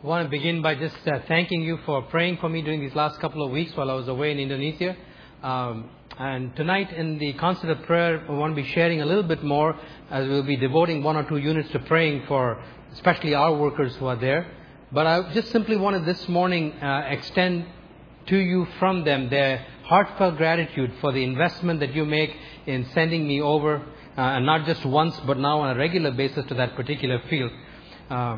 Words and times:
I 0.00 0.06
want 0.06 0.26
to 0.26 0.30
begin 0.30 0.62
by 0.62 0.76
just 0.76 0.96
uh, 1.08 1.18
thanking 1.26 1.60
you 1.62 1.76
for 1.84 2.02
praying 2.02 2.36
for 2.36 2.48
me 2.48 2.62
during 2.62 2.78
these 2.78 2.94
last 2.94 3.18
couple 3.18 3.44
of 3.44 3.50
weeks 3.50 3.76
while 3.76 3.90
I 3.90 3.94
was 3.94 4.06
away 4.06 4.30
in 4.30 4.38
Indonesia. 4.38 4.96
Um, 5.42 5.90
and 6.16 6.54
tonight 6.54 6.92
in 6.92 7.18
the 7.18 7.32
concert 7.32 7.68
of 7.70 7.82
prayer, 7.82 8.24
we 8.28 8.36
want 8.36 8.54
to 8.54 8.62
be 8.62 8.68
sharing 8.68 9.02
a 9.02 9.06
little 9.06 9.24
bit 9.24 9.42
more 9.42 9.76
as 10.08 10.28
we'll 10.28 10.44
be 10.44 10.54
devoting 10.54 11.02
one 11.02 11.16
or 11.16 11.28
two 11.28 11.38
units 11.38 11.68
to 11.70 11.80
praying 11.80 12.26
for 12.28 12.62
especially 12.92 13.34
our 13.34 13.56
workers 13.56 13.96
who 13.96 14.06
are 14.06 14.14
there. 14.14 14.46
But 14.92 15.08
I 15.08 15.34
just 15.34 15.50
simply 15.50 15.76
wanted 15.76 16.04
this 16.04 16.28
morning 16.28 16.74
uh, 16.74 17.08
extend 17.08 17.66
to 18.26 18.36
you 18.36 18.68
from 18.78 19.02
them 19.02 19.30
their 19.30 19.66
heartfelt 19.82 20.36
gratitude 20.36 20.92
for 21.00 21.10
the 21.10 21.24
investment 21.24 21.80
that 21.80 21.92
you 21.92 22.04
make 22.04 22.36
in 22.66 22.86
sending 22.94 23.26
me 23.26 23.40
over, 23.40 23.78
uh, 23.78 24.20
and 24.20 24.46
not 24.46 24.64
just 24.64 24.84
once, 24.84 25.18
but 25.26 25.38
now 25.38 25.58
on 25.62 25.74
a 25.74 25.76
regular 25.76 26.12
basis 26.12 26.46
to 26.46 26.54
that 26.54 26.76
particular 26.76 27.20
field. 27.28 27.50
Uh, 28.08 28.36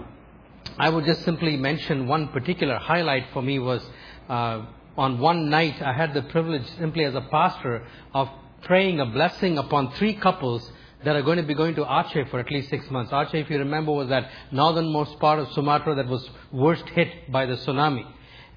I 0.78 0.88
would 0.88 1.04
just 1.04 1.24
simply 1.24 1.56
mention 1.56 2.06
one 2.06 2.28
particular 2.28 2.78
highlight 2.78 3.26
for 3.32 3.42
me 3.42 3.58
was 3.58 3.82
uh, 4.28 4.64
on 4.96 5.18
one 5.18 5.50
night 5.50 5.80
I 5.82 5.92
had 5.92 6.14
the 6.14 6.22
privilege 6.22 6.66
simply 6.78 7.04
as 7.04 7.14
a 7.14 7.20
pastor 7.22 7.86
of 8.14 8.28
praying 8.62 9.00
a 9.00 9.06
blessing 9.06 9.58
upon 9.58 9.92
three 9.92 10.14
couples 10.14 10.70
that 11.04 11.16
are 11.16 11.22
going 11.22 11.38
to 11.38 11.42
be 11.42 11.54
going 11.54 11.74
to 11.76 11.84
Aceh 11.84 12.30
for 12.30 12.38
at 12.40 12.50
least 12.50 12.68
six 12.68 12.90
months. 12.90 13.10
Aceh, 13.10 13.34
if 13.34 13.50
you 13.50 13.58
remember, 13.58 13.92
was 13.92 14.08
that 14.08 14.30
northernmost 14.52 15.18
part 15.18 15.38
of 15.38 15.50
Sumatra 15.52 15.94
that 15.94 16.06
was 16.06 16.28
worst 16.52 16.86
hit 16.90 17.32
by 17.32 17.46
the 17.46 17.54
tsunami. 17.54 18.06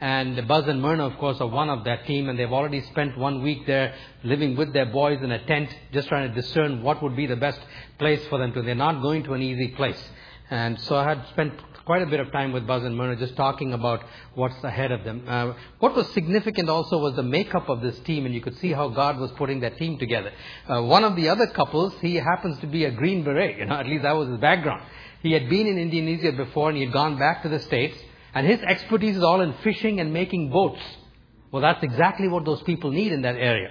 And 0.02 0.46
Buzz 0.46 0.68
and 0.68 0.82
Myrna, 0.82 1.08
of 1.08 1.18
course, 1.18 1.40
are 1.40 1.48
one 1.48 1.70
of 1.70 1.86
that 1.86 2.06
team, 2.06 2.28
and 2.28 2.38
they've 2.38 2.52
already 2.52 2.82
spent 2.82 3.18
one 3.18 3.42
week 3.42 3.66
there 3.66 3.96
living 4.26 4.58
with 4.58 4.74
their 4.74 4.88
boys 4.88 5.22
in 5.22 5.32
a 5.32 5.46
tent, 5.46 5.74
just 5.94 6.10
trying 6.10 6.28
to 6.28 6.36
discern 6.36 6.84
what 6.84 7.02
would 7.02 7.16
be 7.16 7.26
the 7.26 7.38
best 7.38 7.62
place 8.00 8.22
for 8.28 8.38
them 8.38 8.52
to. 8.52 8.62
They're 8.62 8.76
not 8.76 9.02
going 9.02 9.24
to 9.24 9.34
an 9.34 9.42
easy 9.42 9.70
place. 9.70 10.04
And 10.50 10.78
so 10.82 10.98
I 10.98 11.08
had 11.08 11.26
spent 11.30 11.54
quite 11.86 12.02
a 12.02 12.06
bit 12.06 12.20
of 12.20 12.32
time 12.32 12.54
with 12.54 12.66
Buzz 12.66 12.84
and 12.84 12.96
Myrna 12.96 13.16
just 13.16 13.36
talking 13.36 13.74
about 13.74 14.04
what's 14.36 14.64
ahead 14.64 14.92
of 14.92 15.04
them. 15.04 15.24
Uh, 15.28 15.54
what 15.80 15.96
was 15.96 16.08
significant 16.14 16.70
also 16.70 16.98
was 16.98 17.16
the 17.16 17.24
makeup 17.24 17.68
of 17.70 17.82
this 17.82 18.00
team, 18.00 18.26
and 18.26 18.34
you 18.34 18.42
could 18.42 18.58
see 18.60 18.72
how 18.72 18.90
God 18.90 19.20
was 19.20 19.32
putting 19.32 19.60
that 19.62 19.78
team 19.78 19.98
together. 19.98 20.32
Uh, 20.68 20.84
one 20.84 21.04
of 21.04 21.16
the 21.16 21.30
other 21.30 21.48
couples, 21.48 21.94
he 22.02 22.16
happens 22.16 22.60
to 22.60 22.68
be 22.68 22.86
a 22.86 22.92
Green 22.92 23.24
Beret, 23.24 23.58
you 23.58 23.66
know, 23.66 23.76
at 23.80 23.88
least 23.88 24.04
that 24.04 24.14
was 24.14 24.30
his 24.30 24.40
background. 24.40 24.84
He 25.22 25.32
had 25.32 25.50
been 25.50 25.68
in 25.68 25.78
Indonesia 25.78 26.32
before, 26.32 26.70
and 26.70 26.78
he 26.78 26.86
had 26.86 26.94
gone 26.94 27.18
back 27.18 27.44
to 27.44 27.50
the 27.50 27.60
States, 27.60 27.98
and 28.34 28.48
his 28.48 28.62
expertise 28.62 29.18
is 29.18 29.24
all 29.24 29.42
in 29.42 29.54
fishing 29.64 30.00
and 30.00 30.14
making 30.14 30.50
boats. 30.50 30.82
Well, 31.52 31.62
that's 31.62 31.84
exactly 31.84 32.28
what 32.28 32.46
those 32.46 32.64
people 32.64 32.92
need 32.92 33.12
in 33.12 33.22
that 33.22 33.36
area. 33.36 33.70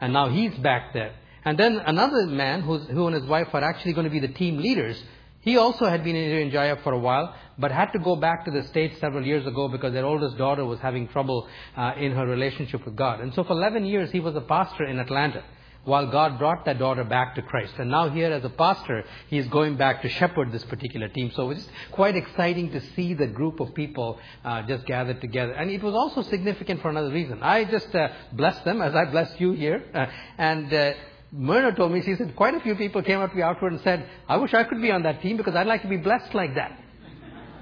And 0.00 0.12
now 0.12 0.28
he's 0.28 0.54
back 0.58 0.92
there. 0.92 1.14
And 1.44 1.58
then 1.58 1.78
another 1.78 2.26
man 2.26 2.62
who 2.62 3.06
and 3.06 3.14
his 3.14 3.24
wife 3.24 3.48
are 3.52 3.64
actually 3.64 3.94
going 3.94 4.04
to 4.04 4.10
be 4.10 4.20
the 4.20 4.28
team 4.28 4.58
leaders. 4.58 5.02
He 5.48 5.56
also 5.56 5.86
had 5.86 6.04
been 6.04 6.14
in 6.14 6.50
Jaya 6.50 6.76
for 6.84 6.92
a 6.92 6.98
while, 6.98 7.34
but 7.58 7.72
had 7.72 7.90
to 7.92 7.98
go 7.98 8.16
back 8.16 8.44
to 8.44 8.50
the 8.50 8.64
States 8.64 9.00
several 9.00 9.24
years 9.24 9.46
ago 9.46 9.66
because 9.66 9.94
their 9.94 10.04
oldest 10.04 10.36
daughter 10.36 10.62
was 10.66 10.78
having 10.80 11.08
trouble 11.08 11.48
uh, 11.74 11.94
in 11.96 12.12
her 12.12 12.26
relationship 12.26 12.84
with 12.84 12.94
God. 12.96 13.20
And 13.20 13.32
so 13.32 13.44
for 13.44 13.52
11 13.54 13.86
years, 13.86 14.10
he 14.10 14.20
was 14.20 14.36
a 14.36 14.42
pastor 14.42 14.84
in 14.84 14.98
Atlanta 14.98 15.42
while 15.84 16.06
God 16.10 16.38
brought 16.38 16.66
that 16.66 16.78
daughter 16.78 17.02
back 17.02 17.34
to 17.36 17.40
Christ. 17.40 17.72
And 17.78 17.88
now 17.88 18.10
here 18.10 18.30
as 18.30 18.44
a 18.44 18.50
pastor, 18.50 19.04
he 19.28 19.38
is 19.38 19.46
going 19.46 19.78
back 19.78 20.02
to 20.02 20.10
shepherd 20.10 20.52
this 20.52 20.64
particular 20.64 21.08
team. 21.08 21.32
So 21.34 21.48
it's 21.50 21.66
quite 21.92 22.14
exciting 22.14 22.70
to 22.72 22.82
see 22.94 23.14
the 23.14 23.26
group 23.26 23.58
of 23.58 23.72
people 23.72 24.18
uh, 24.44 24.64
just 24.64 24.84
gathered 24.84 25.22
together. 25.22 25.52
And 25.52 25.70
it 25.70 25.82
was 25.82 25.94
also 25.94 26.20
significant 26.28 26.82
for 26.82 26.90
another 26.90 27.10
reason. 27.10 27.42
I 27.42 27.64
just 27.64 27.94
uh, 27.94 28.08
blessed 28.32 28.66
them 28.66 28.82
as 28.82 28.94
I 28.94 29.06
blessed 29.06 29.40
you 29.40 29.52
here. 29.52 29.82
Uh, 29.94 30.06
and 30.36 30.74
uh, 30.74 30.92
Myrna 31.30 31.74
told 31.74 31.92
me, 31.92 32.02
she 32.02 32.16
said, 32.16 32.34
quite 32.34 32.54
a 32.54 32.60
few 32.60 32.74
people 32.74 33.02
came 33.02 33.20
up 33.20 33.30
to 33.30 33.36
me 33.36 33.42
afterward 33.42 33.74
and 33.74 33.82
said, 33.82 34.08
I 34.28 34.38
wish 34.38 34.54
I 34.54 34.64
could 34.64 34.80
be 34.80 34.90
on 34.90 35.02
that 35.02 35.20
team 35.20 35.36
because 35.36 35.54
I'd 35.54 35.66
like 35.66 35.82
to 35.82 35.88
be 35.88 35.98
blessed 35.98 36.34
like 36.34 36.54
that. 36.54 36.78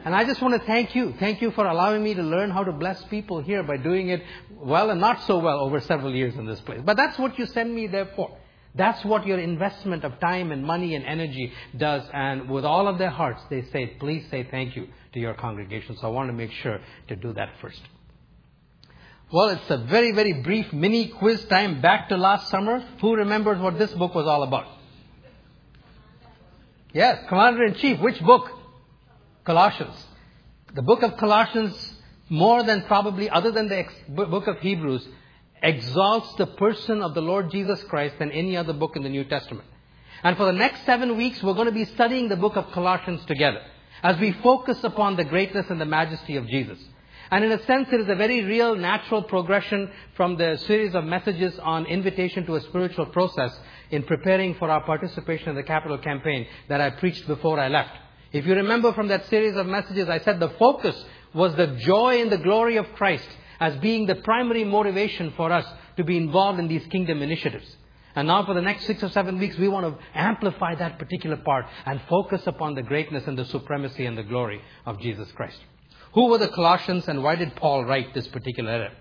And 0.05 0.15
I 0.15 0.25
just 0.25 0.41
want 0.41 0.55
to 0.55 0.65
thank 0.65 0.95
you. 0.95 1.15
Thank 1.19 1.43
you 1.43 1.51
for 1.51 1.67
allowing 1.67 2.05
me 2.05 2.15
to 2.15 2.23
learn 2.23 2.51
how 2.51 2.63
to 2.63 2.71
bless 2.71 3.03
people 3.07 3.43
here 3.43 3.65
by 3.65 3.77
doing 3.77 4.11
it 4.11 4.23
well 4.53 4.91
and 4.91 5.01
not 5.01 5.25
so 5.25 5.39
well 5.39 5.59
over 5.59 5.81
several 5.81 6.15
years 6.15 6.37
in 6.37 6.47
this 6.47 6.61
place. 6.61 6.81
But 6.85 6.97
that's 6.97 7.19
what 7.19 7.37
you 7.41 7.47
send 7.47 7.75
me 7.75 7.89
there 7.89 8.09
for. 8.15 8.37
That's 8.77 9.05
what 9.05 9.27
your 9.27 9.41
investment 9.41 10.05
of 10.05 10.21
time 10.21 10.53
and 10.53 10.65
money 10.65 10.95
and 10.95 11.05
energy 11.05 11.53
does. 11.77 12.05
And 12.13 12.49
with 12.49 12.65
all 12.65 12.87
of 12.87 12.99
their 12.99 13.11
hearts, 13.11 13.43
they 13.51 13.63
say, 13.73 13.97
please 13.99 14.25
say 14.31 14.47
thank 14.49 14.77
you 14.77 14.87
to 15.15 15.19
your 15.19 15.35
congregation. 15.35 15.97
So 15.97 16.07
I 16.07 16.11
want 16.11 16.29
to 16.29 16.35
make 16.35 16.53
sure 16.53 16.79
to 17.09 17.17
do 17.17 17.33
that 17.33 17.49
first. 17.61 17.81
Well, 19.33 19.49
it's 19.49 19.69
a 19.71 19.79
very, 19.79 20.13
very 20.13 20.35
brief 20.35 20.73
mini 20.73 21.09
quiz 21.09 21.45
time 21.47 21.81
back 21.81 22.09
to 22.11 22.17
last 22.17 22.49
summer. 22.49 22.85
Who 23.01 23.17
remembers 23.17 23.59
what 23.59 23.77
this 23.77 23.93
book 23.93 24.15
was 24.15 24.27
all 24.27 24.45
about? 24.45 24.67
Yes, 26.93 27.25
Commander 27.29 27.65
in 27.65 27.75
Chief. 27.75 27.99
Which 27.99 28.21
book? 28.21 28.49
Colossians. 29.45 29.97
The 30.75 30.83
book 30.83 31.03
of 31.03 31.17
Colossians, 31.17 31.95
more 32.29 32.63
than 32.63 32.83
probably, 32.83 33.29
other 33.29 33.51
than 33.51 33.69
the 33.69 33.87
book 34.09 34.47
of 34.47 34.61
Hebrews, 34.61 35.07
exalts 35.61 36.35
the 36.37 36.47
person 36.47 37.03
of 37.03 37.15
the 37.15 37.21
Lord 37.21 37.51
Jesus 37.51 37.83
Christ 37.85 38.21
than 38.21 38.31
any 38.31 38.57
other 38.57 38.73
book 38.73 38.95
in 38.95 39.03
the 39.03 39.09
New 39.09 39.25
Testament. 39.25 39.67
And 40.23 40.37
for 40.37 40.47
the 40.47 40.53
next 40.53 40.87
seven 40.87 41.17
weeks, 41.17 41.43
we're 41.43 41.55
going 41.55 41.67
to 41.67 41.73
be 41.73 41.85
studying 41.85 42.29
the 42.29 42.37
book 42.37 42.57
of 42.57 42.71
Colossians 42.71 43.25
together 43.27 43.63
as 44.03 44.19
we 44.21 44.33
focus 44.33 44.85
upon 44.85 45.17
the 45.17 45.25
greatness 45.25 45.67
and 45.69 45.81
the 45.81 45.85
majesty 45.85 46.37
of 46.37 46.47
Jesus. 46.47 46.79
And 47.31 47.45
in 47.45 47.53
a 47.53 47.65
sense, 47.65 47.89
it 47.93 48.01
is 48.01 48.09
a 48.09 48.15
very 48.15 48.45
real, 48.45 48.77
natural 48.77 49.23
progression 49.23 49.91
from 50.15 50.37
the 50.37 50.57
series 50.67 50.95
of 50.95 51.05
messages 51.05 51.59
on 51.59 51.87
invitation 51.87 52.47
to 52.47 52.57
a 52.57 52.61
spiritual 52.61 53.07
process 53.07 53.59
in 53.91 54.05
preparing 54.05 54.55
for 54.55 54.71
our 54.71 54.85
participation 54.85 55.49
in 55.49 55.57
the 55.57 55.63
capital 55.63 55.99
campaign 55.99 56.47
that 56.69 56.81
I 56.81 56.91
preached 56.91 57.27
before 57.27 57.59
I 57.59 57.69
left. 57.69 57.91
If 58.33 58.47
you 58.47 58.55
remember 58.55 58.93
from 58.93 59.09
that 59.09 59.27
series 59.27 59.57
of 59.57 59.67
messages, 59.67 60.09
I 60.09 60.21
said 60.21 60.41
the 60.41 60.51
focus 60.51 60.97
was 61.35 61.55
the 61.55 61.79
joy 61.79 62.21
and 62.23 62.31
the 62.31 62.39
glory 62.39 62.77
of 62.77 62.87
Christ 62.95 63.29
as 63.61 63.77
being 63.77 64.07
the 64.07 64.17
primary 64.17 64.65
motivation 64.65 65.33
for 65.37 65.51
us 65.53 65.67
to 65.97 66.05
be 66.05 66.17
involved 66.17 66.59
in 66.59 66.69
these 66.69 66.87
kingdom 66.87 67.23
initiatives. 67.23 67.77
And 68.15 68.29
now 68.29 68.47
for 68.47 68.55
the 68.55 68.63
next 68.63 68.87
six 68.87 69.03
or 69.03 69.11
seven 69.11 69.39
weeks, 69.39 69.59
we 69.59 69.69
want 69.69 69.87
to 69.87 70.05
amplify 70.19 70.75
that 70.77 70.99
particular 70.99 71.37
part 71.37 71.67
and 71.85 72.01
focus 72.09 72.43
upon 72.47 72.75
the 72.75 72.83
greatness 72.83 73.27
and 73.27 73.39
the 73.39 73.45
supremacy 73.45 74.07
and 74.07 74.17
the 74.17 74.23
glory 74.23 74.61
of 74.87 75.01
Jesus 75.01 75.31
Christ. 75.33 75.59
Who 76.17 76.29
were 76.29 76.39
the 76.39 76.49
Colossians 76.49 77.09
and 77.09 77.23
why 77.23 77.37
did 77.37 77.55
Paul 77.57 77.85
write 77.85 78.15
this 78.15 78.27
particular 78.27 78.73
letter? 78.73 78.95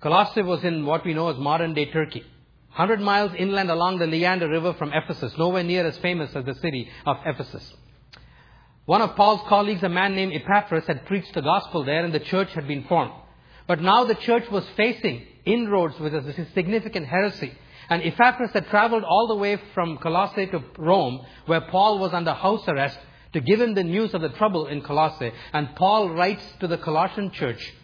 Colossae 0.00 0.42
was 0.42 0.62
in 0.62 0.86
what 0.86 1.04
we 1.04 1.12
know 1.12 1.28
as 1.28 1.38
modern 1.38 1.74
day 1.74 1.90
Turkey. 1.90 2.20
100 2.76 3.00
miles 3.00 3.32
inland 3.36 3.68
along 3.68 3.98
the 3.98 4.06
Meander 4.06 4.48
River 4.48 4.74
from 4.74 4.92
Ephesus, 4.92 5.36
nowhere 5.36 5.64
near 5.64 5.84
as 5.84 5.98
famous 5.98 6.36
as 6.36 6.44
the 6.44 6.54
city 6.54 6.88
of 7.04 7.16
Ephesus. 7.26 7.74
One 8.84 9.02
of 9.02 9.16
Paul's 9.16 9.40
colleagues, 9.48 9.82
a 9.82 9.88
man 9.88 10.14
named 10.14 10.34
Epaphras, 10.34 10.86
had 10.86 11.04
preached 11.06 11.34
the 11.34 11.42
gospel 11.42 11.84
there 11.84 12.04
and 12.04 12.14
the 12.14 12.20
church 12.20 12.52
had 12.52 12.68
been 12.68 12.84
formed. 12.84 13.14
But 13.66 13.82
now 13.82 14.04
the 14.04 14.14
church 14.14 14.48
was 14.52 14.64
facing 14.76 15.26
inroads 15.44 15.98
with 15.98 16.14
a 16.14 16.46
significant 16.54 17.06
heresy. 17.08 17.58
And 17.90 18.04
Epaphras 18.04 18.52
had 18.52 18.68
traveled 18.68 19.02
all 19.02 19.26
the 19.26 19.34
way 19.34 19.60
from 19.74 19.98
Colossae 19.98 20.46
to 20.46 20.62
Rome, 20.78 21.26
where 21.46 21.62
Paul 21.62 21.98
was 21.98 22.12
under 22.14 22.34
house 22.34 22.68
arrest, 22.68 23.00
to 23.32 23.40
give 23.40 23.60
him 23.60 23.74
the 23.74 23.84
news 23.84 24.14
of 24.14 24.20
the 24.20 24.30
trouble 24.30 24.66
in 24.66 24.80
Colossae. 24.82 25.32
And 25.52 25.74
Paul 25.76 26.10
writes 26.10 26.44
to 26.60 26.66
the 26.66 26.78
Colossian 26.78 27.30
church, 27.30 27.74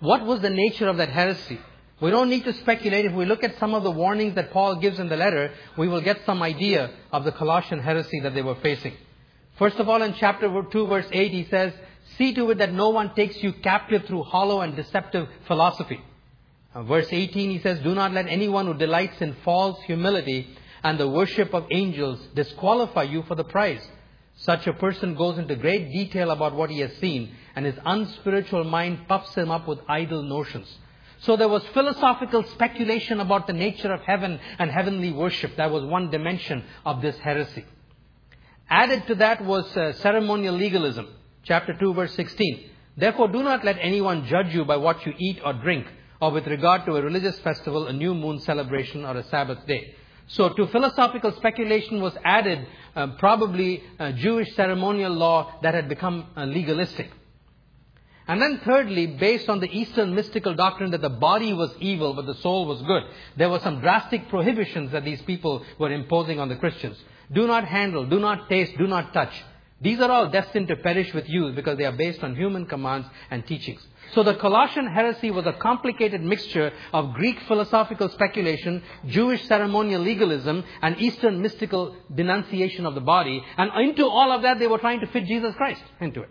what 0.00 0.24
was 0.24 0.40
the 0.40 0.50
nature 0.50 0.88
of 0.88 0.96
that 0.96 1.10
heresy? 1.10 1.60
We 2.00 2.10
don't 2.10 2.30
need 2.30 2.44
to 2.44 2.54
speculate. 2.54 3.04
If 3.04 3.12
we 3.12 3.26
look 3.26 3.44
at 3.44 3.58
some 3.58 3.74
of 3.74 3.82
the 3.82 3.90
warnings 3.90 4.34
that 4.36 4.50
Paul 4.50 4.76
gives 4.76 4.98
in 4.98 5.10
the 5.10 5.16
letter, 5.16 5.52
we 5.76 5.88
will 5.88 6.00
get 6.00 6.24
some 6.24 6.42
idea 6.42 6.90
of 7.12 7.24
the 7.24 7.32
Colossian 7.32 7.80
heresy 7.80 8.20
that 8.20 8.34
they 8.34 8.40
were 8.40 8.54
facing. 8.56 8.94
First 9.58 9.76
of 9.76 9.90
all, 9.90 10.00
in 10.00 10.14
chapter 10.14 10.48
2, 10.48 10.86
verse 10.86 11.06
8, 11.12 11.30
he 11.32 11.44
says, 11.50 11.74
See 12.16 12.34
to 12.34 12.50
it 12.50 12.58
that 12.58 12.72
no 12.72 12.88
one 12.88 13.14
takes 13.14 13.42
you 13.42 13.52
captive 13.52 14.06
through 14.06 14.22
hollow 14.22 14.62
and 14.62 14.74
deceptive 14.74 15.28
philosophy. 15.46 16.00
Verse 16.74 17.08
18, 17.10 17.50
he 17.50 17.58
says, 17.58 17.80
Do 17.80 17.94
not 17.94 18.12
let 18.12 18.26
anyone 18.26 18.66
who 18.66 18.74
delights 18.74 19.20
in 19.20 19.36
false 19.44 19.78
humility 19.82 20.48
and 20.82 20.98
the 20.98 21.08
worship 21.08 21.54
of 21.54 21.66
angels 21.70 22.20
disqualify 22.34 23.04
you 23.04 23.22
for 23.24 23.34
the 23.34 23.44
prize. 23.44 23.86
Such 24.36 24.66
a 24.66 24.72
person 24.72 25.14
goes 25.14 25.38
into 25.38 25.54
great 25.56 25.92
detail 25.92 26.30
about 26.30 26.54
what 26.54 26.70
he 26.70 26.80
has 26.80 26.96
seen, 26.96 27.34
and 27.54 27.66
his 27.66 27.78
unspiritual 27.84 28.64
mind 28.64 29.06
puffs 29.06 29.34
him 29.34 29.50
up 29.50 29.68
with 29.68 29.80
idle 29.88 30.22
notions. 30.22 30.78
So 31.20 31.36
there 31.36 31.48
was 31.48 31.62
philosophical 31.74 32.44
speculation 32.44 33.20
about 33.20 33.46
the 33.46 33.52
nature 33.52 33.92
of 33.92 34.00
heaven 34.00 34.40
and 34.58 34.70
heavenly 34.70 35.12
worship. 35.12 35.56
That 35.56 35.70
was 35.70 35.84
one 35.84 36.10
dimension 36.10 36.64
of 36.86 37.02
this 37.02 37.18
heresy. 37.18 37.66
Added 38.70 39.06
to 39.08 39.14
that 39.16 39.44
was 39.44 39.76
uh, 39.76 39.92
ceremonial 39.94 40.54
legalism. 40.54 41.08
Chapter 41.42 41.74
2 41.78 41.92
verse 41.92 42.14
16. 42.14 42.70
Therefore 42.96 43.28
do 43.28 43.42
not 43.42 43.64
let 43.64 43.76
anyone 43.80 44.26
judge 44.26 44.54
you 44.54 44.64
by 44.64 44.78
what 44.78 45.04
you 45.04 45.12
eat 45.18 45.40
or 45.44 45.52
drink, 45.52 45.86
or 46.22 46.30
with 46.30 46.46
regard 46.46 46.86
to 46.86 46.96
a 46.96 47.02
religious 47.02 47.38
festival, 47.40 47.88
a 47.88 47.92
new 47.92 48.14
moon 48.14 48.40
celebration, 48.40 49.04
or 49.04 49.16
a 49.16 49.24
Sabbath 49.24 49.66
day. 49.66 49.94
So 50.32 50.48
to 50.48 50.66
philosophical 50.68 51.32
speculation 51.32 52.00
was 52.00 52.16
added 52.24 52.66
uh, 52.94 53.08
probably 53.18 53.82
Jewish 54.14 54.54
ceremonial 54.54 55.12
law 55.12 55.54
that 55.62 55.74
had 55.74 55.88
become 55.88 56.26
uh, 56.36 56.44
legalistic. 56.44 57.10
And 58.28 58.40
then 58.40 58.60
thirdly, 58.64 59.08
based 59.08 59.48
on 59.48 59.58
the 59.58 59.68
Eastern 59.76 60.14
mystical 60.14 60.54
doctrine 60.54 60.92
that 60.92 61.00
the 61.00 61.10
body 61.10 61.52
was 61.52 61.74
evil 61.80 62.14
but 62.14 62.26
the 62.26 62.36
soul 62.36 62.64
was 62.66 62.80
good, 62.82 63.02
there 63.36 63.50
were 63.50 63.58
some 63.58 63.80
drastic 63.80 64.28
prohibitions 64.28 64.92
that 64.92 65.04
these 65.04 65.20
people 65.22 65.64
were 65.80 65.90
imposing 65.90 66.38
on 66.38 66.48
the 66.48 66.54
Christians. 66.54 66.96
Do 67.32 67.48
not 67.48 67.64
handle, 67.64 68.06
do 68.06 68.20
not 68.20 68.48
taste, 68.48 68.78
do 68.78 68.86
not 68.86 69.12
touch. 69.12 69.32
These 69.82 70.00
are 70.00 70.10
all 70.10 70.28
destined 70.28 70.68
to 70.68 70.76
perish 70.76 71.14
with 71.14 71.26
you 71.28 71.52
because 71.52 71.78
they 71.78 71.86
are 71.86 71.92
based 71.92 72.22
on 72.22 72.36
human 72.36 72.66
commands 72.66 73.08
and 73.30 73.46
teachings. 73.46 73.80
So 74.12 74.22
the 74.22 74.34
Colossian 74.34 74.86
heresy 74.86 75.30
was 75.30 75.46
a 75.46 75.54
complicated 75.54 76.20
mixture 76.20 76.72
of 76.92 77.14
Greek 77.14 77.40
philosophical 77.48 78.10
speculation, 78.10 78.82
Jewish 79.06 79.46
ceremonial 79.46 80.02
legalism, 80.02 80.64
and 80.82 81.00
Eastern 81.00 81.40
mystical 81.40 81.96
denunciation 82.14 82.84
of 82.84 82.94
the 82.94 83.00
body. 83.00 83.42
And 83.56 83.70
into 83.88 84.06
all 84.06 84.32
of 84.32 84.42
that, 84.42 84.58
they 84.58 84.66
were 84.66 84.78
trying 84.78 85.00
to 85.00 85.06
fit 85.06 85.24
Jesus 85.24 85.54
Christ 85.54 85.82
into 86.00 86.22
it. 86.22 86.30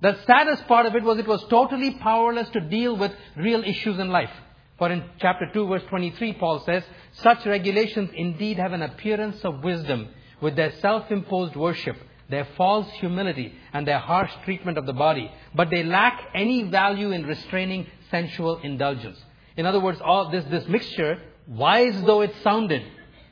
The 0.00 0.16
saddest 0.26 0.66
part 0.66 0.86
of 0.86 0.94
it 0.94 1.02
was 1.02 1.18
it 1.18 1.26
was 1.26 1.44
totally 1.48 1.92
powerless 1.92 2.48
to 2.50 2.60
deal 2.60 2.96
with 2.96 3.12
real 3.36 3.62
issues 3.62 3.98
in 3.98 4.08
life. 4.08 4.30
For 4.78 4.90
in 4.90 5.04
chapter 5.20 5.50
2 5.52 5.66
verse 5.66 5.82
23, 5.88 6.34
Paul 6.34 6.60
says, 6.64 6.82
such 7.12 7.44
regulations 7.46 8.10
indeed 8.14 8.58
have 8.58 8.72
an 8.72 8.82
appearance 8.82 9.44
of 9.44 9.62
wisdom 9.62 10.08
with 10.40 10.56
their 10.56 10.72
self-imposed 10.80 11.56
worship 11.56 11.96
their 12.28 12.46
false 12.56 12.90
humility, 12.92 13.52
and 13.72 13.86
their 13.86 13.98
harsh 13.98 14.30
treatment 14.44 14.78
of 14.78 14.86
the 14.86 14.92
body, 14.92 15.30
but 15.54 15.70
they 15.70 15.82
lack 15.82 16.30
any 16.34 16.62
value 16.62 17.10
in 17.12 17.26
restraining 17.26 17.86
sensual 18.10 18.58
indulgence. 18.62 19.18
In 19.56 19.66
other 19.66 19.80
words, 19.80 20.00
all 20.00 20.30
this, 20.30 20.44
this 20.46 20.66
mixture, 20.68 21.20
wise 21.46 22.00
though 22.02 22.22
it 22.22 22.34
sounded, 22.42 22.82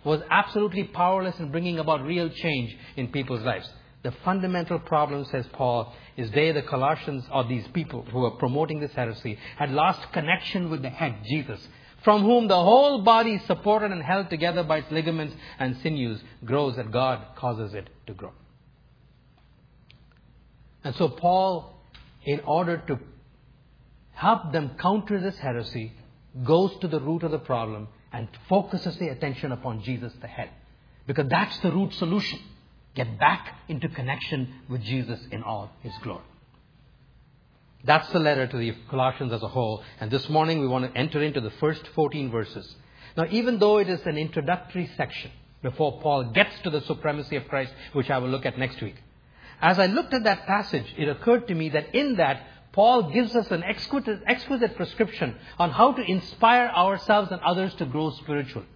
was 0.04 0.20
absolutely 0.30 0.84
powerless 0.84 1.38
in 1.38 1.50
bringing 1.50 1.78
about 1.78 2.02
real 2.04 2.28
change 2.28 2.76
in 2.96 3.08
people's 3.08 3.42
lives. 3.42 3.68
The 4.02 4.12
fundamental 4.24 4.80
problem, 4.80 5.24
says 5.26 5.46
Paul, 5.52 5.94
is 6.16 6.30
they, 6.32 6.50
the 6.50 6.62
Colossians, 6.62 7.24
or 7.32 7.44
these 7.44 7.66
people 7.68 8.02
who 8.10 8.24
are 8.24 8.32
promoting 8.32 8.80
this 8.80 8.92
heresy, 8.92 9.38
had 9.56 9.70
lost 9.70 10.12
connection 10.12 10.70
with 10.70 10.82
the 10.82 10.90
head, 10.90 11.14
Jesus, 11.24 11.60
from 12.02 12.22
whom 12.22 12.48
the 12.48 12.54
whole 12.54 13.02
body, 13.02 13.40
supported 13.46 13.92
and 13.92 14.02
held 14.02 14.28
together 14.28 14.64
by 14.64 14.78
its 14.78 14.90
ligaments 14.90 15.36
and 15.60 15.76
sinews, 15.78 16.20
grows 16.44 16.76
as 16.78 16.86
God 16.88 17.24
causes 17.36 17.74
it 17.74 17.88
to 18.08 18.14
grow. 18.14 18.32
And 20.84 20.94
so 20.96 21.08
Paul, 21.08 21.74
in 22.24 22.40
order 22.40 22.82
to 22.88 22.98
help 24.12 24.52
them 24.52 24.72
counter 24.78 25.20
this 25.20 25.38
heresy, 25.38 25.92
goes 26.44 26.76
to 26.80 26.88
the 26.88 27.00
root 27.00 27.22
of 27.22 27.30
the 27.30 27.38
problem 27.38 27.88
and 28.12 28.28
focuses 28.48 28.96
the 28.96 29.08
attention 29.08 29.52
upon 29.52 29.82
Jesus 29.82 30.12
the 30.20 30.26
head. 30.26 30.50
Because 31.06 31.28
that's 31.28 31.58
the 31.58 31.72
root 31.72 31.92
solution. 31.94 32.38
Get 32.94 33.18
back 33.18 33.56
into 33.68 33.88
connection 33.88 34.52
with 34.68 34.82
Jesus 34.82 35.20
in 35.30 35.42
all 35.42 35.70
his 35.80 35.92
glory. 36.02 36.22
That's 37.84 38.08
the 38.12 38.20
letter 38.20 38.46
to 38.46 38.56
the 38.56 38.74
Colossians 38.90 39.32
as 39.32 39.42
a 39.42 39.48
whole. 39.48 39.82
And 39.98 40.10
this 40.10 40.28
morning 40.28 40.60
we 40.60 40.68
want 40.68 40.92
to 40.92 40.98
enter 40.98 41.22
into 41.22 41.40
the 41.40 41.50
first 41.50 41.86
14 41.94 42.30
verses. 42.30 42.76
Now, 43.16 43.26
even 43.30 43.58
though 43.58 43.78
it 43.78 43.88
is 43.88 44.00
an 44.06 44.16
introductory 44.16 44.88
section 44.96 45.32
before 45.62 46.00
Paul 46.00 46.32
gets 46.32 46.60
to 46.62 46.70
the 46.70 46.80
supremacy 46.82 47.36
of 47.36 47.48
Christ, 47.48 47.72
which 47.92 48.10
I 48.10 48.18
will 48.18 48.28
look 48.28 48.46
at 48.46 48.58
next 48.58 48.80
week, 48.80 48.96
as 49.62 49.78
I 49.78 49.86
looked 49.86 50.12
at 50.12 50.24
that 50.24 50.46
passage, 50.46 50.92
it 50.98 51.08
occurred 51.08 51.46
to 51.48 51.54
me 51.54 51.68
that 51.70 51.94
in 51.94 52.16
that, 52.16 52.42
Paul 52.72 53.12
gives 53.12 53.36
us 53.36 53.48
an 53.50 53.62
exquisite, 53.62 54.22
exquisite 54.26 54.76
prescription 54.76 55.36
on 55.58 55.70
how 55.70 55.92
to 55.92 56.02
inspire 56.02 56.68
ourselves 56.68 57.30
and 57.30 57.40
others 57.42 57.72
to 57.76 57.86
grow 57.86 58.10
spiritually. 58.10 58.66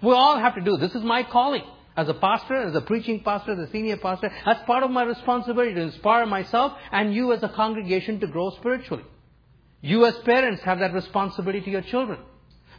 We 0.00 0.12
all 0.12 0.38
have 0.38 0.54
to 0.54 0.60
do 0.60 0.76
this. 0.76 0.92
This 0.92 1.00
is 1.00 1.04
my 1.06 1.24
calling. 1.24 1.64
As 1.96 2.08
a 2.08 2.14
pastor, 2.14 2.54
as 2.54 2.74
a 2.76 2.80
preaching 2.80 3.24
pastor, 3.24 3.52
as 3.52 3.58
a 3.58 3.72
senior 3.72 3.96
pastor, 3.96 4.30
that's 4.44 4.64
part 4.64 4.84
of 4.84 4.92
my 4.92 5.02
responsibility 5.02 5.74
to 5.74 5.80
inspire 5.80 6.26
myself 6.26 6.74
and 6.92 7.12
you 7.12 7.32
as 7.32 7.42
a 7.42 7.48
congregation 7.48 8.20
to 8.20 8.28
grow 8.28 8.50
spiritually. 8.50 9.02
You 9.80 10.06
as 10.06 10.16
parents 10.18 10.62
have 10.62 10.78
that 10.78 10.94
responsibility 10.94 11.62
to 11.62 11.70
your 11.70 11.82
children. 11.82 12.20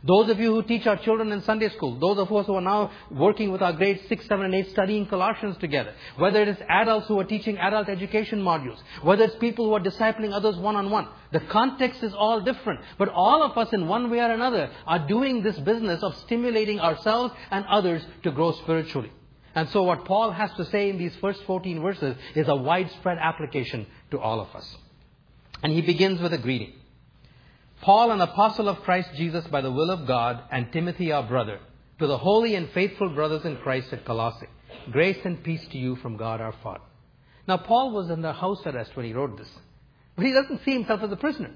Those 0.03 0.29
of 0.29 0.39
you 0.39 0.53
who 0.53 0.63
teach 0.63 0.87
our 0.87 0.95
children 0.97 1.31
in 1.31 1.41
Sunday 1.41 1.69
school, 1.69 1.99
those 1.99 2.17
of 2.17 2.31
us 2.31 2.45
who 2.45 2.55
are 2.55 2.61
now 2.61 2.91
working 3.11 3.51
with 3.51 3.61
our 3.61 3.73
grades 3.73 4.01
6, 4.07 4.25
7, 4.25 4.45
and 4.45 4.55
8 4.55 4.69
studying 4.69 5.05
Colossians 5.05 5.57
together, 5.57 5.93
whether 6.15 6.41
it 6.41 6.47
is 6.47 6.57
adults 6.69 7.07
who 7.07 7.19
are 7.19 7.25
teaching 7.25 7.57
adult 7.57 7.89
education 7.89 8.41
modules, 8.41 8.77
whether 9.01 9.25
it's 9.25 9.35
people 9.35 9.65
who 9.65 9.73
are 9.73 9.81
discipling 9.81 10.31
others 10.31 10.55
one 10.55 10.77
on 10.77 10.89
one, 10.89 11.07
the 11.31 11.41
context 11.41 12.01
is 12.01 12.13
all 12.13 12.39
different. 12.41 12.79
But 12.97 13.09
all 13.09 13.43
of 13.43 13.57
us 13.57 13.73
in 13.73 13.87
one 13.87 14.09
way 14.09 14.19
or 14.19 14.31
another 14.31 14.71
are 14.87 15.07
doing 15.07 15.43
this 15.43 15.59
business 15.59 16.01
of 16.01 16.15
stimulating 16.17 16.79
ourselves 16.79 17.33
and 17.51 17.65
others 17.65 18.05
to 18.23 18.31
grow 18.31 18.53
spiritually. 18.53 19.11
And 19.53 19.67
so 19.69 19.83
what 19.83 20.05
Paul 20.05 20.31
has 20.31 20.51
to 20.53 20.65
say 20.65 20.89
in 20.89 20.97
these 20.97 21.15
first 21.17 21.43
14 21.43 21.81
verses 21.81 22.15
is 22.35 22.47
a 22.47 22.55
widespread 22.55 23.17
application 23.17 23.85
to 24.11 24.19
all 24.19 24.39
of 24.39 24.55
us. 24.55 24.77
And 25.61 25.73
he 25.73 25.81
begins 25.81 26.21
with 26.21 26.33
a 26.33 26.37
greeting. 26.37 26.73
Paul, 27.81 28.11
an 28.11 28.19
apostle 28.19 28.67
of 28.67 28.81
Christ 28.81 29.09
Jesus 29.15 29.45
by 29.47 29.61
the 29.61 29.71
will 29.71 29.89
of 29.89 30.05
God, 30.05 30.43
and 30.51 30.71
Timothy, 30.71 31.11
our 31.11 31.23
brother, 31.23 31.59
to 31.99 32.07
the 32.07 32.17
holy 32.17 32.55
and 32.55 32.69
faithful 32.71 33.09
brothers 33.09 33.45
in 33.45 33.57
Christ 33.57 33.93
at 33.93 34.05
Colossae, 34.05 34.47
grace 34.91 35.19
and 35.23 35.41
peace 35.43 35.65
to 35.71 35.77
you 35.77 35.95
from 35.97 36.17
God 36.17 36.41
our 36.41 36.53
Father. 36.61 36.83
Now, 37.47 37.57
Paul 37.57 37.91
was 37.91 38.11
under 38.11 38.33
house 38.33 38.61
arrest 38.65 38.95
when 38.95 39.05
he 39.05 39.13
wrote 39.13 39.37
this, 39.37 39.49
but 40.15 40.25
he 40.25 40.33
doesn't 40.33 40.63
see 40.65 40.73
himself 40.73 41.01
as 41.01 41.11
a 41.11 41.15
prisoner. 41.15 41.51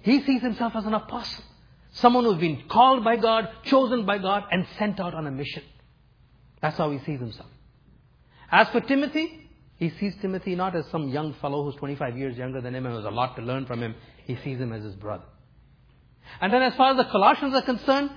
He 0.00 0.22
sees 0.22 0.40
himself 0.40 0.72
as 0.76 0.86
an 0.86 0.94
apostle, 0.94 1.44
someone 1.92 2.24
who's 2.24 2.40
been 2.40 2.64
called 2.68 3.04
by 3.04 3.16
God, 3.16 3.48
chosen 3.64 4.06
by 4.06 4.18
God, 4.18 4.44
and 4.50 4.66
sent 4.78 4.98
out 4.98 5.14
on 5.14 5.26
a 5.26 5.30
mission. 5.30 5.62
That's 6.62 6.78
how 6.78 6.90
he 6.90 6.98
sees 7.00 7.20
himself. 7.20 7.50
As 8.50 8.68
for 8.68 8.80
Timothy, 8.80 9.50
he 9.76 9.90
sees 9.90 10.14
Timothy 10.22 10.54
not 10.54 10.74
as 10.74 10.86
some 10.90 11.08
young 11.08 11.34
fellow 11.34 11.64
who's 11.64 11.76
25 11.76 12.16
years 12.16 12.38
younger 12.38 12.60
than 12.60 12.74
him 12.74 12.86
and 12.86 12.94
has 12.94 13.04
a 13.04 13.10
lot 13.10 13.36
to 13.36 13.42
learn 13.42 13.66
from 13.66 13.82
him. 13.82 13.94
He 14.24 14.36
sees 14.36 14.58
him 14.58 14.72
as 14.72 14.82
his 14.82 14.94
brother. 14.94 15.24
And 16.40 16.52
then 16.52 16.62
as 16.62 16.74
far 16.74 16.90
as 16.92 16.96
the 16.96 17.04
Colossians 17.04 17.54
are 17.54 17.62
concerned, 17.62 18.10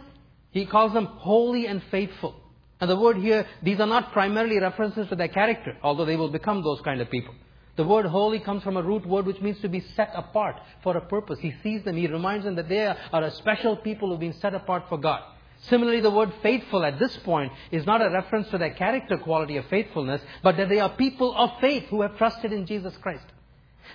he 0.51 0.65
calls 0.65 0.93
them 0.93 1.05
holy 1.05 1.67
and 1.67 1.81
faithful. 1.91 2.35
And 2.79 2.89
the 2.89 2.95
word 2.95 3.17
here, 3.17 3.45
these 3.63 3.79
are 3.79 3.87
not 3.87 4.11
primarily 4.11 4.59
references 4.59 5.07
to 5.09 5.15
their 5.15 5.27
character, 5.27 5.77
although 5.81 6.05
they 6.05 6.15
will 6.15 6.29
become 6.29 6.63
those 6.63 6.81
kind 6.81 7.01
of 7.01 7.09
people. 7.09 7.33
The 7.75 7.83
word 7.83 8.05
holy 8.07 8.39
comes 8.39 8.63
from 8.63 8.77
a 8.77 8.81
root 8.81 9.05
word 9.05 9.25
which 9.27 9.39
means 9.39 9.59
to 9.61 9.69
be 9.69 9.81
set 9.95 10.11
apart 10.15 10.55
for 10.81 10.97
a 10.97 11.01
purpose. 11.01 11.39
He 11.39 11.53
sees 11.61 11.83
them, 11.83 11.95
he 11.95 12.07
reminds 12.07 12.45
them 12.45 12.55
that 12.55 12.69
they 12.69 12.85
are 12.87 13.23
a 13.23 13.31
special 13.31 13.77
people 13.77 14.09
who've 14.09 14.19
been 14.19 14.33
set 14.33 14.55
apart 14.55 14.85
for 14.89 14.97
God. 14.97 15.21
Similarly, 15.61 16.01
the 16.01 16.11
word 16.11 16.33
faithful 16.41 16.83
at 16.85 16.99
this 16.99 17.15
point 17.17 17.51
is 17.71 17.85
not 17.85 18.01
a 18.01 18.09
reference 18.09 18.49
to 18.49 18.57
their 18.57 18.73
character 18.73 19.17
quality 19.17 19.57
of 19.57 19.65
faithfulness, 19.67 20.21
but 20.43 20.57
that 20.57 20.69
they 20.69 20.79
are 20.79 20.89
people 20.89 21.35
of 21.35 21.51
faith 21.59 21.85
who 21.89 22.01
have 22.01 22.17
trusted 22.17 22.53
in 22.53 22.65
Jesus 22.65 22.95
Christ. 22.97 23.25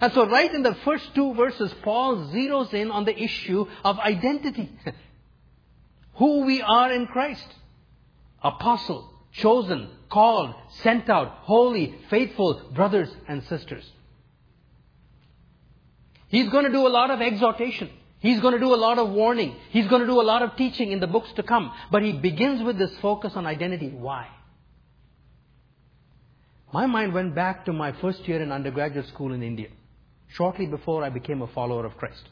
And 0.00 0.12
so 0.12 0.26
right 0.28 0.52
in 0.52 0.62
the 0.62 0.74
first 0.84 1.14
two 1.14 1.34
verses, 1.34 1.72
Paul 1.82 2.28
zeroes 2.32 2.72
in 2.74 2.90
on 2.90 3.04
the 3.04 3.16
issue 3.16 3.66
of 3.84 3.98
identity. 3.98 4.70
Who 6.14 6.44
we 6.44 6.60
are 6.62 6.92
in 6.92 7.06
Christ. 7.06 7.46
Apostle, 8.42 9.12
chosen, 9.32 9.88
called, 10.10 10.54
sent 10.82 11.08
out, 11.08 11.28
holy, 11.42 11.94
faithful 12.10 12.70
brothers 12.74 13.08
and 13.28 13.44
sisters. 13.44 13.88
He's 16.28 16.48
going 16.48 16.64
to 16.64 16.72
do 16.72 16.86
a 16.86 16.88
lot 16.88 17.10
of 17.10 17.20
exhortation. 17.20 17.90
He's 18.18 18.40
going 18.40 18.54
to 18.54 18.60
do 18.60 18.74
a 18.74 18.76
lot 18.76 18.98
of 18.98 19.10
warning. 19.10 19.56
He's 19.70 19.86
going 19.88 20.00
to 20.00 20.06
do 20.06 20.20
a 20.20 20.22
lot 20.22 20.42
of 20.42 20.56
teaching 20.56 20.92
in 20.92 21.00
the 21.00 21.06
books 21.06 21.30
to 21.36 21.42
come. 21.42 21.72
But 21.90 22.02
he 22.02 22.12
begins 22.12 22.62
with 22.62 22.78
this 22.78 22.96
focus 23.00 23.32
on 23.34 23.46
identity. 23.46 23.88
Why? 23.88 24.28
My 26.72 26.86
mind 26.86 27.12
went 27.12 27.34
back 27.34 27.66
to 27.66 27.72
my 27.72 27.92
first 27.92 28.26
year 28.26 28.40
in 28.42 28.50
undergraduate 28.50 29.08
school 29.08 29.32
in 29.32 29.42
India 29.42 29.68
shortly 30.36 30.66
before 30.66 31.04
I 31.04 31.10
became 31.10 31.42
a 31.42 31.46
follower 31.48 31.86
of 31.86 31.96
Christ. 31.96 32.28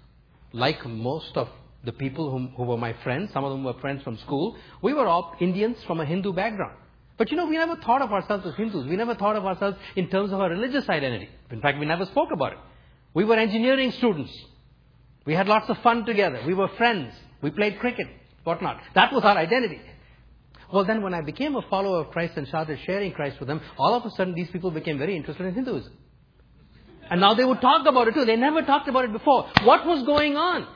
Like 0.52 0.84
most 0.86 1.36
of 1.36 1.48
the 1.84 1.92
people 1.92 2.30
whom, 2.30 2.52
who 2.56 2.64
were 2.64 2.76
my 2.76 2.94
friends, 3.02 3.32
some 3.32 3.44
of 3.44 3.50
them 3.50 3.64
were 3.64 3.78
friends 3.80 4.02
from 4.02 4.18
school, 4.18 4.56
we 4.82 4.92
were 4.92 5.06
all 5.06 5.34
Indians 5.40 5.76
from 5.86 6.00
a 6.00 6.04
Hindu 6.04 6.32
background. 6.32 6.76
But 7.16 7.30
you 7.30 7.36
know, 7.36 7.46
we 7.46 7.56
never 7.56 7.76
thought 7.76 8.02
of 8.02 8.12
ourselves 8.12 8.46
as 8.46 8.54
Hindus. 8.54 8.86
We 8.86 8.96
never 8.96 9.14
thought 9.14 9.36
of 9.36 9.44
ourselves 9.44 9.76
in 9.94 10.08
terms 10.08 10.32
of 10.32 10.40
our 10.40 10.48
religious 10.48 10.88
identity. 10.88 11.28
In 11.50 11.60
fact, 11.60 11.78
we 11.78 11.86
never 11.86 12.06
spoke 12.06 12.30
about 12.32 12.52
it. 12.52 12.58
We 13.12 13.24
were 13.24 13.36
engineering 13.36 13.92
students. 13.92 14.32
We 15.26 15.34
had 15.34 15.46
lots 15.46 15.68
of 15.68 15.78
fun 15.78 16.06
together. 16.06 16.40
We 16.46 16.54
were 16.54 16.68
friends. 16.78 17.12
We 17.42 17.50
played 17.50 17.78
cricket, 17.78 18.06
whatnot. 18.44 18.80
That 18.94 19.12
was 19.12 19.22
our 19.22 19.36
identity. 19.36 19.80
Well, 20.72 20.84
then 20.84 21.02
when 21.02 21.14
I 21.14 21.20
became 21.20 21.56
a 21.56 21.62
follower 21.68 22.00
of 22.00 22.10
Christ 22.10 22.36
and 22.36 22.46
started 22.46 22.78
sharing 22.86 23.12
Christ 23.12 23.38
with 23.38 23.48
them, 23.48 23.60
all 23.76 23.94
of 23.94 24.04
a 24.06 24.10
sudden 24.12 24.34
these 24.34 24.50
people 24.50 24.70
became 24.70 24.98
very 24.98 25.16
interested 25.16 25.44
in 25.46 25.54
Hinduism. 25.54 25.92
And 27.10 27.20
now 27.20 27.34
they 27.34 27.44
would 27.44 27.60
talk 27.60 27.86
about 27.86 28.08
it 28.08 28.14
too. 28.14 28.24
They 28.24 28.36
never 28.36 28.62
talked 28.62 28.88
about 28.88 29.04
it 29.04 29.12
before. 29.12 29.48
What 29.64 29.84
was 29.84 30.04
going 30.04 30.36
on? 30.36 30.66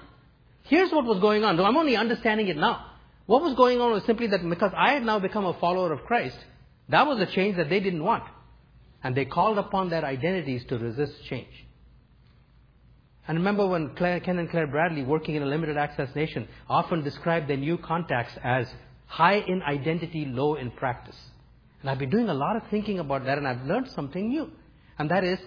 Here's 0.64 0.90
what 0.90 1.04
was 1.04 1.20
going 1.20 1.44
on. 1.44 1.56
Though 1.56 1.64
I'm 1.64 1.76
only 1.76 1.96
understanding 1.96 2.48
it 2.48 2.56
now. 2.56 2.86
What 3.26 3.42
was 3.42 3.54
going 3.54 3.80
on 3.80 3.92
was 3.92 4.04
simply 4.04 4.26
that 4.26 4.46
because 4.48 4.72
I 4.76 4.92
had 4.92 5.04
now 5.04 5.18
become 5.18 5.46
a 5.46 5.54
follower 5.54 5.92
of 5.92 6.04
Christ, 6.04 6.36
that 6.88 7.06
was 7.06 7.20
a 7.20 7.26
change 7.26 7.56
that 7.56 7.70
they 7.70 7.80
didn't 7.80 8.02
want. 8.02 8.24
And 9.02 9.14
they 9.14 9.24
called 9.24 9.58
upon 9.58 9.90
their 9.90 10.04
identities 10.04 10.64
to 10.66 10.78
resist 10.78 11.12
change. 11.28 11.64
And 13.26 13.38
remember 13.38 13.66
when 13.66 13.94
Claire, 13.94 14.20
Ken 14.20 14.38
and 14.38 14.50
Claire 14.50 14.66
Bradley, 14.66 15.02
working 15.02 15.34
in 15.36 15.42
a 15.42 15.46
limited 15.46 15.78
access 15.78 16.14
nation, 16.14 16.48
often 16.68 17.02
described 17.02 17.48
their 17.48 17.56
new 17.56 17.78
contacts 17.78 18.36
as 18.42 18.66
high 19.06 19.36
in 19.36 19.62
identity, 19.62 20.26
low 20.26 20.56
in 20.56 20.70
practice. 20.72 21.16
And 21.80 21.90
I've 21.90 21.98
been 21.98 22.10
doing 22.10 22.28
a 22.28 22.34
lot 22.34 22.56
of 22.56 22.62
thinking 22.70 22.98
about 22.98 23.24
that 23.26 23.38
and 23.38 23.46
I've 23.46 23.64
learned 23.64 23.88
something 23.90 24.28
new. 24.28 24.50
And 24.98 25.10
that 25.10 25.24
is, 25.24 25.38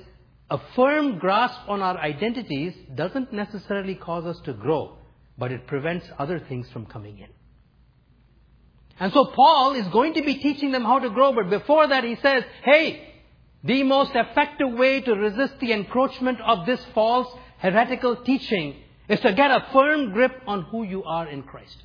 a 0.49 0.59
firm 0.75 1.19
grasp 1.19 1.59
on 1.67 1.81
our 1.81 1.97
identities 1.97 2.73
doesn't 2.95 3.33
necessarily 3.33 3.95
cause 3.95 4.25
us 4.25 4.39
to 4.45 4.53
grow, 4.53 4.97
but 5.37 5.51
it 5.51 5.67
prevents 5.67 6.05
other 6.17 6.39
things 6.39 6.69
from 6.69 6.85
coming 6.85 7.19
in. 7.19 7.29
And 8.99 9.13
so 9.13 9.25
Paul 9.25 9.75
is 9.75 9.87
going 9.89 10.13
to 10.15 10.23
be 10.23 10.35
teaching 10.35 10.71
them 10.71 10.83
how 10.83 10.99
to 10.99 11.09
grow, 11.09 11.33
but 11.33 11.49
before 11.49 11.87
that 11.87 12.03
he 12.03 12.15
says, 12.15 12.43
hey, 12.63 13.07
The 13.63 13.83
most 13.83 14.11
effective 14.13 14.71
way 14.73 15.01
to 15.01 15.13
resist 15.13 15.59
the 15.59 15.73
encroachment 15.73 16.39
of 16.41 16.65
this 16.65 16.83
false 16.93 17.27
heretical 17.59 18.17
teaching 18.17 18.75
is 19.09 19.19
to 19.21 19.33
get 19.33 19.51
a 19.51 19.67
firm 19.73 20.13
grip 20.13 20.41
on 20.45 20.63
who 20.63 20.83
you 20.83 21.03
are 21.03 21.27
in 21.27 21.43
Christ. 21.43 21.83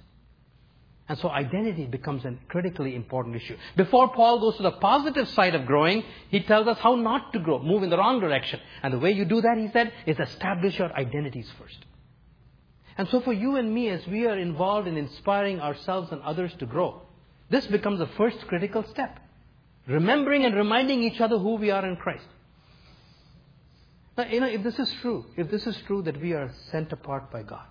And 1.12 1.20
so 1.20 1.28
identity 1.28 1.84
becomes 1.84 2.24
a 2.24 2.34
critically 2.48 2.94
important 2.94 3.36
issue. 3.36 3.54
Before 3.76 4.08
Paul 4.14 4.40
goes 4.40 4.56
to 4.56 4.62
the 4.62 4.70
positive 4.70 5.28
side 5.28 5.54
of 5.54 5.66
growing, 5.66 6.04
he 6.30 6.40
tells 6.40 6.66
us 6.66 6.78
how 6.78 6.94
not 6.94 7.34
to 7.34 7.38
grow, 7.38 7.58
move 7.58 7.82
in 7.82 7.90
the 7.90 7.98
wrong 7.98 8.18
direction. 8.18 8.60
And 8.82 8.94
the 8.94 8.98
way 8.98 9.10
you 9.10 9.26
do 9.26 9.42
that, 9.42 9.58
he 9.58 9.68
said, 9.74 9.92
is 10.06 10.18
establish 10.18 10.78
your 10.78 10.90
identities 10.96 11.50
first. 11.60 11.76
And 12.96 13.06
so 13.10 13.20
for 13.20 13.34
you 13.34 13.56
and 13.56 13.74
me, 13.74 13.90
as 13.90 14.06
we 14.06 14.26
are 14.26 14.38
involved 14.38 14.88
in 14.88 14.96
inspiring 14.96 15.60
ourselves 15.60 16.10
and 16.12 16.22
others 16.22 16.50
to 16.60 16.64
grow, 16.64 17.02
this 17.50 17.66
becomes 17.66 17.98
the 17.98 18.06
first 18.16 18.38
critical 18.46 18.82
step. 18.84 19.20
Remembering 19.86 20.46
and 20.46 20.54
reminding 20.54 21.02
each 21.02 21.20
other 21.20 21.36
who 21.36 21.56
we 21.56 21.70
are 21.70 21.84
in 21.84 21.96
Christ. 21.96 22.24
Now, 24.16 24.24
you 24.28 24.40
know, 24.40 24.48
if 24.48 24.62
this 24.62 24.78
is 24.78 24.90
true, 25.02 25.26
if 25.36 25.50
this 25.50 25.66
is 25.66 25.76
true 25.86 26.00
that 26.04 26.18
we 26.18 26.32
are 26.32 26.50
sent 26.70 26.90
apart 26.90 27.30
by 27.30 27.42
God, 27.42 27.66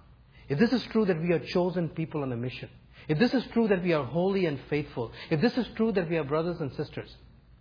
if 0.47 0.59
this 0.59 0.71
is 0.71 0.83
true 0.91 1.05
that 1.05 1.19
we 1.19 1.31
are 1.31 1.39
chosen 1.39 1.89
people 1.89 2.21
on 2.21 2.31
a 2.31 2.37
mission, 2.37 2.69
if 3.07 3.19
this 3.19 3.33
is 3.33 3.43
true 3.53 3.67
that 3.67 3.83
we 3.83 3.93
are 3.93 4.03
holy 4.03 4.45
and 4.45 4.59
faithful, 4.69 5.11
if 5.29 5.41
this 5.41 5.57
is 5.57 5.67
true 5.75 5.91
that 5.93 6.09
we 6.09 6.17
are 6.17 6.23
brothers 6.23 6.59
and 6.61 6.73
sisters, 6.73 7.15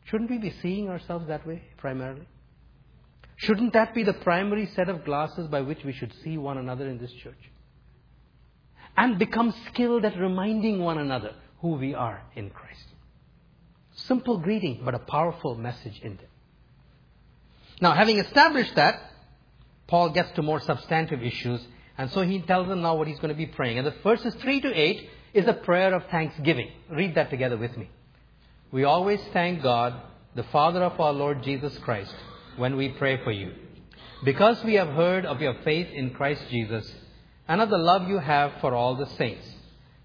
shouldn't 0.04 0.30
we 0.30 0.38
be 0.38 0.54
seeing 0.62 0.88
ourselves 0.88 1.28
that 1.28 1.46
way 1.46 1.62
primarily? 1.76 2.26
Shouldn't 3.36 3.72
that 3.72 3.94
be 3.94 4.02
the 4.02 4.12
primary 4.12 4.66
set 4.76 4.88
of 4.88 5.04
glasses 5.04 5.48
by 5.48 5.62
which 5.62 5.82
we 5.82 5.92
should 5.92 6.12
see 6.22 6.36
one 6.36 6.58
another 6.58 6.86
in 6.86 6.98
this 6.98 7.12
church? 7.12 7.50
And 8.96 9.18
become 9.18 9.54
skilled 9.66 10.04
at 10.04 10.18
reminding 10.18 10.80
one 10.80 10.98
another 10.98 11.34
who 11.60 11.70
we 11.70 11.94
are 11.94 12.22
in 12.36 12.50
Christ. 12.50 12.84
Simple 13.94 14.38
greeting, 14.38 14.82
but 14.84 14.94
a 14.94 14.98
powerful 14.98 15.54
message 15.54 16.00
in 16.02 16.12
it. 16.12 16.28
Now, 17.80 17.92
having 17.92 18.18
established 18.18 18.74
that, 18.74 19.00
Paul 19.86 20.10
gets 20.10 20.30
to 20.32 20.42
more 20.42 20.60
substantive 20.60 21.22
issues, 21.22 21.66
and 21.96 22.10
so 22.10 22.22
he 22.22 22.40
tells 22.42 22.68
them 22.68 22.82
now 22.82 22.96
what 22.96 23.08
he's 23.08 23.18
going 23.18 23.30
to 23.30 23.34
be 23.34 23.46
praying. 23.46 23.78
And 23.78 23.86
the 23.86 23.94
verses 24.02 24.34
3 24.34 24.60
to 24.60 24.72
8 24.72 25.10
is 25.32 25.46
a 25.46 25.52
prayer 25.52 25.94
of 25.94 26.04
thanksgiving. 26.10 26.68
Read 26.90 27.14
that 27.14 27.30
together 27.30 27.56
with 27.56 27.76
me. 27.76 27.88
We 28.72 28.84
always 28.84 29.20
thank 29.32 29.62
God, 29.62 29.94
the 30.34 30.44
Father 30.44 30.82
of 30.82 31.00
our 31.00 31.12
Lord 31.12 31.42
Jesus 31.42 31.76
Christ, 31.78 32.14
when 32.56 32.76
we 32.76 32.88
pray 32.90 33.22
for 33.24 33.32
you, 33.32 33.52
because 34.24 34.62
we 34.64 34.74
have 34.74 34.88
heard 34.88 35.24
of 35.24 35.40
your 35.40 35.54
faith 35.64 35.88
in 35.92 36.10
Christ 36.10 36.42
Jesus 36.50 36.90
and 37.48 37.60
of 37.60 37.70
the 37.70 37.78
love 37.78 38.08
you 38.08 38.18
have 38.18 38.52
for 38.60 38.74
all 38.74 38.96
the 38.96 39.08
saints, 39.16 39.46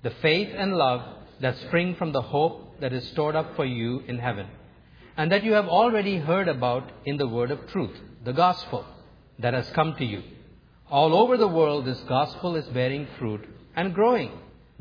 the 0.03 0.11
faith 0.21 0.49
and 0.55 0.75
love 0.75 1.01
that 1.41 1.57
spring 1.57 1.95
from 1.95 2.11
the 2.11 2.21
hope 2.21 2.79
that 2.79 2.93
is 2.93 3.07
stored 3.09 3.35
up 3.35 3.55
for 3.55 3.65
you 3.65 3.99
in 4.07 4.17
heaven, 4.17 4.47
and 5.17 5.31
that 5.31 5.43
you 5.43 5.53
have 5.53 5.67
already 5.67 6.17
heard 6.17 6.47
about 6.47 6.91
in 7.05 7.17
the 7.17 7.27
word 7.27 7.51
of 7.51 7.67
truth, 7.67 7.95
the 8.23 8.33
gospel 8.33 8.85
that 9.39 9.53
has 9.53 9.69
come 9.71 9.95
to 9.95 10.05
you. 10.05 10.23
All 10.89 11.15
over 11.15 11.37
the 11.37 11.47
world, 11.47 11.85
this 11.85 11.99
gospel 12.07 12.55
is 12.55 12.65
bearing 12.67 13.07
fruit 13.19 13.47
and 13.75 13.93
growing, 13.93 14.31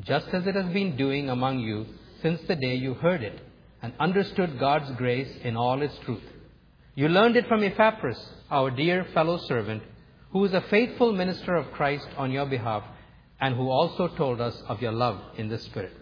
just 0.00 0.28
as 0.28 0.46
it 0.46 0.54
has 0.54 0.72
been 0.72 0.96
doing 0.96 1.30
among 1.30 1.60
you 1.60 1.86
since 2.22 2.40
the 2.42 2.56
day 2.56 2.74
you 2.74 2.94
heard 2.94 3.22
it 3.22 3.40
and 3.82 3.92
understood 4.00 4.58
God's 4.58 4.90
grace 4.92 5.30
in 5.42 5.56
all 5.56 5.82
its 5.82 5.96
truth. 5.98 6.22
You 6.94 7.08
learned 7.08 7.36
it 7.36 7.46
from 7.48 7.62
Epaphras, 7.62 8.18
our 8.50 8.70
dear 8.70 9.04
fellow 9.12 9.38
servant, 9.38 9.82
who 10.30 10.44
is 10.44 10.54
a 10.54 10.60
faithful 10.62 11.12
minister 11.12 11.54
of 11.54 11.70
Christ 11.72 12.08
on 12.16 12.30
your 12.30 12.46
behalf, 12.46 12.82
and 13.40 13.54
who 13.54 13.68
also 13.68 14.08
told 14.08 14.40
us 14.40 14.56
of 14.68 14.80
your 14.80 14.92
love 14.92 15.20
in 15.36 15.48
the 15.48 15.58
Spirit. 15.58 15.92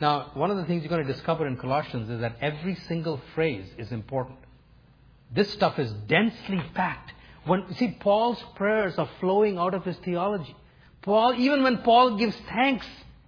Now, 0.00 0.30
one 0.34 0.50
of 0.50 0.56
the 0.56 0.64
things 0.64 0.82
you're 0.82 0.90
going 0.90 1.06
to 1.06 1.12
discover 1.12 1.46
in 1.46 1.56
Colossians 1.56 2.08
is 2.08 2.20
that 2.20 2.36
every 2.40 2.76
single 2.86 3.20
phrase 3.34 3.66
is 3.76 3.90
important. 3.90 4.38
This 5.34 5.50
stuff 5.52 5.78
is 5.78 5.90
densely 6.06 6.62
packed. 6.74 7.12
When, 7.44 7.74
see, 7.74 7.96
Paul's 7.98 8.42
prayers 8.54 8.96
are 8.98 9.08
flowing 9.20 9.58
out 9.58 9.74
of 9.74 9.84
his 9.84 9.96
theology. 9.98 10.54
Paul, 11.02 11.34
even 11.38 11.62
when 11.62 11.78
Paul 11.78 12.16
gives 12.16 12.36
thanks, 12.48 12.86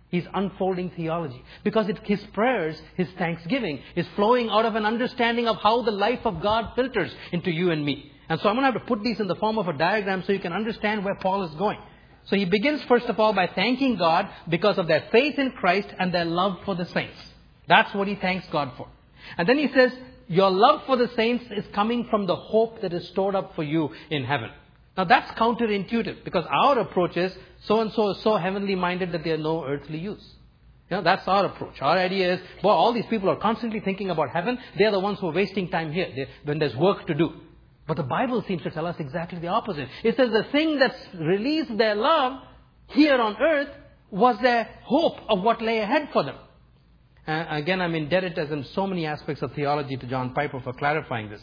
he's 0.08 0.26
unfolding 0.34 0.90
theology. 0.90 1.42
Because 1.64 1.88
it, 1.88 1.98
his 2.04 2.22
prayers, 2.32 2.80
his 2.96 3.08
thanksgiving, 3.18 3.80
is 3.96 4.06
flowing 4.16 4.48
out 4.50 4.66
of 4.66 4.74
an 4.74 4.84
understanding 4.84 5.48
of 5.48 5.56
how 5.56 5.82
the 5.82 5.90
life 5.90 6.20
of 6.24 6.42
God 6.42 6.72
filters 6.74 7.12
into 7.32 7.50
you 7.50 7.70
and 7.70 7.84
me. 7.84 8.12
And 8.28 8.40
so 8.40 8.48
I'm 8.48 8.54
going 8.54 8.66
to 8.66 8.72
have 8.72 8.80
to 8.80 8.86
put 8.86 9.02
these 9.02 9.20
in 9.20 9.26
the 9.26 9.36
form 9.36 9.58
of 9.58 9.68
a 9.68 9.72
diagram 9.72 10.22
so 10.24 10.32
you 10.32 10.38
can 10.38 10.52
understand 10.52 11.04
where 11.04 11.16
Paul 11.16 11.44
is 11.44 11.54
going. 11.56 11.78
So 12.24 12.36
he 12.36 12.44
begins 12.44 12.82
first 12.84 13.06
of 13.06 13.18
all 13.18 13.32
by 13.32 13.48
thanking 13.48 13.96
God 13.96 14.28
because 14.48 14.78
of 14.78 14.86
their 14.86 15.04
faith 15.10 15.38
in 15.38 15.52
Christ 15.52 15.88
and 15.98 16.12
their 16.12 16.24
love 16.24 16.58
for 16.64 16.74
the 16.74 16.84
saints. 16.84 17.18
That's 17.66 17.92
what 17.94 18.08
he 18.08 18.14
thanks 18.14 18.46
God 18.52 18.72
for. 18.76 18.88
And 19.36 19.48
then 19.48 19.58
he 19.58 19.68
says, 19.72 19.92
your 20.28 20.50
love 20.50 20.82
for 20.86 20.96
the 20.96 21.10
saints 21.16 21.44
is 21.50 21.64
coming 21.72 22.06
from 22.08 22.26
the 22.26 22.36
hope 22.36 22.82
that 22.82 22.92
is 22.92 23.08
stored 23.08 23.34
up 23.34 23.56
for 23.56 23.64
you 23.64 23.90
in 24.10 24.24
heaven. 24.24 24.50
Now 25.00 25.04
that's 25.04 25.30
counterintuitive 25.30 26.24
because 26.24 26.44
our 26.50 26.78
approach 26.78 27.16
is 27.16 27.34
so 27.60 27.80
and 27.80 27.90
so 27.90 28.10
is 28.10 28.20
so 28.20 28.36
heavenly 28.36 28.74
minded 28.74 29.12
that 29.12 29.24
they 29.24 29.30
are 29.30 29.38
no 29.38 29.64
earthly 29.64 29.96
use. 29.96 30.22
You 30.90 30.98
know, 30.98 31.02
that's 31.02 31.26
our 31.26 31.46
approach. 31.46 31.80
Our 31.80 31.96
idea 31.96 32.34
is, 32.34 32.40
boy, 32.60 32.68
all 32.68 32.92
these 32.92 33.06
people 33.06 33.30
are 33.30 33.36
constantly 33.36 33.80
thinking 33.80 34.10
about 34.10 34.28
heaven. 34.28 34.58
They're 34.76 34.90
the 34.90 35.00
ones 35.00 35.18
who 35.18 35.28
are 35.28 35.32
wasting 35.32 35.70
time 35.70 35.90
here 35.90 36.12
they, 36.14 36.28
when 36.44 36.58
there's 36.58 36.76
work 36.76 37.06
to 37.06 37.14
do. 37.14 37.32
But 37.86 37.96
the 37.96 38.02
Bible 38.02 38.44
seems 38.46 38.62
to 38.64 38.70
tell 38.70 38.86
us 38.86 38.96
exactly 38.98 39.38
the 39.38 39.46
opposite. 39.46 39.88
It 40.04 40.18
says 40.18 40.32
the 40.32 40.44
thing 40.52 40.78
that's 40.78 41.00
released 41.14 41.78
their 41.78 41.94
love 41.94 42.42
here 42.88 43.18
on 43.18 43.40
earth 43.40 43.70
was 44.10 44.36
their 44.42 44.68
hope 44.84 45.16
of 45.30 45.40
what 45.40 45.62
lay 45.62 45.78
ahead 45.78 46.10
for 46.12 46.24
them. 46.24 46.36
Uh, 47.30 47.46
again, 47.50 47.80
I'm 47.80 47.94
indebted, 47.94 48.36
as 48.40 48.50
in 48.50 48.64
so 48.74 48.88
many 48.88 49.06
aspects 49.06 49.40
of 49.40 49.52
theology, 49.52 49.96
to 49.96 50.06
John 50.06 50.34
Piper 50.34 50.60
for 50.60 50.72
clarifying 50.72 51.30
this. 51.30 51.40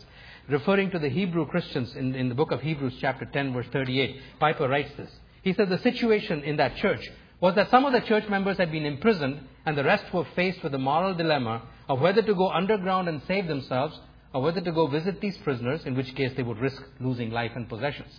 Referring 0.50 0.91
to 0.91 1.00
the 1.00 1.08
Hebrew 1.08 1.46
Christians 1.46 1.96
in, 1.96 2.13
in 2.13 2.27
the 2.27 2.36
book 2.36 2.51
of 2.51 2.62
Hebrews, 2.62 2.98
chapter 3.00 3.24
10, 3.24 3.53
verse 3.53 3.67
38, 3.72 4.20
Piper 4.38 4.67
writes 4.67 4.91
this. 4.98 5.10
He 5.44 5.53
said 5.53 5.70
the 5.70 5.77
situation 5.77 6.44
in 6.44 6.58
that 6.58 6.75
church 6.75 7.10
was 7.39 7.56
that 7.56 7.70
some 7.70 7.86
of 7.86 7.94
the 7.94 8.01
church 8.01 8.27
members 8.27 8.58
had 8.58 8.70
been 8.70 8.86
imprisoned 8.86 9.39
and 9.65 9.77
the 9.77 9.84
rest 9.86 10.13
were 10.13 10.27
faced 10.36 10.62
with 10.62 10.74
the 10.74 10.77
moral 10.77 11.13
dilemma 11.13 11.62
of 11.88 12.01
whether 12.01 12.22
to 12.22 12.36
go 12.36 12.50
underground 12.50 13.08
and 13.08 13.22
save 13.25 13.48
themselves 13.48 13.98
or 14.34 14.41
whether 14.41 14.60
to 14.60 14.72
go 14.74 14.88
visit 14.88 15.22
these 15.22 15.38
prisoners, 15.38 15.86
in 15.86 15.96
which 15.96 16.13
case 16.15 16.34
they 16.36 16.44
would 16.44 16.60
risk 16.60 16.84
losing 17.00 17.32
life 17.32 17.51
and 17.56 17.70
possessions. 17.70 18.12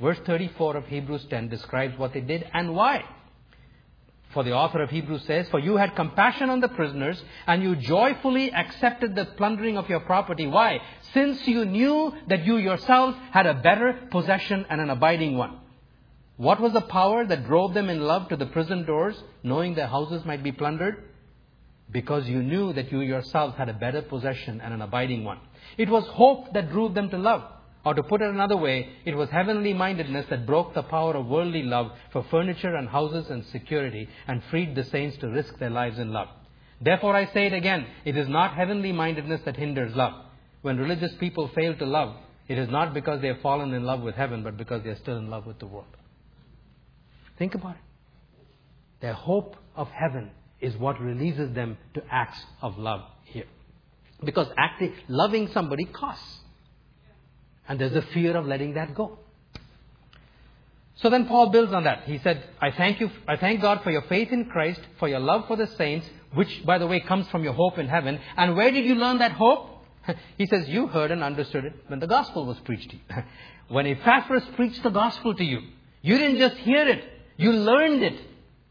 Verse 0.00 0.18
34 0.24 0.78
of 0.78 0.86
Hebrews 0.86 1.26
10 1.28 1.50
describes 1.50 1.98
what 1.98 2.14
they 2.14 2.22
did 2.22 2.48
and 2.54 2.74
why. 2.74 3.04
For 4.32 4.42
the 4.42 4.52
author 4.52 4.82
of 4.82 4.90
Hebrews 4.90 5.24
says, 5.26 5.48
For 5.50 5.60
you 5.60 5.76
had 5.76 5.94
compassion 5.94 6.48
on 6.48 6.60
the 6.60 6.68
prisoners, 6.68 7.22
and 7.46 7.62
you 7.62 7.76
joyfully 7.76 8.52
accepted 8.52 9.14
the 9.14 9.26
plundering 9.26 9.76
of 9.76 9.88
your 9.88 10.00
property. 10.00 10.46
Why? 10.46 10.80
Since 11.12 11.46
you 11.46 11.64
knew 11.64 12.12
that 12.28 12.44
you 12.44 12.56
yourselves 12.56 13.16
had 13.30 13.46
a 13.46 13.54
better 13.54 14.08
possession 14.10 14.64
and 14.70 14.80
an 14.80 14.90
abiding 14.90 15.36
one. 15.36 15.58
What 16.36 16.60
was 16.60 16.72
the 16.72 16.80
power 16.80 17.26
that 17.26 17.44
drove 17.44 17.74
them 17.74 17.90
in 17.90 18.00
love 18.00 18.28
to 18.30 18.36
the 18.36 18.46
prison 18.46 18.86
doors, 18.86 19.22
knowing 19.42 19.74
their 19.74 19.86
houses 19.86 20.24
might 20.24 20.42
be 20.42 20.52
plundered? 20.52 21.04
because 21.92 22.26
you 22.26 22.42
knew 22.42 22.72
that 22.72 22.90
you 22.90 23.00
yourselves 23.00 23.54
had 23.56 23.68
a 23.68 23.74
better 23.74 24.02
possession 24.02 24.60
and 24.60 24.72
an 24.72 24.82
abiding 24.82 25.24
one. 25.24 25.38
It 25.76 25.88
was 25.88 26.04
hope 26.06 26.52
that 26.54 26.70
drove 26.70 26.94
them 26.94 27.10
to 27.10 27.18
love. 27.18 27.42
Or 27.84 27.94
to 27.94 28.02
put 28.02 28.22
it 28.22 28.30
another 28.30 28.56
way, 28.56 28.88
it 29.04 29.16
was 29.16 29.28
heavenly 29.30 29.72
mindedness 29.72 30.26
that 30.30 30.46
broke 30.46 30.72
the 30.72 30.84
power 30.84 31.16
of 31.16 31.26
worldly 31.26 31.64
love 31.64 31.90
for 32.12 32.24
furniture 32.30 32.74
and 32.74 32.88
houses 32.88 33.28
and 33.28 33.44
security 33.46 34.08
and 34.28 34.42
freed 34.50 34.76
the 34.76 34.84
saints 34.84 35.16
to 35.18 35.28
risk 35.28 35.58
their 35.58 35.70
lives 35.70 35.98
in 35.98 36.12
love. 36.12 36.28
Therefore 36.80 37.16
I 37.16 37.26
say 37.32 37.46
it 37.46 37.52
again, 37.52 37.86
it 38.04 38.16
is 38.16 38.28
not 38.28 38.54
heavenly 38.54 38.92
mindedness 38.92 39.40
that 39.44 39.56
hinders 39.56 39.94
love. 39.96 40.12
When 40.62 40.78
religious 40.78 41.12
people 41.18 41.50
fail 41.54 41.74
to 41.76 41.84
love, 41.84 42.14
it 42.48 42.58
is 42.58 42.68
not 42.68 42.94
because 42.94 43.20
they 43.20 43.28
have 43.28 43.40
fallen 43.40 43.72
in 43.72 43.84
love 43.84 44.00
with 44.00 44.14
heaven, 44.14 44.44
but 44.44 44.56
because 44.56 44.82
they 44.84 44.90
are 44.90 44.98
still 44.98 45.16
in 45.16 45.28
love 45.28 45.46
with 45.46 45.58
the 45.58 45.66
world. 45.66 45.86
Think 47.38 47.54
about 47.54 47.74
it. 47.74 47.82
Their 49.00 49.14
hope 49.14 49.56
of 49.74 49.88
heaven 49.88 50.30
is 50.60 50.76
what 50.76 51.00
releases 51.00 51.52
them 51.54 51.78
to 51.94 52.02
acts 52.10 52.38
of 52.60 52.78
love 52.78 53.00
here. 53.24 53.46
Because 54.24 54.46
acting, 54.56 54.94
loving 55.08 55.48
somebody 55.52 55.84
costs. 55.84 56.38
And 57.68 57.80
there's 57.80 57.94
a 57.94 58.02
fear 58.02 58.36
of 58.36 58.46
letting 58.46 58.74
that 58.74 58.94
go. 58.94 59.18
So 60.96 61.10
then 61.10 61.26
Paul 61.26 61.50
builds 61.50 61.72
on 61.72 61.84
that. 61.84 62.04
He 62.04 62.18
said, 62.18 62.44
I 62.60 62.70
thank 62.70 63.00
you, 63.00 63.10
I 63.26 63.36
thank 63.36 63.60
God 63.60 63.82
for 63.82 63.90
your 63.90 64.02
faith 64.02 64.30
in 64.30 64.44
Christ, 64.46 64.80
for 64.98 65.08
your 65.08 65.20
love 65.20 65.46
for 65.46 65.56
the 65.56 65.66
saints, 65.66 66.06
which, 66.34 66.64
by 66.64 66.78
the 66.78 66.86
way, 66.86 67.00
comes 67.00 67.28
from 67.28 67.44
your 67.44 67.54
hope 67.54 67.78
in 67.78 67.88
heaven. 67.88 68.20
And 68.36 68.56
where 68.56 68.70
did 68.70 68.84
you 68.84 68.94
learn 68.94 69.18
that 69.18 69.32
hope? 69.32 69.70
He 70.36 70.46
says, 70.46 70.68
you 70.68 70.88
heard 70.88 71.10
and 71.10 71.22
understood 71.22 71.64
it 71.64 71.74
when 71.86 72.00
the 72.00 72.06
gospel 72.06 72.44
was 72.44 72.58
preached 72.60 72.90
to 72.90 72.96
you. 72.96 73.02
when 73.68 73.86
Epaphras 73.86 74.44
preached 74.56 74.82
the 74.82 74.90
gospel 74.90 75.34
to 75.34 75.44
you, 75.44 75.60
you 76.02 76.18
didn't 76.18 76.38
just 76.38 76.56
hear 76.56 76.86
it, 76.86 77.04
you 77.36 77.52
learned 77.52 78.02
it. 78.02 78.20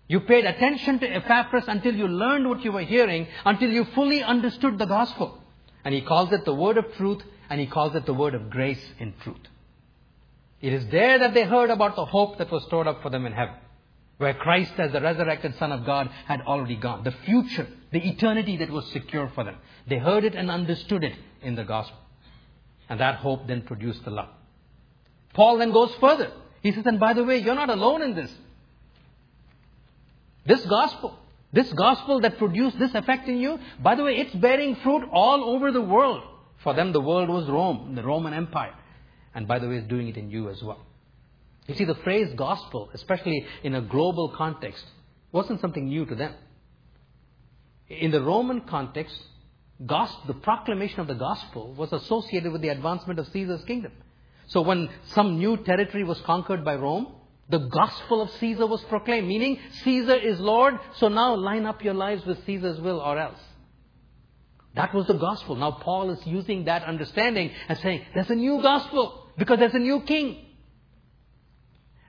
You 0.08 0.20
paid 0.20 0.44
attention 0.44 1.00
to 1.00 1.08
Epaphras 1.08 1.64
until 1.70 1.96
you 1.96 2.06
learned 2.06 2.50
what 2.50 2.66
you 2.66 2.74
were 2.74 2.84
hearing, 2.84 3.28
until 3.46 3.70
you 3.70 3.86
fully 3.96 4.22
understood 4.22 4.78
the 4.78 4.86
gospel. 4.86 5.42
And 5.86 5.96
he 5.96 6.02
calls 6.02 6.34
it 6.34 6.44
the 6.44 6.54
word 6.54 6.78
of 6.78 6.94
truth, 6.98 7.24
and 7.52 7.60
he 7.60 7.68
calls 7.68 7.94
it 7.96 8.06
the 8.06 8.14
word 8.14 8.34
of 8.34 8.50
grace 8.50 8.82
in 8.98 9.14
truth. 9.24 9.46
It 10.62 10.72
is 10.72 10.88
there 10.88 11.20
that 11.20 11.34
they 11.34 11.44
heard 11.44 11.70
about 11.70 11.98
the 11.98 12.06
hope 12.06 12.38
that 12.38 12.50
was 12.50 12.64
stored 12.64 12.88
up 12.88 13.02
for 13.02 13.10
them 13.10 13.26
in 13.26 13.34
heaven, 13.34 13.56
where 14.20 14.34
Christ, 14.34 14.72
as 14.78 14.94
the 14.94 15.02
resurrected 15.02 15.58
Son 15.58 15.74
of 15.74 15.86
God, 15.86 16.10
had 16.28 16.40
already 16.44 16.78
gone. 16.78 17.04
The 17.04 17.12
future, 17.26 17.68
the 17.92 18.08
eternity 18.08 18.56
that 18.56 18.70
was 18.70 18.86
secure 18.94 19.30
for 19.36 19.44
them. 19.44 19.58
They 19.86 19.98
heard 19.98 20.24
it 20.24 20.34
and 20.34 20.50
understood 20.50 21.04
it 21.04 21.14
in 21.42 21.56
the 21.56 21.66
gospel. 21.66 21.98
And 22.88 23.02
that 23.02 23.16
hope 23.16 23.48
then 23.48 23.64
produced 23.64 24.06
the 24.06 24.12
love. 24.12 24.30
Paul 25.34 25.58
then 25.58 25.74
goes 25.74 25.94
further. 25.96 26.32
He 26.64 26.72
says, 26.72 26.86
and 26.86 27.02
by 27.02 27.12
the 27.12 27.26
way, 27.26 27.40
you're 27.40 27.54
not 27.54 27.70
alone 27.70 28.02
in 28.02 28.16
this. 28.16 28.34
This 30.46 30.66
gospel, 30.68 31.18
this 31.52 31.70
gospel 31.74 32.22
that 32.22 32.38
produced 32.38 32.80
this 32.80 32.96
effect 32.96 33.28
in 33.28 33.40
you, 33.40 33.60
by 33.84 33.96
the 33.96 34.06
way, 34.06 34.16
it's 34.16 34.36
bearing 34.36 34.78
fruit 34.78 35.04
all 35.12 35.44
over 35.54 35.74
the 35.74 35.82
world. 35.82 36.24
For 36.64 36.74
them, 36.74 36.92
the 36.92 37.02
world 37.02 37.30
was 37.30 37.48
Rome, 37.48 37.96
the 37.96 38.04
Roman 38.04 38.34
Empire. 38.34 38.76
And 39.34 39.48
by 39.48 39.60
the 39.60 39.68
way, 39.68 39.78
it's 39.78 39.88
doing 39.88 40.08
it 40.08 40.18
in 40.18 40.30
you 40.30 40.50
as 40.50 40.62
well. 40.62 40.80
You 41.68 41.76
see, 41.76 41.86
the 41.86 41.96
phrase 41.96 42.34
gospel, 42.36 42.90
especially 42.94 43.46
in 43.64 43.76
a 43.76 43.82
global 43.82 44.30
context, 44.30 44.86
wasn't 45.32 45.62
something 45.62 45.88
new 45.88 46.06
to 46.06 46.16
them. 46.16 46.34
In 47.88 48.12
the 48.12 48.22
Roman 48.22 48.62
context, 48.62 49.18
the 49.80 50.36
proclamation 50.42 51.00
of 51.00 51.08
the 51.08 51.16
gospel 51.16 51.74
was 51.74 51.92
associated 51.92 52.52
with 52.52 52.62
the 52.62 52.70
advancement 52.70 53.20
of 53.20 53.28
Caesar's 53.30 53.64
kingdom. 53.66 53.94
So 54.48 54.62
when 54.62 54.90
some 55.06 55.38
new 55.38 55.58
territory 55.58 56.04
was 56.04 56.20
conquered 56.22 56.64
by 56.64 56.76
Rome, 56.76 57.08
the 57.50 57.60
gospel 57.60 58.22
of 58.22 58.30
Caesar 58.32 58.66
was 58.66 58.82
proclaimed, 58.84 59.28
meaning 59.28 59.60
Caesar 59.84 60.16
is 60.16 60.40
Lord, 60.40 60.80
so 60.96 61.08
now 61.08 61.36
line 61.36 61.66
up 61.66 61.84
your 61.84 61.94
lives 61.94 62.26
with 62.26 62.46
Caesar's 62.46 62.80
will 62.80 63.00
or 63.00 63.18
else. 63.18 63.40
That 64.76 64.94
was 64.94 65.08
the 65.08 65.14
gospel. 65.14 65.56
Now 65.56 65.72
Paul 65.72 66.12
is 66.12 66.26
using 66.26 66.66
that 66.66 66.84
understanding 66.84 67.52
and 67.68 67.78
saying, 67.80 68.04
there's 68.14 68.30
a 68.30 68.36
new 68.36 68.62
gospel 68.62 69.28
because 69.38 69.60
there's 69.60 69.74
a 69.74 69.80
new 69.80 70.02
king. 70.02 70.46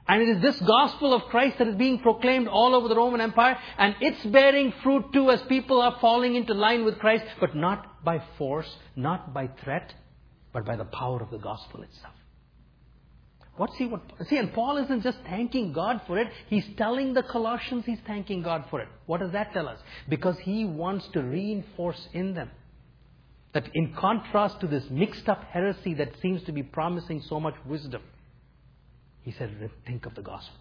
And 0.06 0.20
it 0.20 0.28
is 0.28 0.42
this 0.42 0.60
gospel 0.60 1.14
of 1.14 1.22
Christ 1.24 1.58
that 1.58 1.68
is 1.68 1.76
being 1.76 2.00
proclaimed 2.00 2.48
all 2.48 2.74
over 2.74 2.88
the 2.88 2.96
Roman 2.96 3.20
Empire, 3.20 3.56
and 3.78 3.94
it's 4.00 4.24
bearing 4.26 4.72
fruit 4.82 5.12
too 5.12 5.30
as 5.30 5.40
people 5.42 5.80
are 5.80 5.96
falling 6.00 6.34
into 6.34 6.54
line 6.54 6.84
with 6.84 6.98
Christ, 6.98 7.24
but 7.40 7.54
not 7.54 8.04
by 8.04 8.20
force, 8.36 8.68
not 8.96 9.32
by 9.32 9.48
threat, 9.62 9.94
but 10.52 10.64
by 10.64 10.76
the 10.76 10.84
power 10.84 11.22
of 11.22 11.30
the 11.30 11.38
gospel 11.38 11.82
itself. 11.82 12.14
What's 13.56 13.76
he, 13.76 13.86
what, 13.86 14.00
see, 14.28 14.38
and 14.38 14.52
Paul 14.52 14.78
isn't 14.78 15.02
just 15.02 15.18
thanking 15.28 15.72
God 15.72 16.00
for 16.06 16.18
it, 16.18 16.28
he's 16.48 16.66
telling 16.76 17.12
the 17.12 17.22
Colossians 17.22 17.84
he's 17.84 18.00
thanking 18.06 18.42
God 18.42 18.64
for 18.70 18.80
it. 18.80 18.88
What 19.06 19.20
does 19.20 19.32
that 19.32 19.52
tell 19.52 19.68
us? 19.68 19.78
Because 20.08 20.38
he 20.38 20.64
wants 20.64 21.06
to 21.08 21.22
reinforce 21.22 22.08
in 22.14 22.34
them 22.34 22.50
that 23.52 23.68
in 23.74 23.92
contrast 23.92 24.60
to 24.60 24.66
this 24.66 24.88
mixed 24.88 25.28
up 25.28 25.44
heresy 25.50 25.94
that 25.94 26.18
seems 26.22 26.42
to 26.44 26.52
be 26.52 26.62
promising 26.62 27.20
so 27.20 27.38
much 27.38 27.54
wisdom, 27.66 28.02
he 29.22 29.32
said, 29.32 29.70
think 29.86 30.06
of 30.06 30.14
the 30.14 30.22
gospel. 30.22 30.56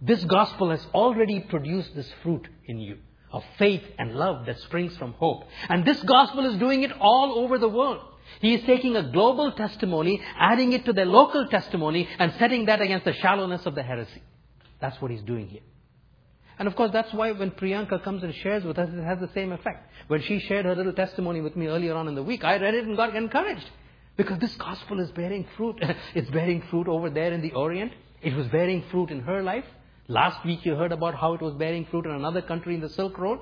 This 0.00 0.24
gospel 0.24 0.70
has 0.70 0.84
already 0.94 1.40
produced 1.40 1.94
this 1.94 2.10
fruit 2.22 2.48
in 2.66 2.80
you 2.80 2.98
of 3.30 3.44
faith 3.58 3.82
and 3.98 4.14
love 4.14 4.46
that 4.46 4.58
springs 4.60 4.96
from 4.96 5.12
hope. 5.14 5.44
And 5.68 5.84
this 5.84 6.02
gospel 6.02 6.44
is 6.46 6.58
doing 6.58 6.82
it 6.82 6.92
all 7.00 7.38
over 7.38 7.58
the 7.58 7.68
world. 7.68 8.00
He 8.40 8.54
is 8.54 8.64
taking 8.64 8.96
a 8.96 9.02
global 9.02 9.52
testimony, 9.52 10.20
adding 10.38 10.72
it 10.72 10.84
to 10.86 10.92
their 10.92 11.06
local 11.06 11.46
testimony, 11.48 12.08
and 12.18 12.32
setting 12.38 12.66
that 12.66 12.80
against 12.80 13.04
the 13.04 13.12
shallowness 13.12 13.66
of 13.66 13.74
the 13.74 13.82
heresy. 13.82 14.22
That's 14.80 15.00
what 15.00 15.10
he's 15.10 15.22
doing 15.22 15.48
here. 15.48 15.62
And 16.58 16.68
of 16.68 16.76
course, 16.76 16.90
that's 16.92 17.12
why 17.12 17.32
when 17.32 17.50
Priyanka 17.50 18.02
comes 18.04 18.22
and 18.22 18.34
shares 18.34 18.64
with 18.64 18.78
us, 18.78 18.88
it 18.92 19.02
has 19.02 19.18
the 19.18 19.30
same 19.34 19.52
effect. 19.52 19.90
When 20.08 20.22
she 20.22 20.38
shared 20.40 20.64
her 20.64 20.76
little 20.76 20.92
testimony 20.92 21.40
with 21.40 21.56
me 21.56 21.66
earlier 21.66 21.94
on 21.94 22.08
in 22.08 22.14
the 22.14 22.22
week, 22.22 22.44
I 22.44 22.58
read 22.58 22.74
it 22.74 22.84
and 22.84 22.96
got 22.96 23.16
encouraged. 23.16 23.68
Because 24.16 24.38
this 24.38 24.54
gospel 24.56 25.00
is 25.00 25.10
bearing 25.10 25.46
fruit. 25.56 25.82
it's 26.14 26.30
bearing 26.30 26.62
fruit 26.70 26.88
over 26.88 27.08
there 27.10 27.32
in 27.32 27.40
the 27.40 27.52
Orient. 27.52 27.92
It 28.20 28.34
was 28.34 28.46
bearing 28.48 28.84
fruit 28.90 29.10
in 29.10 29.20
her 29.20 29.42
life. 29.42 29.64
Last 30.08 30.44
week 30.44 30.64
you 30.64 30.74
heard 30.74 30.92
about 30.92 31.14
how 31.14 31.34
it 31.34 31.40
was 31.40 31.54
bearing 31.54 31.86
fruit 31.86 32.04
in 32.06 32.12
another 32.12 32.42
country 32.42 32.74
in 32.74 32.80
the 32.80 32.90
Silk 32.90 33.18
Road. 33.18 33.38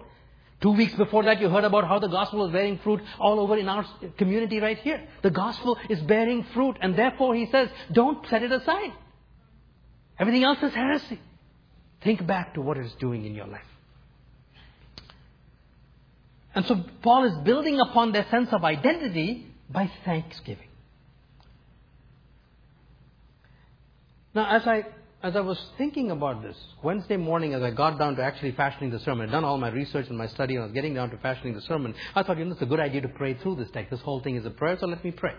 Two 0.61 0.73
weeks 0.73 0.95
before 0.95 1.23
that 1.25 1.41
you 1.41 1.49
heard 1.49 1.65
about 1.65 1.89
how 1.89 1.99
the 1.99 2.09
gospel 2.09 2.41
was 2.41 2.53
bearing 2.53 2.79
fruit 2.79 3.01
all 3.19 3.41
over 3.41 3.57
in 3.57 3.69
our 3.69 3.87
community 4.19 4.61
right 4.61 4.79
here. 4.79 5.09
The 5.23 5.31
gospel 5.31 5.79
is 5.89 6.01
bearing 6.03 6.45
fruit 6.53 6.77
and 6.83 6.95
therefore 6.97 7.35
he 7.35 7.47
says, 7.51 7.71
don't 7.91 8.27
set 8.29 8.43
it 8.43 8.53
aside. 8.53 8.93
Everything 10.19 10.45
else 10.45 10.59
is 10.63 10.75
heresy. 10.75 11.19
Think 12.03 12.27
back 12.27 12.55
to 12.55 12.61
what 12.61 12.77
it's 12.77 12.95
doing 12.97 13.25
in 13.25 13.35
your 13.35 13.47
life. 13.47 13.65
And 16.55 16.67
so 16.67 16.85
Paul 17.03 17.25
is 17.25 17.37
building 17.39 17.81
upon 17.81 18.13
their 18.13 18.27
sense 18.31 18.53
of 18.53 18.63
identity 18.63 19.47
by 19.71 19.91
thanksgiving. 20.05 20.69
Now, 24.35 24.57
as 24.57 24.67
I 24.67 24.85
as 25.23 25.37
I 25.37 25.41
was 25.41 25.59
thinking 25.77 26.11
about 26.11 26.43
this 26.43 26.57
Wednesday 26.83 27.19
morning, 27.19 27.53
as 27.53 27.63
I 27.63 27.71
got 27.71 27.99
down 27.99 28.17
to 28.17 28.23
actually 28.23 28.53
fashioning 28.53 28.91
the 28.91 28.99
sermon, 29.01 29.29
I'd 29.29 29.33
done 29.33 29.45
all 29.45 29.59
my 29.59 29.69
research 29.69 30.09
and 30.09 30.17
my 30.17 30.27
study, 30.27 30.55
and 30.55 30.63
I 30.63 30.67
was 30.67 30.73
getting 30.73 30.95
down 30.95 31.11
to 31.11 31.19
fashioning 31.19 31.55
the 31.55 31.61
sermon. 31.61 31.95
I 32.15 32.23
thought, 32.23 32.39
you 32.39 32.47
know, 32.47 32.53
it's 32.53 32.63
a 32.63 32.67
good 32.67 32.81
idea 32.81 33.03
to 33.03 33.09
pray 33.09 33.35
through 33.35 33.57
this 33.57 33.71
text. 33.71 33.91
This 33.91 34.01
whole 34.01 34.21
thing 34.21 34.37
is 34.37 34.47
a 34.47 34.51
prayer, 34.51 34.79
so 34.81 34.87
let 34.87 35.05
me 35.05 35.11
pray. 35.11 35.35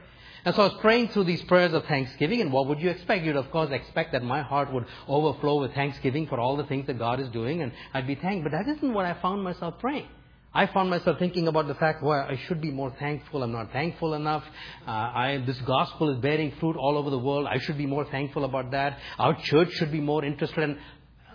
And 0.46 0.54
so 0.56 0.62
I 0.62 0.65
was 0.65 0.78
praying 0.82 1.10
through 1.10 1.24
these 1.24 1.41
prayers 1.44 1.74
of 1.74 1.86
thanksgiving, 1.86 2.41
and 2.41 2.54
what 2.54 2.67
would 2.67 2.80
you 2.80 2.91
expect? 2.91 3.26
You'd 3.26 3.36
of 3.36 3.50
course 3.50 3.72
expect 3.72 4.12
that 4.12 4.24
my 4.24 4.44
heart 4.44 4.72
would 4.72 4.86
overflow 5.08 5.62
with 5.62 5.74
thanksgiving 5.74 6.28
for 6.28 6.39
all 6.39 6.58
the 6.58 6.65
things 6.65 6.86
that 6.86 7.00
God 7.00 7.20
is 7.20 7.30
doing, 7.30 7.63
and 7.63 7.72
I'd 7.91 8.06
be 8.06 8.15
thanked. 8.15 8.44
But 8.44 8.52
that 8.52 8.67
isn't 8.67 8.94
what 8.94 9.06
I 9.06 9.20
found 9.20 9.44
myself 9.44 9.80
praying. 9.80 10.08
I 10.54 10.68
found 10.68 10.90
myself 10.90 11.18
thinking 11.18 11.48
about 11.48 11.68
the 11.68 11.76
fact, 11.76 12.04
well, 12.04 12.28
I 12.30 12.38
should 12.48 12.60
be 12.60 12.72
more 12.72 12.94
thankful. 13.00 13.42
I'm 13.42 13.54
not 13.54 13.72
thankful 13.72 14.14
enough. 14.16 14.44
Uh, 14.86 14.92
I, 14.92 15.44
this 15.46 15.58
gospel 15.60 16.10
is 16.10 16.18
bearing 16.20 16.52
fruit 16.60 16.76
all 16.76 16.98
over 16.98 17.10
the 17.10 17.20
world. 17.20 17.48
I 17.50 17.58
should 17.60 17.78
be 17.78 17.86
more 17.86 18.04
thankful 18.06 18.44
about 18.44 18.72
that. 18.72 19.00
Our 19.18 19.34
church 19.42 19.72
should 19.72 19.94
be 19.94 20.02
more 20.02 20.26
interested. 20.26 20.64
And 20.66 20.78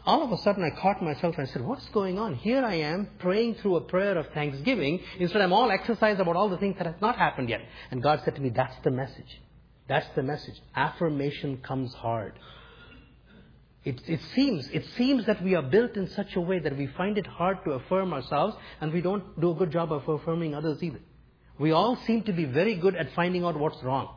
all 0.05 0.23
of 0.23 0.31
a 0.33 0.37
sudden, 0.43 0.63
I 0.63 0.79
caught 0.81 1.03
myself 1.03 1.35
and 1.39 1.49
I 1.49 1.51
said, 1.51 1.63
what's 1.63 1.89
going 1.89 2.19
on? 2.19 2.35
Here 2.35 2.63
I 2.63 2.75
am 2.75 3.09
praying 3.19 3.55
through 3.57 3.77
a 3.77 3.81
prayer 3.81 4.19
of 4.19 4.27
thanksgiving. 4.35 5.01
Instead, 5.19 5.41
I'm 5.41 5.53
all 5.53 5.71
exercised 5.71 6.21
about 6.21 6.37
all 6.37 6.51
the 6.51 6.59
things 6.59 6.77
that 6.77 6.87
have 6.87 7.01
not 7.01 7.17
happened 7.17 7.49
yet. 7.49 7.63
And 7.91 8.03
God 8.03 8.21
said 8.23 8.35
to 8.35 8.43
me, 8.43 8.51
that's 8.51 8.77
the 8.85 8.91
message. 8.91 9.41
That's 9.89 10.07
the 10.15 10.23
message. 10.23 10.61
Affirmation 10.75 11.59
comes 11.59 11.95
hard. 11.95 12.35
It, 13.87 14.03
it, 14.09 14.21
seems, 14.35 14.69
it 14.73 14.85
seems 14.97 15.27
that 15.27 15.41
we 15.45 15.55
are 15.55 15.63
built 15.63 15.97
in 15.97 16.11
such 16.11 16.35
a 16.35 16.41
way 16.41 16.59
that 16.59 16.77
we 16.77 16.89
find 16.89 17.17
it 17.17 17.27
hard 17.27 17.59
to 17.65 17.71
affirm 17.71 18.13
ourselves 18.13 18.57
and 18.81 18.93
we 18.93 19.01
don't 19.01 19.41
do 19.41 19.53
a 19.53 19.55
good 19.55 19.71
job 19.71 19.93
of 19.93 20.09
affirming 20.09 20.57
others 20.57 20.83
either. 20.83 20.99
We 21.57 21.71
all 21.71 21.97
seem 22.05 22.25
to 22.25 22.33
be 22.33 22.47
very 22.47 22.75
good 22.75 22.97
at 22.97 23.15
finding 23.15 23.45
out 23.45 23.57
what's 23.57 23.81
wrong. 23.85 24.13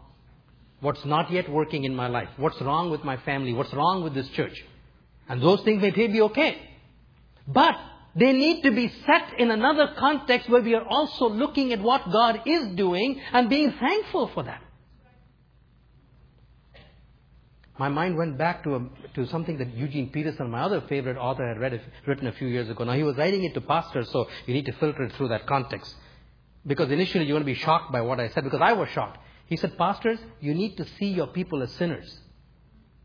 What's 0.80 1.06
not 1.06 1.32
yet 1.32 1.48
working 1.52 1.84
in 1.84 1.96
my 1.96 2.08
life. 2.08 2.30
What's 2.38 2.60
wrong 2.62 2.90
with 2.90 3.04
my 3.04 3.18
family. 3.18 3.54
What's 3.54 3.72
wrong 3.72 4.04
with 4.04 4.16
this 4.16 4.28
church. 4.30 4.60
And 5.28 5.40
those 5.40 5.62
things 5.62 5.84
may 5.84 5.92
be 5.92 6.22
okay. 6.22 6.58
But 7.48 7.76
they 8.16 8.34
need 8.34 8.64
to 8.64 8.72
be 8.72 8.92
set 9.06 9.40
in 9.40 9.52
another 9.52 9.94
context 10.00 10.50
where 10.50 10.64
we 10.64 10.74
are 10.74 10.88
also 10.88 11.30
looking 11.30 11.74
at 11.74 11.80
what 11.80 12.12
God 12.12 12.42
is 12.48 12.70
doing 12.76 13.22
and 13.34 13.48
being 13.48 13.72
thankful 13.80 14.32
for 14.34 14.42
that. 14.46 14.64
My 17.80 17.88
mind 17.88 18.18
went 18.18 18.38
back 18.38 18.64
to, 18.66 18.76
a, 18.76 18.86
to 19.16 19.26
something 19.28 19.58
that 19.58 19.74
Eugene 19.74 20.10
Peterson, 20.10 20.52
my 20.52 20.62
other 20.62 20.82
favorite 20.82 21.18
author, 21.18 21.48
had 21.48 21.60
read, 21.60 21.82
written 22.06 22.28
a 22.28 22.34
few 22.34 22.48
years 22.48 22.70
ago. 22.70 22.84
Now, 22.84 22.92
he 22.92 23.04
was 23.04 23.16
writing 23.16 23.46
it 23.46 23.54
to 23.54 23.62
pastors, 23.62 24.10
so 24.12 24.28
you 24.46 24.54
need 24.54 24.66
to 24.66 24.74
filter 24.74 25.04
it 25.04 25.14
through 25.14 25.30
that 25.30 25.48
context. 25.48 25.96
Because 26.68 26.92
initially 26.92 27.24
you're 27.24 27.36
going 27.36 27.44
to 27.44 27.54
be 27.54 27.60
shocked 27.60 27.94
by 27.94 28.02
what 28.02 28.20
I 28.20 28.28
said, 28.30 28.44
because 28.44 28.60
I 28.62 28.74
was 28.74 28.90
shocked. 28.90 29.18
He 29.46 29.56
said, 29.56 29.78
Pastors, 29.78 30.20
you 30.42 30.54
need 30.54 30.76
to 30.76 30.86
see 31.00 31.08
your 31.08 31.28
people 31.28 31.64
as 31.64 31.72
sinners. 31.72 32.20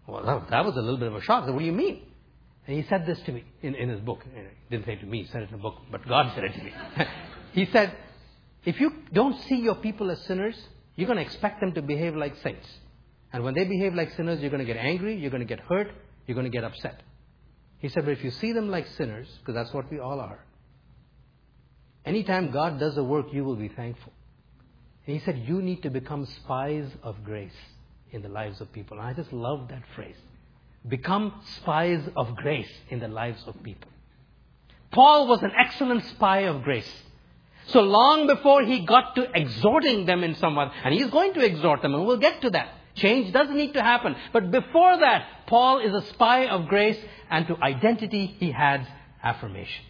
Well, 0.09 0.25
that, 0.25 0.51
that 0.51 0.65
was 0.65 0.77
a 0.77 0.81
little 0.81 0.99
bit 0.99 1.09
of 1.09 1.15
a 1.15 1.21
shock. 1.21 1.45
Said, 1.45 1.55
what 1.55 1.61
do 1.61 1.67
you 1.67 1.73
mean? 1.73 2.03
And 2.67 2.77
he 2.77 2.87
said 2.89 3.07
this 3.07 3.21
to 3.21 3.33
me 3.33 3.45
in, 3.63 3.75
in 3.77 3.89
his 3.89 4.01
book. 4.01 4.25
He 4.25 4.77
didn't 4.77 4.87
say 4.87 4.95
it 4.95 5.01
to 5.01 5.07
me, 5.07 5.23
he 5.23 5.29
said 5.29 5.43
it 5.43 5.51
in 5.51 5.55
a 5.55 5.59
book, 5.59 5.77
but 5.91 6.07
God 6.07 6.33
said 6.35 6.45
it 6.45 6.55
to 6.55 6.65
me. 6.65 6.73
he 7.53 7.67
said, 7.67 7.95
If 8.65 8.81
you 8.81 8.93
don't 9.13 9.41
see 9.43 9.57
your 9.57 9.77
people 9.77 10.11
as 10.11 10.21
sinners, 10.23 10.57
you're 10.97 11.07
going 11.07 11.19
to 11.19 11.25
expect 11.25 11.61
them 11.61 11.73
to 11.75 11.83
behave 11.83 12.17
like 12.17 12.37
saints. 12.43 12.67
And 13.35 13.43
when 13.43 13.55
they 13.55 13.65
behave 13.65 13.95
like 13.95 14.13
sinners, 14.13 14.41
you're 14.41 14.51
going 14.51 14.65
to 14.65 14.73
get 14.73 14.77
angry, 14.77 15.17
you're 15.17 15.33
going 15.33 15.43
to 15.43 15.57
get 15.57 15.59
hurt, 15.59 15.91
you're 16.25 16.37
going 16.37 16.51
to 16.51 16.57
get 16.57 16.63
upset. 16.63 17.03
He 17.79 17.89
said, 17.89 18.05
but 18.05 18.13
if 18.13 18.23
you 18.23 18.31
see 18.31 18.53
them 18.53 18.71
like 18.71 18.87
sinners, 18.87 19.27
because 19.41 19.57
that's 19.57 19.75
what 19.75 19.91
we 19.91 19.99
all 19.99 20.21
are, 20.21 20.39
anytime 22.05 22.53
God 22.53 22.79
does 22.79 22.97
a 22.97 23.03
work, 23.03 23.27
you 23.33 23.43
will 23.43 23.57
be 23.57 23.67
thankful. 23.67 24.13
And 25.05 25.19
he 25.19 25.25
said, 25.25 25.43
you 25.49 25.61
need 25.61 25.83
to 25.83 25.91
become 25.91 26.27
spies 26.27 26.89
of 27.03 27.25
grace 27.25 27.51
in 28.13 28.23
the 28.23 28.29
lives 28.29 28.61
of 28.61 28.73
people. 28.73 29.01
And 29.01 29.07
I 29.09 29.15
just 29.15 29.33
love 29.33 29.67
that 29.71 29.83
phrase. 29.97 30.17
Become 30.87 31.33
spies 31.57 32.09
of 32.17 32.37
grace 32.37 32.71
in 32.89 33.01
the 33.01 33.09
lives 33.09 33.43
of 33.49 33.61
people. 33.65 33.91
Paul 34.93 35.27
was 35.27 35.43
an 35.43 35.51
excellent 35.59 36.05
spy 36.05 36.43
of 36.43 36.63
grace. 36.63 36.93
So 37.67 37.81
long 37.81 38.29
before 38.29 38.63
he 38.63 38.87
got 38.87 39.17
to 39.17 39.29
exhorting 39.35 40.07
them 40.07 40.23
in 40.23 40.37
some 40.37 40.55
way, 40.55 40.67
and 40.85 40.95
he's 40.95 41.09
going 41.09 41.35
to 41.35 41.45
exhort 41.45 41.83
them, 41.83 41.95
and 41.95 42.07
we'll 42.07 42.19
get 42.19 42.41
to 42.43 42.51
that. 42.51 42.69
Change 42.95 43.33
doesn't 43.33 43.57
need 43.57 43.75
to 43.75 43.83
happen. 43.83 44.15
But 44.33 44.51
before 44.51 44.99
that, 44.99 45.47
Paul 45.47 45.81
is 45.81 45.93
a 45.93 46.07
spy 46.13 46.47
of 46.47 46.69
grace, 46.69 46.99
and 47.31 47.47
to 47.49 47.57
identity 47.63 48.37
he 48.39 48.53
adds 48.53 48.87
affirmation. 49.23 49.85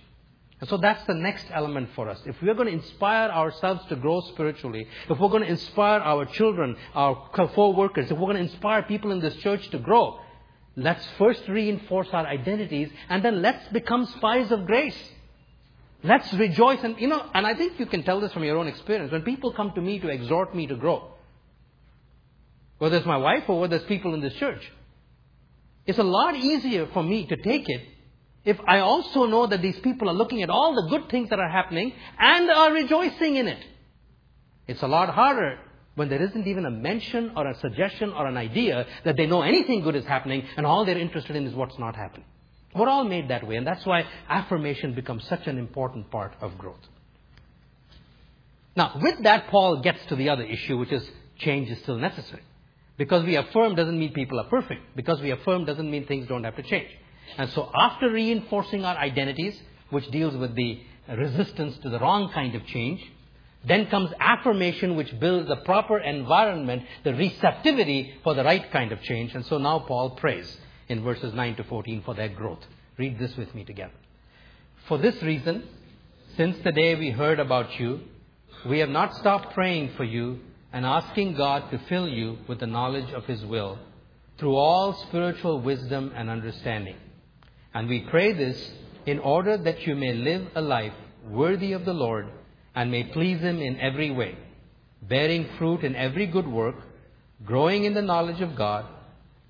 And 0.60 0.70
so 0.70 0.78
that's 0.78 1.04
the 1.06 1.14
next 1.14 1.46
element 1.52 1.90
for 1.94 2.08
us. 2.08 2.18
If 2.24 2.36
we're 2.40 2.54
going 2.54 2.68
to 2.68 2.72
inspire 2.72 3.28
ourselves 3.28 3.84
to 3.90 3.96
grow 3.96 4.20
spiritually, 4.20 4.86
if 5.10 5.18
we're 5.18 5.28
going 5.28 5.42
to 5.42 5.48
inspire 5.48 6.00
our 6.00 6.24
children, 6.24 6.76
our 6.94 7.28
co-workers, 7.34 8.10
if 8.10 8.16
we're 8.16 8.32
going 8.32 8.36
to 8.36 8.52
inspire 8.52 8.82
people 8.82 9.10
in 9.12 9.20
this 9.20 9.36
church 9.36 9.68
to 9.70 9.78
grow, 9.78 10.20
let's 10.76 11.06
first 11.18 11.46
reinforce 11.48 12.08
our 12.12 12.26
identities 12.26 12.88
and 13.10 13.22
then 13.22 13.42
let's 13.42 13.66
become 13.68 14.06
spies 14.06 14.50
of 14.52 14.64
grace. 14.64 14.96
Let's 16.02 16.32
rejoice 16.32 16.82
and, 16.82 16.98
you 16.98 17.08
know, 17.08 17.28
and 17.34 17.46
I 17.46 17.54
think 17.54 17.78
you 17.78 17.86
can 17.86 18.02
tell 18.02 18.20
this 18.20 18.32
from 18.32 18.44
your 18.44 18.56
own 18.56 18.68
experience. 18.68 19.12
When 19.12 19.22
people 19.22 19.52
come 19.52 19.72
to 19.74 19.80
me 19.80 19.98
to 19.98 20.08
exhort 20.08 20.54
me 20.54 20.66
to 20.68 20.76
grow, 20.76 21.13
whether 22.78 22.96
it's 22.96 23.06
my 23.06 23.16
wife 23.16 23.44
or 23.48 23.60
whether 23.60 23.76
it's 23.76 23.86
people 23.86 24.14
in 24.14 24.20
this 24.20 24.34
church. 24.34 24.70
It's 25.86 25.98
a 25.98 26.04
lot 26.04 26.34
easier 26.34 26.86
for 26.92 27.02
me 27.02 27.26
to 27.26 27.36
take 27.36 27.68
it 27.68 27.82
if 28.44 28.58
I 28.66 28.80
also 28.80 29.26
know 29.26 29.46
that 29.46 29.62
these 29.62 29.78
people 29.80 30.08
are 30.08 30.14
looking 30.14 30.42
at 30.42 30.50
all 30.50 30.74
the 30.74 30.88
good 30.90 31.08
things 31.10 31.30
that 31.30 31.38
are 31.38 31.48
happening 31.48 31.92
and 32.18 32.50
are 32.50 32.72
rejoicing 32.72 33.36
in 33.36 33.48
it. 33.48 33.64
It's 34.66 34.82
a 34.82 34.88
lot 34.88 35.08
harder 35.08 35.58
when 35.94 36.08
there 36.08 36.22
isn't 36.22 36.46
even 36.46 36.66
a 36.66 36.70
mention 36.70 37.32
or 37.36 37.46
a 37.46 37.58
suggestion 37.60 38.12
or 38.12 38.26
an 38.26 38.36
idea 38.36 38.86
that 39.04 39.16
they 39.16 39.26
know 39.26 39.42
anything 39.42 39.82
good 39.82 39.94
is 39.94 40.04
happening 40.04 40.44
and 40.56 40.66
all 40.66 40.84
they're 40.84 40.98
interested 40.98 41.36
in 41.36 41.46
is 41.46 41.54
what's 41.54 41.78
not 41.78 41.96
happening. 41.96 42.26
We're 42.74 42.88
all 42.88 43.04
made 43.04 43.28
that 43.28 43.46
way, 43.46 43.54
and 43.54 43.66
that's 43.66 43.86
why 43.86 44.04
affirmation 44.28 44.94
becomes 44.94 45.24
such 45.28 45.46
an 45.46 45.58
important 45.58 46.10
part 46.10 46.34
of 46.40 46.58
growth. 46.58 46.80
Now, 48.76 48.98
with 49.00 49.22
that, 49.22 49.46
Paul 49.48 49.80
gets 49.80 50.04
to 50.06 50.16
the 50.16 50.30
other 50.30 50.42
issue, 50.42 50.76
which 50.76 50.90
is 50.90 51.08
change 51.38 51.70
is 51.70 51.78
still 51.82 51.98
necessary. 51.98 52.42
Because 52.96 53.24
we 53.24 53.36
affirm 53.36 53.74
doesn't 53.74 53.98
mean 53.98 54.12
people 54.12 54.38
are 54.38 54.48
perfect. 54.48 54.96
Because 54.96 55.20
we 55.20 55.30
affirm 55.30 55.64
doesn't 55.64 55.90
mean 55.90 56.06
things 56.06 56.28
don't 56.28 56.44
have 56.44 56.56
to 56.56 56.62
change. 56.62 56.88
And 57.36 57.50
so 57.50 57.70
after 57.74 58.10
reinforcing 58.10 58.84
our 58.84 58.96
identities, 58.96 59.60
which 59.90 60.08
deals 60.10 60.36
with 60.36 60.54
the 60.54 60.80
resistance 61.08 61.76
to 61.78 61.90
the 61.90 61.98
wrong 61.98 62.30
kind 62.32 62.54
of 62.54 62.64
change, 62.66 63.00
then 63.66 63.86
comes 63.86 64.10
affirmation, 64.20 64.94
which 64.94 65.18
builds 65.18 65.48
the 65.48 65.56
proper 65.56 65.98
environment, 65.98 66.82
the 67.02 67.14
receptivity 67.14 68.14
for 68.22 68.34
the 68.34 68.44
right 68.44 68.70
kind 68.70 68.92
of 68.92 69.00
change. 69.02 69.34
And 69.34 69.44
so 69.46 69.58
now 69.58 69.80
Paul 69.80 70.10
prays 70.10 70.56
in 70.88 71.02
verses 71.02 71.32
9 71.32 71.56
to 71.56 71.64
14 71.64 72.02
for 72.04 72.14
their 72.14 72.28
growth. 72.28 72.60
Read 72.98 73.18
this 73.18 73.34
with 73.36 73.54
me 73.54 73.64
together. 73.64 73.94
For 74.86 74.98
this 74.98 75.20
reason, 75.22 75.64
since 76.36 76.58
the 76.62 76.72
day 76.72 76.94
we 76.94 77.10
heard 77.10 77.40
about 77.40 77.78
you, 77.80 78.00
we 78.66 78.80
have 78.80 78.90
not 78.90 79.14
stopped 79.16 79.54
praying 79.54 79.92
for 79.96 80.04
you 80.04 80.40
and 80.74 80.84
asking 80.84 81.34
God 81.34 81.70
to 81.70 81.78
fill 81.88 82.08
you 82.08 82.36
with 82.48 82.58
the 82.58 82.66
knowledge 82.66 83.12
of 83.12 83.24
His 83.26 83.44
will 83.44 83.78
through 84.38 84.56
all 84.56 84.92
spiritual 84.92 85.60
wisdom 85.60 86.12
and 86.16 86.28
understanding. 86.28 86.96
And 87.72 87.88
we 87.88 88.00
pray 88.10 88.32
this 88.32 88.72
in 89.06 89.20
order 89.20 89.56
that 89.56 89.86
you 89.86 89.94
may 89.94 90.12
live 90.12 90.48
a 90.56 90.60
life 90.60 90.92
worthy 91.30 91.74
of 91.74 91.84
the 91.84 91.94
Lord 91.94 92.26
and 92.74 92.90
may 92.90 93.04
please 93.04 93.38
Him 93.40 93.60
in 93.60 93.78
every 93.78 94.10
way, 94.10 94.36
bearing 95.00 95.48
fruit 95.58 95.84
in 95.84 95.94
every 95.94 96.26
good 96.26 96.48
work, 96.48 96.74
growing 97.44 97.84
in 97.84 97.94
the 97.94 98.02
knowledge 98.02 98.40
of 98.40 98.56
God, 98.56 98.84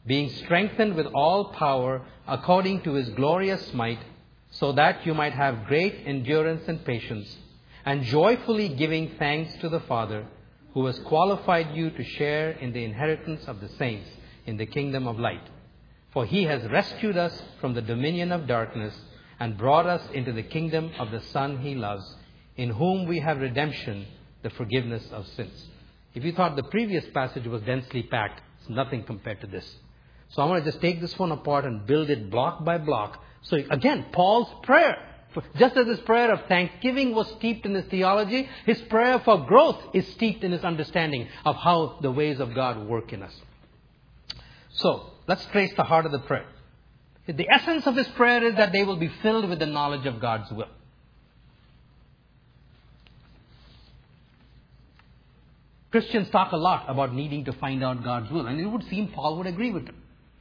being 0.04 0.28
strengthened 0.28 0.94
with 0.94 1.06
all 1.14 1.54
power 1.54 2.02
according 2.28 2.82
to 2.82 2.92
His 2.92 3.08
glorious 3.08 3.72
might, 3.72 4.00
so 4.50 4.72
that 4.72 5.06
you 5.06 5.14
might 5.14 5.32
have 5.32 5.68
great 5.68 6.02
endurance 6.04 6.68
and 6.68 6.84
patience, 6.84 7.34
and 7.86 8.02
joyfully 8.02 8.68
giving 8.68 9.12
thanks 9.18 9.54
to 9.62 9.70
the 9.70 9.80
Father, 9.80 10.26
who 10.74 10.86
has 10.86 10.98
qualified 11.00 11.74
you 11.74 11.90
to 11.90 12.04
share 12.04 12.50
in 12.50 12.72
the 12.72 12.84
inheritance 12.84 13.44
of 13.46 13.60
the 13.60 13.68
saints 13.70 14.08
in 14.44 14.56
the 14.56 14.66
kingdom 14.66 15.06
of 15.06 15.18
light. 15.18 15.48
For 16.12 16.26
He 16.26 16.44
has 16.44 16.68
rescued 16.70 17.16
us 17.16 17.42
from 17.60 17.74
the 17.74 17.82
dominion 17.82 18.32
of 18.32 18.46
darkness 18.46 18.94
and 19.40 19.56
brought 19.56 19.86
us 19.86 20.02
into 20.12 20.32
the 20.32 20.42
kingdom 20.42 20.90
of 20.98 21.10
the 21.10 21.20
Son 21.32 21.58
He 21.58 21.74
loves 21.74 22.04
in 22.56 22.70
whom 22.70 23.06
we 23.06 23.20
have 23.20 23.38
redemption, 23.38 24.06
the 24.42 24.50
forgiveness 24.50 25.04
of 25.12 25.26
sins. 25.28 25.68
If 26.14 26.24
you 26.24 26.32
thought 26.32 26.54
the 26.56 26.62
previous 26.64 27.04
passage 27.12 27.46
was 27.46 27.62
densely 27.62 28.02
packed, 28.04 28.40
it's 28.60 28.68
nothing 28.68 29.02
compared 29.04 29.40
to 29.40 29.46
this. 29.46 29.68
So 30.30 30.42
I'm 30.42 30.48
going 30.48 30.62
to 30.62 30.70
just 30.70 30.80
take 30.80 31.00
this 31.00 31.18
one 31.18 31.32
apart 31.32 31.64
and 31.64 31.86
build 31.86 32.10
it 32.10 32.30
block 32.30 32.64
by 32.64 32.78
block. 32.78 33.22
So 33.42 33.56
again, 33.70 34.06
Paul's 34.12 34.48
prayer. 34.62 34.96
Just 35.56 35.76
as 35.76 35.86
his 35.86 36.00
prayer 36.00 36.32
of 36.32 36.46
thanksgiving 36.46 37.14
was 37.14 37.28
steeped 37.38 37.66
in 37.66 37.74
his 37.74 37.84
theology, 37.86 38.48
his 38.66 38.80
prayer 38.82 39.18
for 39.20 39.44
growth 39.46 39.82
is 39.92 40.06
steeped 40.08 40.44
in 40.44 40.52
his 40.52 40.64
understanding 40.64 41.28
of 41.44 41.56
how 41.56 41.98
the 42.00 42.10
ways 42.10 42.40
of 42.40 42.54
God 42.54 42.86
work 42.86 43.12
in 43.12 43.22
us. 43.22 43.34
So, 44.70 45.10
let's 45.26 45.44
trace 45.46 45.72
the 45.76 45.84
heart 45.84 46.06
of 46.06 46.12
the 46.12 46.20
prayer. 46.20 46.46
The 47.26 47.48
essence 47.50 47.86
of 47.86 47.96
his 47.96 48.06
prayer 48.08 48.44
is 48.44 48.56
that 48.56 48.72
they 48.72 48.84
will 48.84 48.96
be 48.96 49.10
filled 49.22 49.48
with 49.48 49.58
the 49.58 49.66
knowledge 49.66 50.06
of 50.06 50.20
God's 50.20 50.50
will. 50.52 50.68
Christians 55.90 56.28
talk 56.30 56.50
a 56.52 56.56
lot 56.56 56.86
about 56.88 57.14
needing 57.14 57.44
to 57.44 57.52
find 57.52 57.82
out 57.84 58.02
God's 58.02 58.30
will, 58.30 58.46
and 58.46 58.60
it 58.60 58.66
would 58.66 58.82
seem 58.88 59.08
Paul 59.08 59.38
would 59.38 59.46
agree 59.46 59.70
with 59.70 59.86
them. 59.86 59.96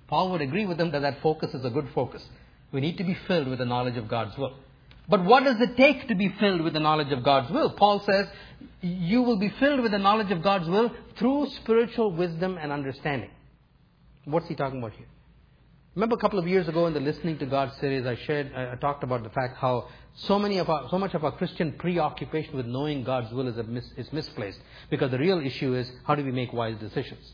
Paul 0.07 0.31
would 0.31 0.41
agree 0.41 0.65
with 0.65 0.77
them 0.77 0.91
that 0.91 1.03
that 1.03 1.21
focus 1.21 1.53
is 1.53 1.63
a 1.63 1.69
good 1.69 1.89
focus. 1.93 2.23
We 2.71 2.81
need 2.81 2.97
to 2.97 3.03
be 3.03 3.13
filled 3.27 3.47
with 3.47 3.59
the 3.59 3.65
knowledge 3.65 3.95
of 3.95 4.07
God's 4.07 4.35
will. 4.37 4.55
But 5.07 5.25
what 5.25 5.43
does 5.43 5.59
it 5.59 5.75
take 5.75 6.07
to 6.07 6.15
be 6.15 6.29
filled 6.39 6.61
with 6.61 6.73
the 6.73 6.79
knowledge 6.79 7.11
of 7.11 7.23
God's 7.23 7.51
will? 7.51 7.71
Paul 7.71 7.99
says, 7.99 8.27
you 8.81 9.21
will 9.21 9.37
be 9.37 9.49
filled 9.59 9.81
with 9.81 9.91
the 9.91 9.99
knowledge 9.99 10.31
of 10.31 10.41
God's 10.41 10.67
will 10.67 10.91
through 11.17 11.49
spiritual 11.61 12.11
wisdom 12.11 12.57
and 12.61 12.71
understanding. 12.71 13.29
What's 14.25 14.47
he 14.47 14.55
talking 14.55 14.79
about 14.79 14.93
here? 14.93 15.07
Remember 15.95 16.15
a 16.15 16.19
couple 16.19 16.39
of 16.39 16.47
years 16.47 16.67
ago 16.67 16.87
in 16.87 16.93
the 16.93 16.99
Listening 16.99 17.37
to 17.37 17.45
God 17.45 17.71
series, 17.79 18.05
I 18.05 18.15
shared, 18.15 18.51
I 18.55 18.75
talked 18.75 19.03
about 19.03 19.23
the 19.23 19.29
fact 19.29 19.57
how 19.57 19.89
so 20.15 20.39
many 20.39 20.57
of 20.57 20.69
our, 20.69 20.89
so 20.89 20.97
much 20.97 21.13
of 21.13 21.23
our 21.23 21.33
Christian 21.33 21.73
preoccupation 21.73 22.55
with 22.55 22.65
knowing 22.65 23.03
God's 23.03 23.31
will 23.31 23.47
is, 23.47 23.55
mis, 23.67 23.85
is 23.95 24.11
misplaced. 24.11 24.59
Because 24.89 25.11
the 25.11 25.19
real 25.19 25.39
issue 25.39 25.75
is 25.75 25.91
how 26.05 26.15
do 26.15 26.23
we 26.23 26.31
make 26.31 26.51
wise 26.51 26.77
decisions? 26.79 27.31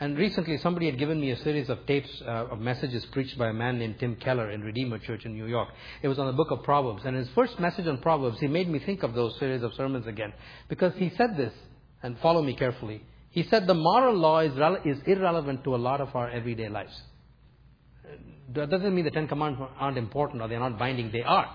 And 0.00 0.16
recently 0.16 0.58
somebody 0.58 0.86
had 0.86 0.98
given 0.98 1.20
me 1.20 1.32
a 1.32 1.36
series 1.42 1.68
of 1.68 1.84
tapes 1.86 2.08
uh, 2.22 2.46
of 2.52 2.60
messages 2.60 3.04
preached 3.06 3.36
by 3.36 3.48
a 3.48 3.52
man 3.52 3.78
named 3.80 3.96
Tim 3.98 4.14
Keller 4.16 4.50
in 4.50 4.62
Redeemer 4.62 4.98
Church 4.98 5.24
in 5.24 5.34
New 5.34 5.46
York. 5.46 5.68
It 6.02 6.08
was 6.08 6.20
on 6.20 6.26
the 6.26 6.32
book 6.32 6.52
of 6.52 6.62
Proverbs. 6.62 7.02
And 7.04 7.16
his 7.16 7.28
first 7.34 7.58
message 7.58 7.86
on 7.88 7.98
Proverbs, 7.98 8.38
he 8.38 8.46
made 8.46 8.68
me 8.68 8.78
think 8.78 9.02
of 9.02 9.14
those 9.14 9.36
series 9.40 9.62
of 9.64 9.74
sermons 9.74 10.06
again. 10.06 10.32
Because 10.68 10.92
he 10.96 11.10
said 11.16 11.36
this, 11.36 11.52
and 12.02 12.16
follow 12.20 12.42
me 12.42 12.54
carefully. 12.54 13.02
He 13.30 13.42
said 13.42 13.66
the 13.66 13.74
moral 13.74 14.14
law 14.14 14.38
is, 14.40 14.52
rele- 14.52 14.86
is 14.86 14.98
irrelevant 15.04 15.64
to 15.64 15.74
a 15.74 15.76
lot 15.76 16.00
of 16.00 16.14
our 16.14 16.30
everyday 16.30 16.68
lives. 16.68 17.02
That 18.54 18.70
doesn't 18.70 18.94
mean 18.94 19.04
the 19.04 19.10
Ten 19.10 19.28
Commandments 19.28 19.72
aren't 19.78 19.98
important 19.98 20.40
or 20.40 20.48
they're 20.48 20.60
not 20.60 20.78
binding. 20.78 21.10
They 21.10 21.22
are. 21.22 21.54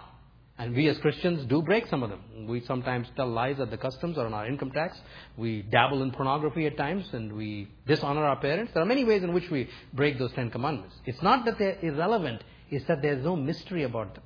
And 0.58 0.76
we 0.76 0.88
as 0.88 0.98
Christians 1.00 1.46
do 1.46 1.62
break 1.64 1.88
some 1.88 2.04
of 2.04 2.12
them. 2.12 2.48
We 2.48 2.62
sometimes 2.62 3.08
tell 3.16 3.28
lies 3.28 3.60
at 3.60 3.72
the 3.72 3.78
customs 3.78 4.18
or 4.18 4.28
on 4.28 4.34
our 4.34 4.46
income 4.46 4.72
tax. 4.72 5.00
We 5.36 5.64
dabble 5.64 6.04
in 6.04 6.12
pornography 6.12 6.68
at 6.68 6.78
times 6.78 7.06
and 7.12 7.34
we 7.34 7.68
dishonor 7.88 8.24
our 8.24 8.40
parents. 8.40 8.72
There 8.74 8.84
are 8.84 8.86
many 8.86 9.04
ways 9.04 9.24
in 9.24 9.34
which 9.34 9.50
we 9.50 9.68
break 9.94 10.20
those 10.20 10.32
Ten 10.34 10.52
Commandments. 10.52 10.96
It's 11.06 11.22
not 11.24 11.46
that 11.46 11.58
they're 11.58 11.80
irrelevant, 11.82 12.44
it's 12.70 12.86
that 12.86 13.02
there's 13.02 13.24
no 13.24 13.36
mystery 13.36 13.84
about 13.84 14.14
them. 14.14 14.24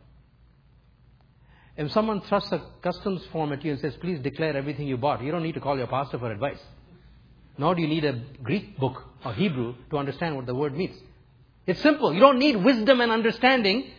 If 1.78 1.92
someone 1.92 2.22
thrusts 2.22 2.52
a 2.52 2.62
customs 2.82 3.24
form 3.32 3.54
at 3.54 3.64
you 3.64 3.72
and 3.72 3.80
says, 3.80 3.96
please 4.02 4.20
declare 4.20 4.58
everything 4.58 4.88
you 4.88 4.98
bought, 4.98 5.24
you 5.24 5.32
don't 5.32 5.44
need 5.44 5.54
to 5.54 5.62
call 5.62 5.78
your 5.78 5.88
pastor 5.88 6.18
for 6.18 6.32
advice. 6.32 6.60
Nor 7.58 7.76
do 7.76 7.82
you 7.82 7.88
need 7.88 8.04
a 8.04 8.22
Greek 8.44 8.78
book 8.78 9.04
or 9.24 9.34
Hebrew 9.34 9.76
to 9.92 9.98
understand 9.98 10.36
what 10.36 10.46
the 10.46 10.56
word 10.56 10.76
means. 10.76 10.96
It's 11.68 11.82
simple. 11.82 12.14
You 12.14 12.20
don't 12.20 12.40
need 12.40 12.56
wisdom 12.56 13.00
and 13.02 13.12
understanding 13.12 13.92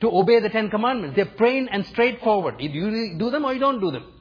to 0.00 0.10
obey 0.10 0.40
the 0.40 0.48
Ten 0.48 0.70
Commandments. 0.70 1.16
They're 1.16 1.26
plain 1.26 1.68
and 1.70 1.84
straightforward. 1.86 2.56
You 2.60 3.16
do 3.18 3.30
them 3.30 3.44
or 3.44 3.52
you 3.52 3.58
don't 3.58 3.80
do 3.80 3.90
them. 3.90 4.12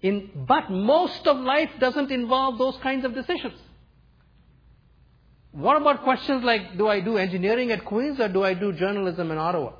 In, 0.00 0.30
but 0.46 0.70
most 0.70 1.26
of 1.26 1.36
life 1.38 1.70
doesn't 1.80 2.12
involve 2.12 2.58
those 2.58 2.76
kinds 2.82 3.04
of 3.04 3.14
decisions. 3.14 3.58
What 5.50 5.80
about 5.80 6.04
questions 6.04 6.44
like, 6.44 6.78
do 6.78 6.86
I 6.86 7.00
do 7.00 7.16
engineering 7.16 7.72
at 7.72 7.84
Queen's 7.84 8.20
or 8.20 8.28
do 8.28 8.44
I 8.44 8.54
do 8.54 8.72
journalism 8.72 9.32
in 9.32 9.38
Ottawa? 9.38 9.72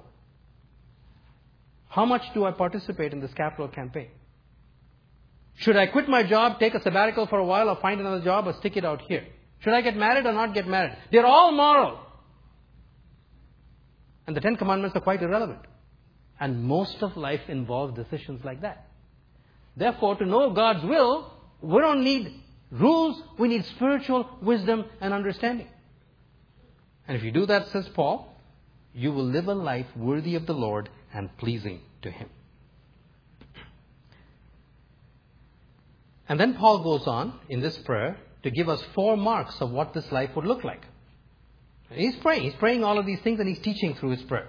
How 1.88 2.04
much 2.04 2.22
do 2.34 2.44
I 2.44 2.50
participate 2.50 3.12
in 3.12 3.20
this 3.20 3.32
capital 3.34 3.68
campaign? 3.68 4.08
Should 5.58 5.76
I 5.76 5.86
quit 5.86 6.08
my 6.08 6.22
job, 6.22 6.58
take 6.58 6.74
a 6.74 6.82
sabbatical 6.82 7.26
for 7.26 7.38
a 7.38 7.44
while, 7.44 7.68
or 7.68 7.76
find 7.76 8.00
another 8.00 8.20
job, 8.24 8.46
or 8.46 8.54
stick 8.54 8.76
it 8.76 8.84
out 8.84 9.02
here? 9.02 9.26
Should 9.60 9.72
I 9.72 9.80
get 9.80 9.96
married 9.96 10.26
or 10.26 10.32
not 10.32 10.54
get 10.54 10.66
married? 10.66 10.96
They're 11.10 11.26
all 11.26 11.52
moral. 11.52 11.98
And 14.28 14.36
the 14.36 14.42
Ten 14.42 14.56
Commandments 14.56 14.94
are 14.94 15.00
quite 15.00 15.22
irrelevant. 15.22 15.60
And 16.38 16.62
most 16.62 17.02
of 17.02 17.16
life 17.16 17.40
involves 17.48 17.94
decisions 17.94 18.44
like 18.44 18.60
that. 18.60 18.86
Therefore, 19.74 20.16
to 20.16 20.26
know 20.26 20.50
God's 20.50 20.84
will, 20.84 21.32
we 21.62 21.80
don't 21.80 22.04
need 22.04 22.34
rules, 22.70 23.22
we 23.38 23.48
need 23.48 23.64
spiritual 23.64 24.28
wisdom 24.42 24.84
and 25.00 25.14
understanding. 25.14 25.68
And 27.06 27.16
if 27.16 27.24
you 27.24 27.32
do 27.32 27.46
that, 27.46 27.68
says 27.68 27.88
Paul, 27.94 28.36
you 28.92 29.12
will 29.12 29.24
live 29.24 29.48
a 29.48 29.54
life 29.54 29.86
worthy 29.96 30.34
of 30.34 30.44
the 30.44 30.52
Lord 30.52 30.90
and 31.14 31.34
pleasing 31.38 31.80
to 32.02 32.10
Him. 32.10 32.28
And 36.28 36.38
then 36.38 36.52
Paul 36.52 36.84
goes 36.84 37.06
on 37.06 37.32
in 37.48 37.60
this 37.60 37.78
prayer 37.78 38.18
to 38.42 38.50
give 38.50 38.68
us 38.68 38.84
four 38.94 39.16
marks 39.16 39.58
of 39.62 39.70
what 39.70 39.94
this 39.94 40.12
life 40.12 40.36
would 40.36 40.44
look 40.44 40.64
like. 40.64 40.84
He's 41.90 42.16
praying. 42.16 42.42
He's 42.42 42.54
praying 42.54 42.84
all 42.84 42.98
of 42.98 43.06
these 43.06 43.20
things 43.20 43.40
and 43.40 43.48
he's 43.48 43.60
teaching 43.60 43.94
through 43.94 44.10
his 44.10 44.22
prayer. 44.22 44.48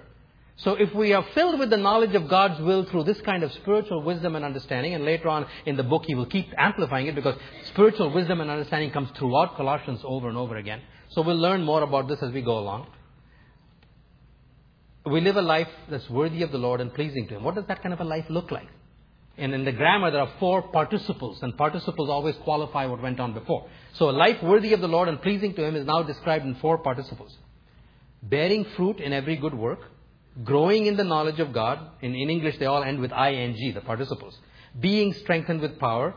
So 0.56 0.74
if 0.74 0.94
we 0.94 1.14
are 1.14 1.24
filled 1.34 1.58
with 1.58 1.70
the 1.70 1.78
knowledge 1.78 2.14
of 2.14 2.28
God's 2.28 2.60
will 2.60 2.84
through 2.84 3.04
this 3.04 3.20
kind 3.22 3.42
of 3.42 3.52
spiritual 3.52 4.02
wisdom 4.02 4.36
and 4.36 4.44
understanding, 4.44 4.94
and 4.94 5.06
later 5.06 5.28
on 5.28 5.46
in 5.64 5.76
the 5.76 5.82
book 5.82 6.04
he 6.06 6.14
will 6.14 6.26
keep 6.26 6.48
amplifying 6.58 7.06
it 7.06 7.14
because 7.14 7.34
spiritual 7.68 8.12
wisdom 8.12 8.42
and 8.42 8.50
understanding 8.50 8.90
comes 8.90 9.08
throughout 9.18 9.56
Colossians 9.56 10.00
over 10.04 10.28
and 10.28 10.36
over 10.36 10.56
again. 10.56 10.82
So 11.10 11.22
we'll 11.22 11.38
learn 11.38 11.62
more 11.62 11.82
about 11.82 12.08
this 12.08 12.22
as 12.22 12.32
we 12.32 12.42
go 12.42 12.58
along. 12.58 12.88
We 15.06 15.22
live 15.22 15.36
a 15.36 15.42
life 15.42 15.68
that's 15.88 16.08
worthy 16.10 16.42
of 16.42 16.52
the 16.52 16.58
Lord 16.58 16.82
and 16.82 16.92
pleasing 16.92 17.26
to 17.28 17.36
Him. 17.36 17.44
What 17.44 17.54
does 17.54 17.64
that 17.68 17.82
kind 17.82 17.94
of 17.94 18.00
a 18.00 18.04
life 18.04 18.26
look 18.28 18.50
like? 18.50 18.68
And 19.40 19.54
in 19.54 19.64
the 19.64 19.72
grammar, 19.72 20.10
there 20.10 20.20
are 20.20 20.32
four 20.38 20.60
participles, 20.60 21.42
and 21.42 21.56
participles 21.56 22.10
always 22.10 22.36
qualify 22.44 22.84
what 22.84 23.00
went 23.02 23.18
on 23.18 23.32
before. 23.32 23.66
So 23.94 24.10
a 24.10 24.12
life 24.12 24.42
worthy 24.42 24.74
of 24.74 24.82
the 24.82 24.86
Lord 24.86 25.08
and 25.08 25.20
pleasing 25.22 25.54
to 25.54 25.64
Him 25.64 25.76
is 25.76 25.86
now 25.86 26.02
described 26.02 26.44
in 26.44 26.56
four 26.56 26.76
participles. 26.76 27.34
Bearing 28.22 28.66
fruit 28.76 29.00
in 29.00 29.14
every 29.14 29.36
good 29.36 29.54
work, 29.54 29.80
growing 30.44 30.84
in 30.84 30.98
the 30.98 31.04
knowledge 31.04 31.40
of 31.40 31.54
God. 31.54 31.78
In, 32.02 32.14
in 32.14 32.28
English, 32.28 32.58
they 32.58 32.66
all 32.66 32.82
end 32.82 33.00
with 33.00 33.12
ing, 33.12 33.72
the 33.74 33.80
participles. 33.80 34.38
Being 34.78 35.14
strengthened 35.14 35.62
with 35.62 35.78
power, 35.78 36.14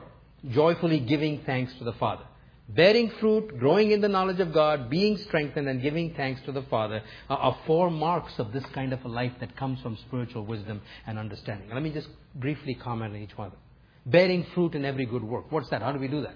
joyfully 0.49 0.99
giving 0.99 1.43
thanks 1.45 1.73
to 1.77 1.85
the 1.85 1.93
Father. 1.93 2.25
Bearing 2.69 3.11
fruit, 3.19 3.59
growing 3.59 3.91
in 3.91 3.99
the 3.99 4.07
knowledge 4.07 4.39
of 4.39 4.53
God, 4.53 4.89
being 4.89 5.17
strengthened, 5.17 5.67
and 5.67 5.81
giving 5.81 6.13
thanks 6.13 6.41
to 6.45 6.51
the 6.51 6.61
Father 6.63 7.03
are, 7.29 7.57
four 7.67 7.91
marks 7.91 8.39
of 8.39 8.53
this 8.53 8.65
kind 8.67 8.93
of 8.93 9.03
a 9.03 9.07
life 9.07 9.33
that 9.41 9.55
comes 9.57 9.81
from 9.81 9.97
spiritual 9.97 10.45
wisdom 10.45 10.81
and 11.05 11.19
understanding. 11.19 11.69
let 11.73 11.83
me 11.83 11.91
just 11.91 12.07
briefly 12.35 12.73
comment 12.73 13.13
on 13.13 13.21
each 13.21 13.37
one 13.37 13.47
of 13.47 13.53
them. 13.53 13.61
Bearing 14.05 14.45
fruit 14.53 14.75
in 14.75 14.85
every 14.85 15.05
good 15.05 15.23
work. 15.23 15.51
What's 15.51 15.69
that? 15.69 15.81
How 15.81 15.91
do 15.91 15.99
we 15.99 16.07
do 16.07 16.21
that? 16.21 16.35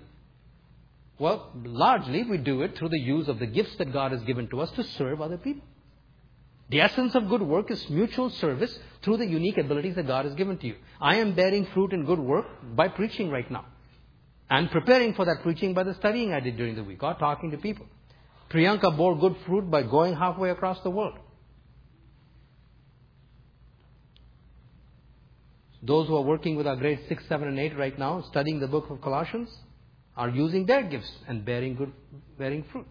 Well, 1.17 1.51
largely 1.63 2.23
we 2.23 2.37
do 2.37 2.61
it 2.61 2.77
through 2.77 2.89
the 2.89 2.99
use 2.99 3.27
of 3.27 3.39
the 3.39 3.47
gifts 3.47 3.75
that 3.77 3.91
God 3.91 4.11
has 4.11 4.21
given 4.23 4.47
to 4.49 4.61
us 4.61 4.69
to 4.71 4.83
serve 4.83 5.21
other 5.21 5.37
people. 5.37 5.63
The 6.69 6.81
essence 6.81 7.15
of 7.15 7.29
good 7.29 7.41
work 7.41 7.71
is 7.71 7.89
mutual 7.89 8.29
service 8.29 8.77
through 9.01 9.17
the 9.17 9.25
unique 9.25 9.57
abilities 9.57 9.95
that 9.95 10.07
God 10.07 10.25
has 10.25 10.35
given 10.35 10.57
to 10.57 10.67
you. 10.67 10.75
I 10.99 11.15
am 11.15 11.33
bearing 11.33 11.65
fruit 11.73 11.93
in 11.93 12.05
good 12.05 12.19
work 12.19 12.45
by 12.75 12.89
preaching 12.89 13.29
right 13.29 13.49
now. 13.49 13.65
And 14.49 14.71
preparing 14.71 15.13
for 15.13 15.25
that 15.25 15.41
preaching 15.43 15.73
by 15.73 15.83
the 15.83 15.93
studying 15.95 16.31
I 16.31 16.39
did 16.39 16.57
during 16.57 16.75
the 16.75 16.83
week 16.83 17.03
or 17.03 17.13
talking 17.15 17.51
to 17.51 17.57
people. 17.57 17.85
Priyanka 18.49 18.95
bore 18.95 19.17
good 19.17 19.35
fruit 19.45 19.69
by 19.69 19.83
going 19.83 20.15
halfway 20.15 20.49
across 20.51 20.81
the 20.83 20.89
world. 20.89 21.17
Those 25.83 26.07
who 26.07 26.15
are 26.15 26.21
working 26.21 26.55
with 26.55 26.65
our 26.65 26.75
grades 26.75 27.01
6, 27.07 27.27
7, 27.27 27.47
and 27.47 27.59
8 27.59 27.77
right 27.77 27.99
now, 27.99 28.21
studying 28.29 28.59
the 28.59 28.67
book 28.67 28.89
of 28.89 29.01
Colossians, 29.01 29.49
are 30.15 30.29
using 30.29 30.65
their 30.65 30.83
gifts 30.83 31.11
and 31.27 31.45
bearing 31.45 31.75
good, 31.75 31.91
bearing 32.37 32.63
fruit. 32.71 32.87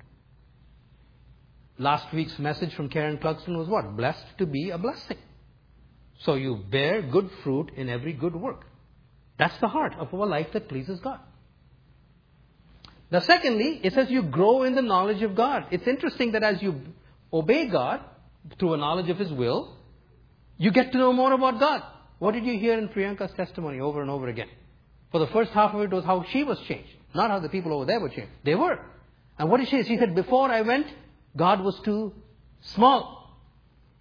Last 1.79 2.13
week's 2.15 2.39
message 2.39 2.75
from 2.75 2.89
Karen 2.89 3.19
Clarkson 3.19 3.59
was 3.59 3.69
what? 3.69 3.97
Blessed 3.97 4.25
to 4.39 4.47
be 4.47 4.71
a 4.71 4.79
blessing. 4.79 5.19
So 6.21 6.35
you 6.35 6.63
bear 6.71 7.03
good 7.03 7.31
fruit 7.43 7.71
in 7.77 7.89
every 7.89 8.13
good 8.13 8.35
work. 8.35 8.65
That's 9.39 9.59
the 9.59 9.69
heart 9.69 9.95
of 9.99 10.15
our 10.15 10.27
life 10.27 10.49
that 10.53 10.69
pleases 10.69 11.01
God. 11.01 11.21
Now, 13.11 13.21
secondly, 13.21 13.81
it 13.83 13.93
says 13.93 14.11
you 14.11 14.23
grow 14.23 14.65
in 14.65 14.75
the 14.75 14.83
knowledge 14.83 15.23
of 15.23 15.35
God. 15.35 15.67
It's 15.71 15.87
interesting 15.87 16.33
that 16.33 16.43
as 16.43 16.61
you 16.61 16.81
obey 17.33 17.67
God 17.67 18.01
through 18.59 18.75
a 18.75 18.77
knowledge 18.77 19.09
of 19.11 19.19
His 19.19 19.33
will, 19.33 19.77
you 20.59 20.73
get 20.73 20.93
to 20.93 20.99
know 20.99 21.13
more 21.13 21.33
about 21.33 21.61
God. 21.61 21.83
What 22.19 22.33
did 22.33 22.45
you 22.45 22.59
hear 22.59 22.79
in 22.79 22.89
Priyanka's 22.89 23.33
testimony 23.35 23.81
over 23.81 24.01
and 24.01 24.11
over 24.11 24.27
again? 24.29 24.49
For 25.13 25.21
the 25.21 25.27
first 25.29 25.53
half 25.53 25.75
of 25.75 25.81
it 25.83 25.91
was 25.91 26.05
how 26.05 26.25
she 26.31 26.43
was 26.43 26.59
changed, 26.67 26.91
not 27.15 27.31
how 27.31 27.39
the 27.39 27.49
people 27.49 27.73
over 27.73 27.85
there 27.85 28.01
were 28.01 28.09
changed. 28.09 28.33
They 28.45 28.55
were. 28.55 28.79
And 29.39 29.51
what 29.51 29.59
did 29.59 29.69
she 29.69 29.83
say? 29.83 29.89
She 29.89 29.99
said, 29.99 30.15
Before 30.15 30.51
I 30.51 30.63
went, 30.63 30.87
God 31.37 31.61
was 31.61 31.79
too 31.85 32.13
small. 32.75 33.39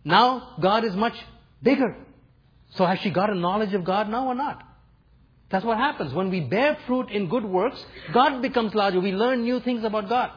Now, 0.03 0.55
God 0.61 0.85
is 0.85 0.95
much 0.95 1.15
bigger. 1.61 1.97
So 2.75 2.85
has 2.85 2.99
she 2.99 3.09
got 3.09 3.29
a 3.29 3.35
knowledge 3.35 3.73
of 3.73 3.83
God 3.83 4.09
now 4.09 4.27
or 4.27 4.35
not? 4.35 4.63
That's 5.55 5.63
what 5.63 5.77
happens. 5.77 6.13
When 6.13 6.29
we 6.31 6.41
bear 6.41 6.77
fruit 6.85 7.09
in 7.11 7.29
good 7.29 7.45
works, 7.45 7.81
God 8.11 8.41
becomes 8.41 8.75
larger. 8.75 8.99
We 8.99 9.13
learn 9.13 9.43
new 9.43 9.61
things 9.61 9.85
about 9.85 10.09
God. 10.09 10.29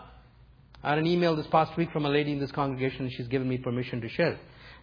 I 0.81 0.91
had 0.91 0.99
an 0.99 1.09
email 1.09 1.35
this 1.35 1.49
past 1.49 1.77
week 1.77 1.91
from 1.91 2.07
a 2.07 2.09
lady 2.09 2.31
in 2.31 2.39
this 2.39 2.53
congregation, 2.53 3.07
and 3.07 3.13
she's 3.13 3.27
given 3.27 3.49
me 3.49 3.59
permission 3.59 4.01
to 4.03 4.09
share. 4.09 4.39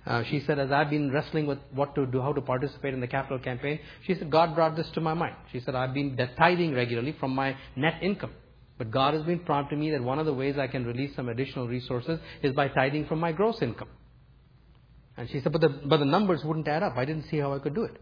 Uh, 0.05 0.23
she 0.25 0.41
said, 0.41 0.59
as 0.59 0.73
I've 0.73 0.89
been 0.89 1.09
wrestling 1.09 1.47
with 1.47 1.59
what 1.71 1.95
to 1.95 2.05
do, 2.05 2.19
how 2.19 2.33
to 2.33 2.41
participate 2.41 2.93
in 2.93 2.99
the 2.99 3.07
capital 3.07 3.39
campaign, 3.39 3.79
she 4.05 4.13
said, 4.13 4.29
God 4.29 4.55
brought 4.55 4.75
this 4.75 4.89
to 4.95 4.99
my 4.99 5.13
mind. 5.13 5.37
She 5.53 5.61
said, 5.61 5.73
I've 5.73 5.93
been 5.93 6.17
tithing 6.37 6.73
regularly 6.73 7.15
from 7.17 7.33
my 7.33 7.55
net 7.77 8.03
income. 8.03 8.33
But 8.77 8.91
God 8.91 9.13
has 9.13 9.23
been 9.23 9.39
prompting 9.39 9.79
me 9.79 9.91
that 9.91 10.03
one 10.03 10.19
of 10.19 10.25
the 10.25 10.33
ways 10.33 10.57
I 10.57 10.67
can 10.67 10.85
release 10.85 11.15
some 11.15 11.29
additional 11.29 11.69
resources 11.69 12.19
is 12.43 12.51
by 12.51 12.67
tithing 12.67 13.05
from 13.05 13.21
my 13.21 13.31
gross 13.31 13.61
income. 13.61 13.87
And 15.15 15.29
she 15.29 15.39
said, 15.39 15.53
but 15.53 15.61
the, 15.61 15.69
but 15.69 15.99
the 15.99 16.05
numbers 16.05 16.43
wouldn't 16.43 16.67
add 16.67 16.83
up. 16.83 16.97
I 16.97 17.05
didn't 17.05 17.29
see 17.29 17.37
how 17.37 17.53
I 17.53 17.59
could 17.59 17.73
do 17.73 17.85
it. 17.85 18.01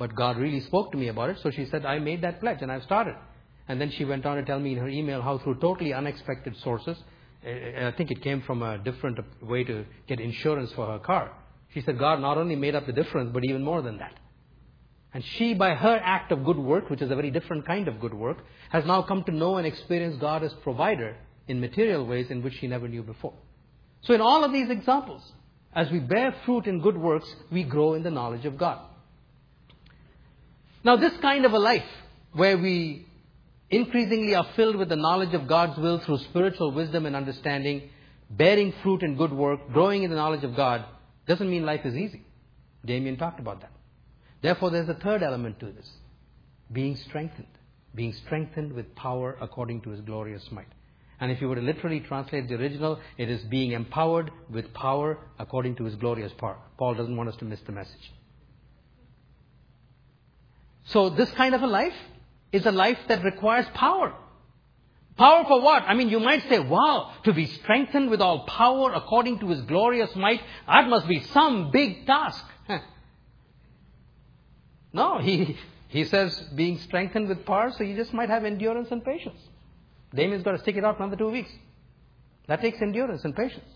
But 0.00 0.14
God 0.14 0.38
really 0.38 0.60
spoke 0.60 0.92
to 0.92 0.96
me 0.96 1.08
about 1.08 1.28
it. 1.28 1.40
So 1.42 1.50
she 1.50 1.66
said, 1.66 1.84
I 1.84 1.98
made 1.98 2.22
that 2.22 2.40
pledge 2.40 2.62
and 2.62 2.72
I've 2.72 2.84
started. 2.84 3.16
And 3.68 3.78
then 3.78 3.90
she 3.90 4.06
went 4.06 4.24
on 4.24 4.38
to 4.38 4.42
tell 4.42 4.58
me 4.58 4.72
in 4.72 4.78
her 4.78 4.88
email 4.88 5.20
how 5.20 5.36
through 5.36 5.56
totally 5.56 5.92
unexpected 5.92 6.56
sources, 6.62 6.96
eh, 7.44 7.50
eh, 7.50 7.88
I 7.88 7.92
think 7.92 8.10
it 8.10 8.22
came 8.22 8.40
from 8.40 8.62
a 8.62 8.78
different 8.78 9.18
way 9.42 9.62
to 9.64 9.84
get 10.08 10.18
insurance 10.18 10.72
for 10.72 10.86
her 10.86 10.98
car. 11.00 11.30
She 11.74 11.82
said, 11.82 11.98
God 11.98 12.18
not 12.18 12.38
only 12.38 12.56
made 12.56 12.74
up 12.74 12.86
the 12.86 12.94
difference, 12.94 13.30
but 13.34 13.44
even 13.44 13.62
more 13.62 13.82
than 13.82 13.98
that. 13.98 14.14
And 15.12 15.22
she, 15.22 15.52
by 15.52 15.74
her 15.74 16.00
act 16.02 16.32
of 16.32 16.46
good 16.46 16.58
work, 16.58 16.88
which 16.88 17.02
is 17.02 17.10
a 17.10 17.14
very 17.14 17.30
different 17.30 17.66
kind 17.66 17.86
of 17.86 18.00
good 18.00 18.14
work, 18.14 18.38
has 18.70 18.86
now 18.86 19.02
come 19.02 19.22
to 19.24 19.32
know 19.32 19.58
and 19.58 19.66
experience 19.66 20.16
God 20.18 20.42
as 20.42 20.54
provider 20.62 21.14
in 21.46 21.60
material 21.60 22.06
ways 22.06 22.30
in 22.30 22.42
which 22.42 22.54
she 22.58 22.68
never 22.68 22.88
knew 22.88 23.02
before. 23.02 23.34
So 24.00 24.14
in 24.14 24.22
all 24.22 24.44
of 24.44 24.52
these 24.52 24.70
examples, 24.70 25.30
as 25.74 25.90
we 25.90 25.98
bear 25.98 26.34
fruit 26.46 26.66
in 26.66 26.80
good 26.80 26.96
works, 26.96 27.28
we 27.52 27.64
grow 27.64 27.92
in 27.92 28.02
the 28.02 28.10
knowledge 28.10 28.46
of 28.46 28.56
God. 28.56 28.86
Now 30.82 30.96
this 30.96 31.12
kind 31.20 31.44
of 31.44 31.52
a 31.52 31.58
life, 31.58 31.84
where 32.32 32.56
we 32.56 33.06
increasingly 33.68 34.34
are 34.34 34.46
filled 34.56 34.76
with 34.76 34.88
the 34.88 34.96
knowledge 34.96 35.34
of 35.34 35.46
God's 35.46 35.78
will 35.78 36.00
through 36.00 36.18
spiritual 36.18 36.72
wisdom 36.72 37.06
and 37.06 37.14
understanding, 37.14 37.90
bearing 38.30 38.72
fruit 38.82 39.02
in 39.02 39.16
good 39.16 39.32
work, 39.32 39.60
growing 39.72 40.02
in 40.02 40.10
the 40.10 40.16
knowledge 40.16 40.44
of 40.44 40.56
God, 40.56 40.84
doesn't 41.26 41.50
mean 41.50 41.64
life 41.64 41.84
is 41.84 41.94
easy. 41.94 42.22
Damien 42.84 43.16
talked 43.16 43.40
about 43.40 43.60
that. 43.60 43.72
Therefore, 44.42 44.70
there's 44.70 44.88
a 44.88 44.94
third 44.94 45.22
element 45.22 45.60
to 45.60 45.66
this 45.66 45.88
being 46.72 46.96
strengthened. 46.96 47.46
Being 47.94 48.12
strengthened 48.24 48.72
with 48.72 48.94
power 48.94 49.36
according 49.40 49.80
to 49.82 49.90
his 49.90 50.00
glorious 50.00 50.50
might. 50.52 50.68
And 51.18 51.30
if 51.30 51.40
you 51.40 51.48
were 51.48 51.56
to 51.56 51.60
literally 51.60 52.00
translate 52.00 52.48
the 52.48 52.54
original, 52.54 53.00
it 53.18 53.28
is 53.28 53.42
being 53.42 53.72
empowered 53.72 54.30
with 54.48 54.72
power 54.72 55.18
according 55.38 55.76
to 55.76 55.84
his 55.84 55.96
glorious 55.96 56.32
power. 56.38 56.56
Paul 56.78 56.94
doesn't 56.94 57.16
want 57.16 57.28
us 57.28 57.36
to 57.36 57.44
miss 57.44 57.60
the 57.66 57.72
message. 57.72 58.12
So, 60.84 61.10
this 61.10 61.30
kind 61.32 61.54
of 61.54 61.62
a 61.62 61.66
life 61.66 61.94
is 62.52 62.66
a 62.66 62.72
life 62.72 62.98
that 63.08 63.22
requires 63.24 63.66
power. 63.74 64.14
Power 65.16 65.44
for 65.46 65.60
what? 65.60 65.82
I 65.82 65.94
mean, 65.94 66.08
you 66.08 66.18
might 66.18 66.48
say, 66.48 66.58
wow, 66.58 67.12
to 67.24 67.32
be 67.32 67.46
strengthened 67.46 68.10
with 68.10 68.20
all 68.20 68.46
power 68.46 68.92
according 68.92 69.40
to 69.40 69.48
his 69.48 69.60
glorious 69.62 70.14
might, 70.16 70.40
that 70.66 70.88
must 70.88 71.06
be 71.06 71.20
some 71.20 71.70
big 71.70 72.06
task. 72.06 72.44
No, 74.92 75.18
he, 75.18 75.56
he 75.88 76.04
says 76.04 76.36
being 76.54 76.78
strengthened 76.78 77.28
with 77.28 77.46
power, 77.46 77.72
so 77.76 77.84
you 77.84 77.96
just 77.96 78.12
might 78.12 78.28
have 78.28 78.44
endurance 78.44 78.88
and 78.90 79.04
patience. 79.04 79.40
Damien's 80.14 80.42
got 80.42 80.52
to 80.52 80.58
stick 80.58 80.76
it 80.76 80.84
out 80.84 80.98
another 80.98 81.16
two 81.16 81.30
weeks. 81.30 81.50
That 82.48 82.60
takes 82.60 82.82
endurance 82.82 83.24
and 83.24 83.34
patience. 83.36 83.68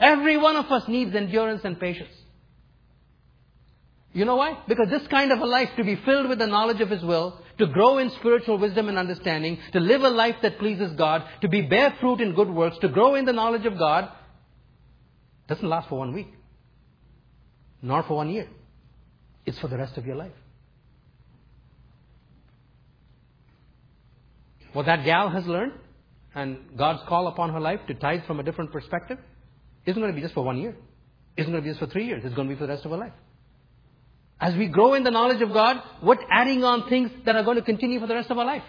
Every 0.00 0.36
one 0.36 0.56
of 0.56 0.70
us 0.72 0.88
needs 0.88 1.14
endurance 1.14 1.62
and 1.64 1.78
patience. 1.78 2.14
You 4.16 4.24
know 4.24 4.36
why? 4.36 4.56
Because 4.66 4.88
this 4.88 5.06
kind 5.08 5.30
of 5.30 5.40
a 5.40 5.44
life, 5.44 5.68
to 5.76 5.84
be 5.84 5.94
filled 5.96 6.30
with 6.30 6.38
the 6.38 6.46
knowledge 6.46 6.80
of 6.80 6.88
His 6.88 7.02
will, 7.02 7.38
to 7.58 7.66
grow 7.66 7.98
in 7.98 8.10
spiritual 8.12 8.56
wisdom 8.56 8.88
and 8.88 8.96
understanding, 8.96 9.58
to 9.72 9.78
live 9.78 10.02
a 10.04 10.08
life 10.08 10.36
that 10.40 10.58
pleases 10.58 10.92
God, 10.92 11.22
to 11.42 11.48
be 11.48 11.60
bear 11.60 11.94
fruit 12.00 12.22
in 12.22 12.34
good 12.34 12.48
works, 12.48 12.78
to 12.78 12.88
grow 12.88 13.14
in 13.14 13.26
the 13.26 13.34
knowledge 13.34 13.66
of 13.66 13.78
God, 13.78 14.08
doesn't 15.48 15.68
last 15.68 15.90
for 15.90 15.98
one 15.98 16.14
week, 16.14 16.32
nor 17.82 18.02
for 18.04 18.16
one 18.16 18.30
year. 18.30 18.48
It's 19.44 19.58
for 19.58 19.68
the 19.68 19.76
rest 19.76 19.98
of 19.98 20.06
your 20.06 20.16
life. 20.16 20.32
what 24.72 24.84
that 24.84 25.06
gal 25.06 25.30
has 25.30 25.46
learned 25.46 25.72
and 26.34 26.58
God's 26.76 27.02
call 27.08 27.28
upon 27.28 27.50
her 27.50 27.60
life 27.60 27.80
to 27.88 27.94
tithe 27.94 28.24
from 28.26 28.40
a 28.40 28.42
different 28.42 28.72
perspective 28.72 29.18
isn't 29.86 30.00
going 30.00 30.12
to 30.12 30.14
be 30.14 30.20
just 30.20 30.34
for 30.34 30.44
one 30.44 30.58
year. 30.58 30.76
Isn't 31.34 31.50
going 31.50 31.62
to 31.62 31.66
be 31.66 31.70
just 31.70 31.80
for 31.80 31.90
three 31.90 32.06
years. 32.06 32.22
It's 32.26 32.34
going 32.34 32.46
to 32.46 32.54
be 32.54 32.58
for 32.58 32.66
the 32.66 32.74
rest 32.74 32.84
of 32.84 32.90
her 32.90 32.98
life. 32.98 33.12
As 34.40 34.54
we 34.54 34.68
grow 34.68 34.94
in 34.94 35.02
the 35.02 35.10
knowledge 35.10 35.40
of 35.40 35.52
God, 35.52 35.82
we're 36.02 36.18
adding 36.30 36.62
on 36.62 36.88
things 36.88 37.10
that 37.24 37.36
are 37.36 37.42
going 37.42 37.56
to 37.56 37.62
continue 37.62 38.00
for 38.00 38.06
the 38.06 38.14
rest 38.14 38.30
of 38.30 38.38
our 38.38 38.44
life. 38.44 38.62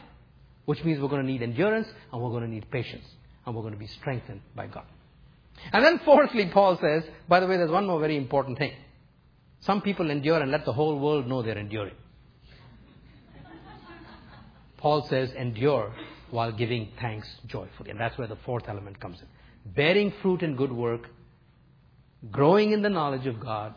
Which 0.65 0.83
means 0.83 0.99
we're 0.99 1.09
going 1.09 1.25
to 1.25 1.31
need 1.31 1.41
endurance 1.41 1.87
and 2.11 2.21
we're 2.21 2.29
going 2.29 2.43
to 2.43 2.49
need 2.49 2.69
patience. 2.71 3.05
And 3.45 3.55
we're 3.55 3.61
going 3.61 3.73
to 3.73 3.79
be 3.79 3.87
strengthened 3.87 4.41
by 4.55 4.67
God. 4.67 4.85
And 5.71 5.83
then 5.83 5.99
fourthly, 6.05 6.49
Paul 6.53 6.77
says, 6.79 7.03
by 7.27 7.39
the 7.39 7.47
way, 7.47 7.57
there's 7.57 7.71
one 7.71 7.85
more 7.85 7.99
very 7.99 8.17
important 8.17 8.57
thing. 8.57 8.73
Some 9.61 9.81
people 9.81 10.09
endure 10.11 10.39
and 10.39 10.51
let 10.51 10.65
the 10.65 10.73
whole 10.73 10.99
world 10.99 11.27
know 11.27 11.41
they're 11.41 11.57
enduring. 11.57 11.95
Paul 14.77 15.07
says, 15.09 15.31
endure 15.31 15.93
while 16.29 16.51
giving 16.51 16.89
thanks 17.01 17.27
joyfully. 17.47 17.89
And 17.89 17.99
that's 17.99 18.17
where 18.17 18.27
the 18.27 18.37
fourth 18.45 18.65
element 18.67 18.99
comes 18.99 19.19
in. 19.19 19.73
Bearing 19.73 20.13
fruit 20.21 20.43
in 20.43 20.55
good 20.55 20.71
work, 20.71 21.09
growing 22.31 22.71
in 22.71 22.81
the 22.81 22.89
knowledge 22.89 23.25
of 23.25 23.39
God, 23.39 23.73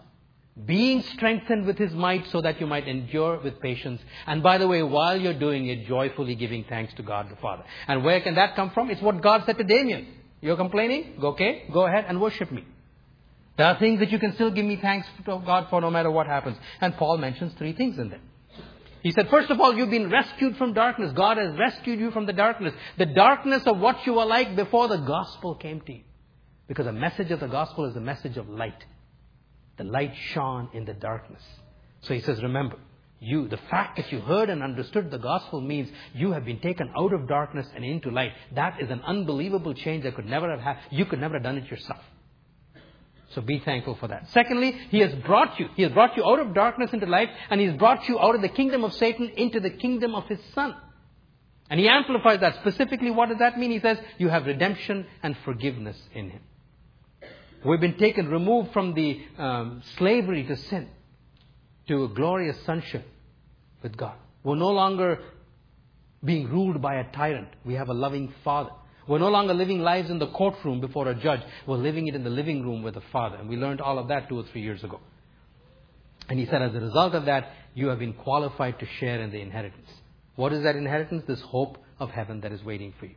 being 0.66 1.02
strengthened 1.14 1.66
with 1.66 1.78
His 1.78 1.92
might 1.92 2.26
so 2.28 2.40
that 2.40 2.60
you 2.60 2.66
might 2.66 2.86
endure 2.86 3.40
with 3.40 3.60
patience. 3.60 4.00
And 4.26 4.42
by 4.42 4.58
the 4.58 4.68
way, 4.68 4.82
while 4.82 5.18
you're 5.18 5.38
doing 5.38 5.68
it, 5.68 5.86
joyfully 5.86 6.34
giving 6.34 6.64
thanks 6.68 6.92
to 6.94 7.02
God 7.02 7.30
the 7.30 7.36
Father. 7.36 7.64
And 7.86 8.04
where 8.04 8.20
can 8.20 8.34
that 8.34 8.56
come 8.56 8.70
from? 8.70 8.90
It's 8.90 9.00
what 9.00 9.22
God 9.22 9.44
said 9.46 9.58
to 9.58 9.64
Damien. 9.64 10.06
You're 10.40 10.56
complaining? 10.56 11.18
Okay, 11.22 11.64
go 11.72 11.86
ahead 11.86 12.06
and 12.08 12.20
worship 12.20 12.50
me. 12.50 12.64
There 13.56 13.66
are 13.66 13.78
things 13.78 14.00
that 14.00 14.10
you 14.10 14.18
can 14.18 14.34
still 14.34 14.50
give 14.50 14.64
me 14.64 14.76
thanks 14.80 15.06
to 15.16 15.22
God 15.22 15.66
for 15.68 15.80
no 15.80 15.90
matter 15.90 16.10
what 16.10 16.26
happens. 16.26 16.56
And 16.80 16.96
Paul 16.96 17.18
mentions 17.18 17.52
three 17.54 17.74
things 17.74 17.98
in 17.98 18.08
there. 18.08 18.20
He 19.02 19.12
said, 19.12 19.28
first 19.30 19.50
of 19.50 19.60
all, 19.60 19.74
you've 19.74 19.90
been 19.90 20.10
rescued 20.10 20.56
from 20.56 20.74
darkness. 20.74 21.12
God 21.12 21.38
has 21.38 21.56
rescued 21.58 21.98
you 21.98 22.10
from 22.10 22.26
the 22.26 22.32
darkness. 22.32 22.74
The 22.98 23.06
darkness 23.06 23.62
of 23.66 23.78
what 23.78 24.06
you 24.06 24.14
were 24.14 24.26
like 24.26 24.56
before 24.56 24.88
the 24.88 24.98
gospel 24.98 25.54
came 25.54 25.80
to 25.82 25.92
you. 25.92 26.02
Because 26.68 26.86
the 26.86 26.92
message 26.92 27.30
of 27.30 27.40
the 27.40 27.46
gospel 27.46 27.86
is 27.86 27.94
the 27.94 28.00
message 28.00 28.36
of 28.36 28.48
light. 28.48 28.84
The 29.80 29.84
light 29.84 30.12
shone 30.34 30.68
in 30.74 30.84
the 30.84 30.92
darkness. 30.92 31.40
So 32.02 32.12
he 32.12 32.20
says, 32.20 32.42
remember, 32.42 32.76
you, 33.18 33.48
the 33.48 33.56
fact 33.56 33.96
that 33.96 34.12
you 34.12 34.20
heard 34.20 34.50
and 34.50 34.62
understood 34.62 35.10
the 35.10 35.16
gospel 35.16 35.62
means 35.62 35.88
you 36.12 36.32
have 36.32 36.44
been 36.44 36.60
taken 36.60 36.90
out 36.94 37.14
of 37.14 37.26
darkness 37.26 37.66
and 37.74 37.82
into 37.82 38.10
light. 38.10 38.32
That 38.54 38.78
is 38.82 38.90
an 38.90 39.00
unbelievable 39.00 39.72
change 39.72 40.04
that 40.04 40.16
could 40.16 40.26
never 40.26 40.50
have 40.50 40.60
happened. 40.60 40.88
You 40.90 41.06
could 41.06 41.18
never 41.18 41.36
have 41.36 41.44
done 41.44 41.56
it 41.56 41.70
yourself. 41.70 42.02
So 43.30 43.40
be 43.40 43.58
thankful 43.60 43.94
for 43.94 44.08
that. 44.08 44.28
Secondly, 44.32 44.72
He 44.90 44.98
has 44.98 45.14
brought 45.24 45.58
you. 45.58 45.68
He 45.76 45.82
has 45.84 45.92
brought 45.92 46.14
you 46.14 46.26
out 46.26 46.40
of 46.40 46.52
darkness 46.52 46.92
into 46.92 47.06
light, 47.06 47.30
and 47.48 47.58
He 47.58 47.66
has 47.66 47.78
brought 47.78 48.06
you 48.06 48.20
out 48.20 48.34
of 48.34 48.42
the 48.42 48.50
kingdom 48.50 48.84
of 48.84 48.92
Satan 48.92 49.30
into 49.30 49.60
the 49.60 49.70
kingdom 49.70 50.14
of 50.14 50.26
His 50.26 50.40
Son. 50.54 50.76
And 51.70 51.80
He 51.80 51.88
amplifies 51.88 52.40
that. 52.40 52.56
Specifically, 52.56 53.10
what 53.10 53.30
does 53.30 53.38
that 53.38 53.58
mean? 53.58 53.70
He 53.70 53.80
says, 53.80 53.96
you 54.18 54.28
have 54.28 54.44
redemption 54.44 55.06
and 55.22 55.38
forgiveness 55.42 55.96
in 56.12 56.28
Him. 56.28 56.42
We've 57.64 57.80
been 57.80 57.98
taken, 57.98 58.28
removed 58.28 58.72
from 58.72 58.94
the 58.94 59.20
um, 59.38 59.82
slavery 59.98 60.44
to 60.44 60.56
sin 60.56 60.88
to 61.88 62.04
a 62.04 62.08
glorious 62.08 62.56
sonship 62.64 63.06
with 63.82 63.96
God. 63.96 64.14
We're 64.42 64.56
no 64.56 64.70
longer 64.70 65.18
being 66.24 66.48
ruled 66.48 66.80
by 66.80 66.96
a 66.96 67.12
tyrant. 67.12 67.48
We 67.64 67.74
have 67.74 67.88
a 67.88 67.94
loving 67.94 68.32
Father. 68.44 68.70
We're 69.06 69.18
no 69.18 69.28
longer 69.28 69.54
living 69.54 69.80
lives 69.80 70.08
in 70.08 70.18
the 70.18 70.28
courtroom 70.28 70.80
before 70.80 71.08
a 71.08 71.14
judge. 71.14 71.40
We're 71.66 71.76
living 71.76 72.06
it 72.06 72.14
in 72.14 72.24
the 72.24 72.30
living 72.30 72.62
room 72.62 72.82
with 72.82 72.94
the 72.94 73.02
Father. 73.12 73.36
And 73.36 73.48
we 73.48 73.56
learned 73.56 73.80
all 73.80 73.98
of 73.98 74.08
that 74.08 74.28
two 74.28 74.38
or 74.38 74.44
three 74.44 74.62
years 74.62 74.84
ago. 74.84 75.00
And 76.28 76.38
he 76.38 76.46
said, 76.46 76.62
as 76.62 76.74
a 76.74 76.80
result 76.80 77.14
of 77.14 77.24
that, 77.24 77.50
you 77.74 77.88
have 77.88 77.98
been 77.98 78.12
qualified 78.12 78.78
to 78.78 78.86
share 78.98 79.20
in 79.20 79.32
the 79.32 79.40
inheritance. 79.40 79.88
What 80.36 80.52
is 80.52 80.62
that 80.62 80.76
inheritance? 80.76 81.24
This 81.26 81.40
hope 81.40 81.78
of 81.98 82.10
heaven 82.10 82.40
that 82.42 82.52
is 82.52 82.62
waiting 82.62 82.94
for 82.98 83.06
you. 83.06 83.16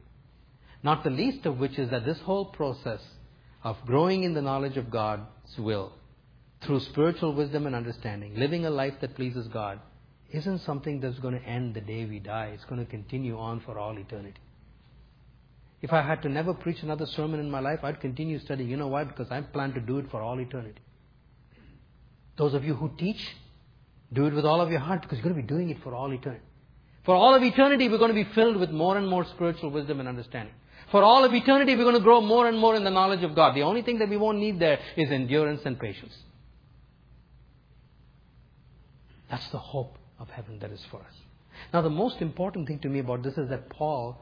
Not 0.82 1.04
the 1.04 1.10
least 1.10 1.46
of 1.46 1.60
which 1.60 1.78
is 1.78 1.90
that 1.92 2.06
this 2.06 2.20
whole 2.20 2.46
process 2.46 3.02
of 3.64 3.78
growing 3.86 4.24
in 4.24 4.34
the 4.34 4.42
knowledge 4.42 4.78
of 4.78 4.92
God's 4.92 5.58
will 5.58 5.94
through 6.62 6.80
spiritual 6.82 7.34
wisdom 7.34 7.66
and 7.66 7.76
understanding, 7.76 8.36
living 8.36 8.66
a 8.66 8.70
life 8.70 8.94
that 9.02 9.16
pleases 9.16 9.48
God, 9.48 9.80
isn't 10.32 10.60
something 10.60 11.00
that's 11.00 11.20
going 11.20 11.40
to 11.40 11.46
end 11.46 11.74
the 11.74 11.82
day 11.82 12.06
we 12.06 12.20
die. 12.20 12.52
It's 12.54 12.66
going 12.66 12.84
to 12.84 12.90
continue 12.90 13.38
on 13.38 13.60
for 13.62 13.78
all 13.78 13.98
eternity. 13.98 14.40
If 15.82 15.94
I 15.94 16.02
had 16.02 16.22
to 16.24 16.30
never 16.30 16.54
preach 16.54 16.82
another 16.82 17.06
sermon 17.06 17.40
in 17.40 17.52
my 17.52 17.60
life, 17.60 17.80
I'd 17.84 18.00
continue 18.00 18.40
studying. 18.40 18.70
You 18.70 18.78
know 18.78 18.88
why? 18.88 19.04
Because 19.04 19.30
I 19.30 19.42
plan 19.42 19.74
to 19.74 19.82
do 19.82 20.00
it 20.00 20.10
for 20.10 20.22
all 20.22 20.40
eternity. 20.40 20.82
Those 22.38 22.54
of 22.54 22.64
you 22.64 22.74
who 22.74 22.92
teach, 22.98 23.36
do 24.12 24.26
it 24.26 24.34
with 24.34 24.46
all 24.46 24.62
of 24.62 24.72
your 24.72 24.80
heart 24.80 25.02
because 25.02 25.18
you're 25.18 25.24
going 25.24 25.36
to 25.36 25.42
be 25.42 25.48
doing 25.48 25.70
it 25.70 25.84
for 25.84 25.94
all 25.94 26.12
eternity. 26.12 26.44
For 27.04 27.14
all 27.14 27.36
of 27.36 27.44
eternity, 27.44 27.90
we're 27.90 27.98
going 27.98 28.16
to 28.16 28.24
be 28.24 28.30
filled 28.34 28.56
with 28.58 28.72
more 28.72 28.98
and 28.98 29.08
more 29.08 29.26
spiritual 29.26 29.70
wisdom 29.72 30.00
and 30.00 30.08
understanding. 30.08 30.54
For 30.94 31.02
all 31.02 31.26
of 31.26 31.34
eternity, 31.34 31.76
we're 31.76 31.86
going 31.86 31.96
to 31.96 32.04
grow 32.04 32.22
more 32.22 32.48
and 32.48 32.56
more 32.56 32.76
in 32.76 32.84
the 32.84 32.92
knowledge 32.92 33.24
of 33.24 33.34
God. 33.34 33.56
The 33.56 33.64
only 33.64 33.82
thing 33.82 33.98
that 33.98 34.10
we 34.10 34.16
won't 34.16 34.38
need 34.38 34.60
there 34.60 34.78
is 34.96 35.10
endurance 35.10 35.62
and 35.66 35.80
patience. 35.80 36.14
That's 39.28 39.48
the 39.48 39.58
hope 39.58 39.98
of 40.20 40.30
heaven 40.30 40.60
that 40.60 40.70
is 40.70 40.86
for 40.92 40.98
us. 40.98 41.16
Now, 41.74 41.82
the 41.82 41.90
most 41.90 42.22
important 42.22 42.68
thing 42.68 42.78
to 42.82 42.90
me 42.90 43.00
about 43.00 43.24
this 43.24 43.36
is 43.40 43.50
that 43.50 43.72
Paul 43.72 44.22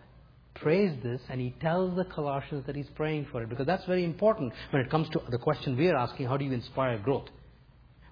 prays 0.53 0.93
this 1.03 1.19
and 1.27 1.41
he 1.41 1.53
tells 1.59 1.97
the 1.97 2.05
Colossians 2.05 2.65
that 2.67 2.77
he's 2.77 2.89
praying 2.95 3.27
for 3.33 3.43
it 3.43 3.49
because 3.49 3.65
that's 3.65 3.83
very 3.83 4.05
important 4.05 4.53
when 4.69 4.81
it 4.81 4.89
comes 4.89 5.09
to 5.09 5.21
the 5.29 5.39
question 5.39 5.75
we 5.75 5.89
are 5.89 5.97
asking 5.97 6.27
how 6.27 6.37
do 6.37 6.45
you 6.45 6.53
inspire 6.53 6.97
growth? 6.99 7.27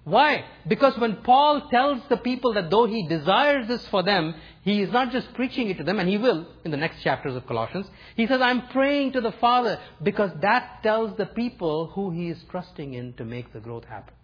Why? 0.04 0.44
Because 0.66 0.96
when 0.98 1.16
Paul 1.16 1.68
tells 1.68 2.00
the 2.08 2.16
people 2.16 2.54
that 2.54 2.70
though 2.70 2.86
he 2.86 3.06
desires 3.06 3.68
this 3.68 3.86
for 3.88 4.02
them, 4.02 4.34
he 4.62 4.80
is 4.80 4.90
not 4.90 5.12
just 5.12 5.32
preaching 5.34 5.68
it 5.68 5.76
to 5.78 5.84
them, 5.84 5.98
and 5.98 6.08
he 6.08 6.16
will 6.16 6.46
in 6.64 6.70
the 6.70 6.76
next 6.76 7.02
chapters 7.02 7.36
of 7.36 7.46
Colossians. 7.46 7.86
He 8.16 8.26
says, 8.26 8.40
I'm 8.40 8.68
praying 8.68 9.12
to 9.12 9.20
the 9.20 9.32
Father 9.32 9.78
because 10.02 10.30
that 10.40 10.82
tells 10.82 11.16
the 11.16 11.26
people 11.26 11.88
who 11.88 12.10
he 12.10 12.28
is 12.28 12.42
trusting 12.50 12.94
in 12.94 13.12
to 13.14 13.24
make 13.24 13.52
the 13.52 13.60
growth 13.60 13.84
happen. 13.84 14.14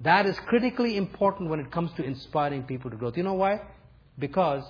That 0.00 0.26
is 0.26 0.38
critically 0.40 0.96
important 0.96 1.50
when 1.50 1.60
it 1.60 1.72
comes 1.72 1.92
to 1.94 2.04
inspiring 2.04 2.64
people 2.64 2.90
to 2.90 2.96
growth. 2.96 3.16
You 3.16 3.22
know 3.24 3.34
why? 3.34 3.60
Because 4.18 4.64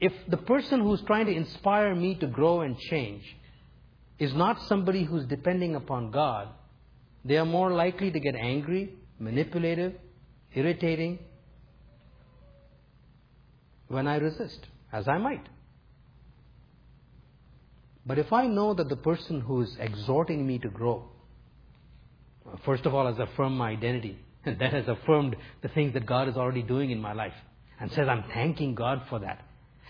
if 0.00 0.12
the 0.28 0.36
person 0.36 0.80
who's 0.80 1.00
trying 1.02 1.26
to 1.26 1.32
inspire 1.34 1.94
me 1.94 2.14
to 2.16 2.26
grow 2.26 2.60
and 2.60 2.78
change 2.78 3.24
is 4.18 4.34
not 4.34 4.62
somebody 4.62 5.04
who's 5.04 5.24
depending 5.26 5.74
upon 5.74 6.10
God, 6.10 6.48
they 7.28 7.36
are 7.36 7.44
more 7.44 7.72
likely 7.72 8.10
to 8.10 8.20
get 8.20 8.34
angry, 8.34 8.94
manipulative, 9.18 9.94
irritating 10.54 11.18
when 13.88 14.06
I 14.06 14.16
resist, 14.16 14.66
as 14.92 15.06
I 15.08 15.18
might. 15.18 15.46
But 18.06 18.18
if 18.18 18.32
I 18.32 18.46
know 18.46 18.74
that 18.74 18.88
the 18.88 18.96
person 18.96 19.40
who 19.40 19.62
is 19.62 19.76
exhorting 19.78 20.46
me 20.46 20.58
to 20.60 20.68
grow, 20.68 21.04
first 22.64 22.86
of 22.86 22.94
all, 22.94 23.06
has 23.06 23.18
affirmed 23.18 23.56
my 23.56 23.70
identity, 23.70 24.18
and 24.44 24.58
that 24.60 24.72
has 24.72 24.88
affirmed 24.88 25.36
the 25.62 25.68
things 25.68 25.92
that 25.94 26.06
God 26.06 26.28
is 26.28 26.36
already 26.36 26.62
doing 26.62 26.90
in 26.90 27.00
my 27.00 27.12
life, 27.12 27.34
and 27.80 27.90
says, 27.92 28.08
I'm 28.08 28.24
thanking 28.32 28.74
God 28.74 29.02
for 29.08 29.18
that 29.20 29.44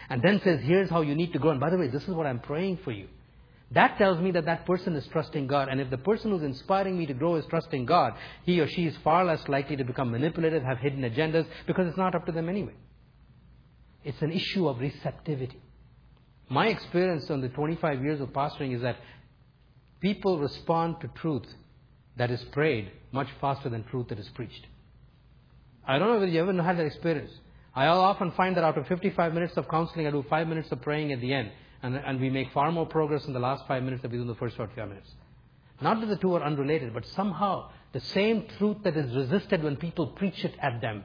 and 0.09 0.23
then 0.23 0.41
says, 0.43 0.61
here's 0.63 0.89
how 0.89 1.03
you 1.03 1.15
need 1.15 1.33
to 1.33 1.39
grow. 1.39 1.51
And 1.51 1.61
by 1.61 1.71
the 1.71 1.77
way, 1.77 1.89
this 1.89 2.03
is 2.03 2.11
what 2.11 2.27
I'm 2.27 2.41
praying 2.41 2.79
for 2.85 2.93
you. 2.93 3.09
That 3.73 3.99
tells 3.99 4.19
me 4.19 4.31
that 4.31 4.47
that 4.47 4.65
person 4.65 4.95
is 4.97 5.07
trusting 5.09 5.47
God. 5.47 5.69
And 5.69 5.81
if 5.81 5.91
the 5.91 5.99
person 5.99 6.31
who's 6.31 6.43
inspiring 6.43 6.99
me 6.99 7.07
to 7.07 7.15
grow 7.15 7.37
is 7.37 7.45
trusting 7.51 7.85
God, 7.85 8.15
he 8.45 8.61
or 8.61 8.67
she 8.67 8.87
is 8.87 8.97
far 9.05 9.25
less 9.25 9.47
likely 9.47 9.77
to 9.77 9.85
become 9.85 10.11
manipulative, 10.11 10.63
have 10.63 10.79
hidden 10.79 11.03
agendas, 11.03 11.47
because 11.67 11.87
it's 11.87 11.99
not 11.99 12.15
up 12.15 12.25
to 12.27 12.33
them 12.33 12.49
anyway. 12.49 12.73
It's 14.05 14.23
an 14.23 14.33
issue 14.33 14.69
of 14.69 14.81
receptivity. 14.81 15.61
My 16.49 16.69
experience 16.69 17.29
on 17.31 17.43
the 17.43 17.49
25 17.51 18.03
years 18.03 18.21
of 18.23 18.31
pastoring 18.31 18.75
is 18.75 18.81
that 18.81 18.97
people 20.01 20.39
respond 20.39 21.01
to 21.03 21.09
truth 21.09 21.47
that 22.17 22.31
is 22.31 22.43
prayed 22.53 22.91
much 23.13 23.29
faster 23.39 23.69
than 23.69 23.85
truth 23.85 24.09
that 24.09 24.19
is 24.19 24.29
preached. 24.31 24.67
I 25.87 25.99
don't 25.99 26.09
know 26.09 26.15
whether 26.15 26.27
you 26.27 26.41
ever 26.41 26.63
had 26.63 26.79
that 26.79 26.87
experience. 26.87 27.31
I'll 27.75 28.01
often 28.01 28.33
find 28.33 28.57
that 28.57 28.65
of 28.65 28.87
55 28.87 29.35
minutes 29.35 29.57
of 29.57 29.69
counseling, 29.69 30.07
I 30.07 30.11
do 30.11 30.25
5 30.29 30.49
minutes 30.49 30.73
of 30.73 30.81
praying 30.81 31.13
at 31.13 31.21
the 31.21 31.35
end. 31.35 31.51
And, 31.83 32.21
we 32.21 32.31
make 32.31 32.53
far 32.53 32.73
more 32.73 32.87
progress 32.87 33.25
in 33.27 33.33
the 33.33 33.39
last 33.39 33.67
5 33.69 33.83
minutes 33.83 34.03
than 34.03 34.11
we 34.11 34.19
do 34.19 34.23
in 34.23 34.29
the 34.29 34.35
first 34.35 34.57
45 34.57 34.89
minutes. 34.89 35.11
Not 35.81 36.01
that 36.01 36.07
the 36.07 36.17
two 36.17 36.35
are 36.35 36.43
unrelated, 36.43 36.93
but 36.93 37.07
somehow 37.07 37.71
the 37.93 38.01
same 38.01 38.47
truth 38.59 38.79
that 38.83 38.97
is 38.97 39.15
resisted 39.15 39.63
when 39.63 39.77
people 39.77 40.09
preach 40.09 40.45
it 40.45 40.55
at 40.61 40.81
them, 40.81 41.05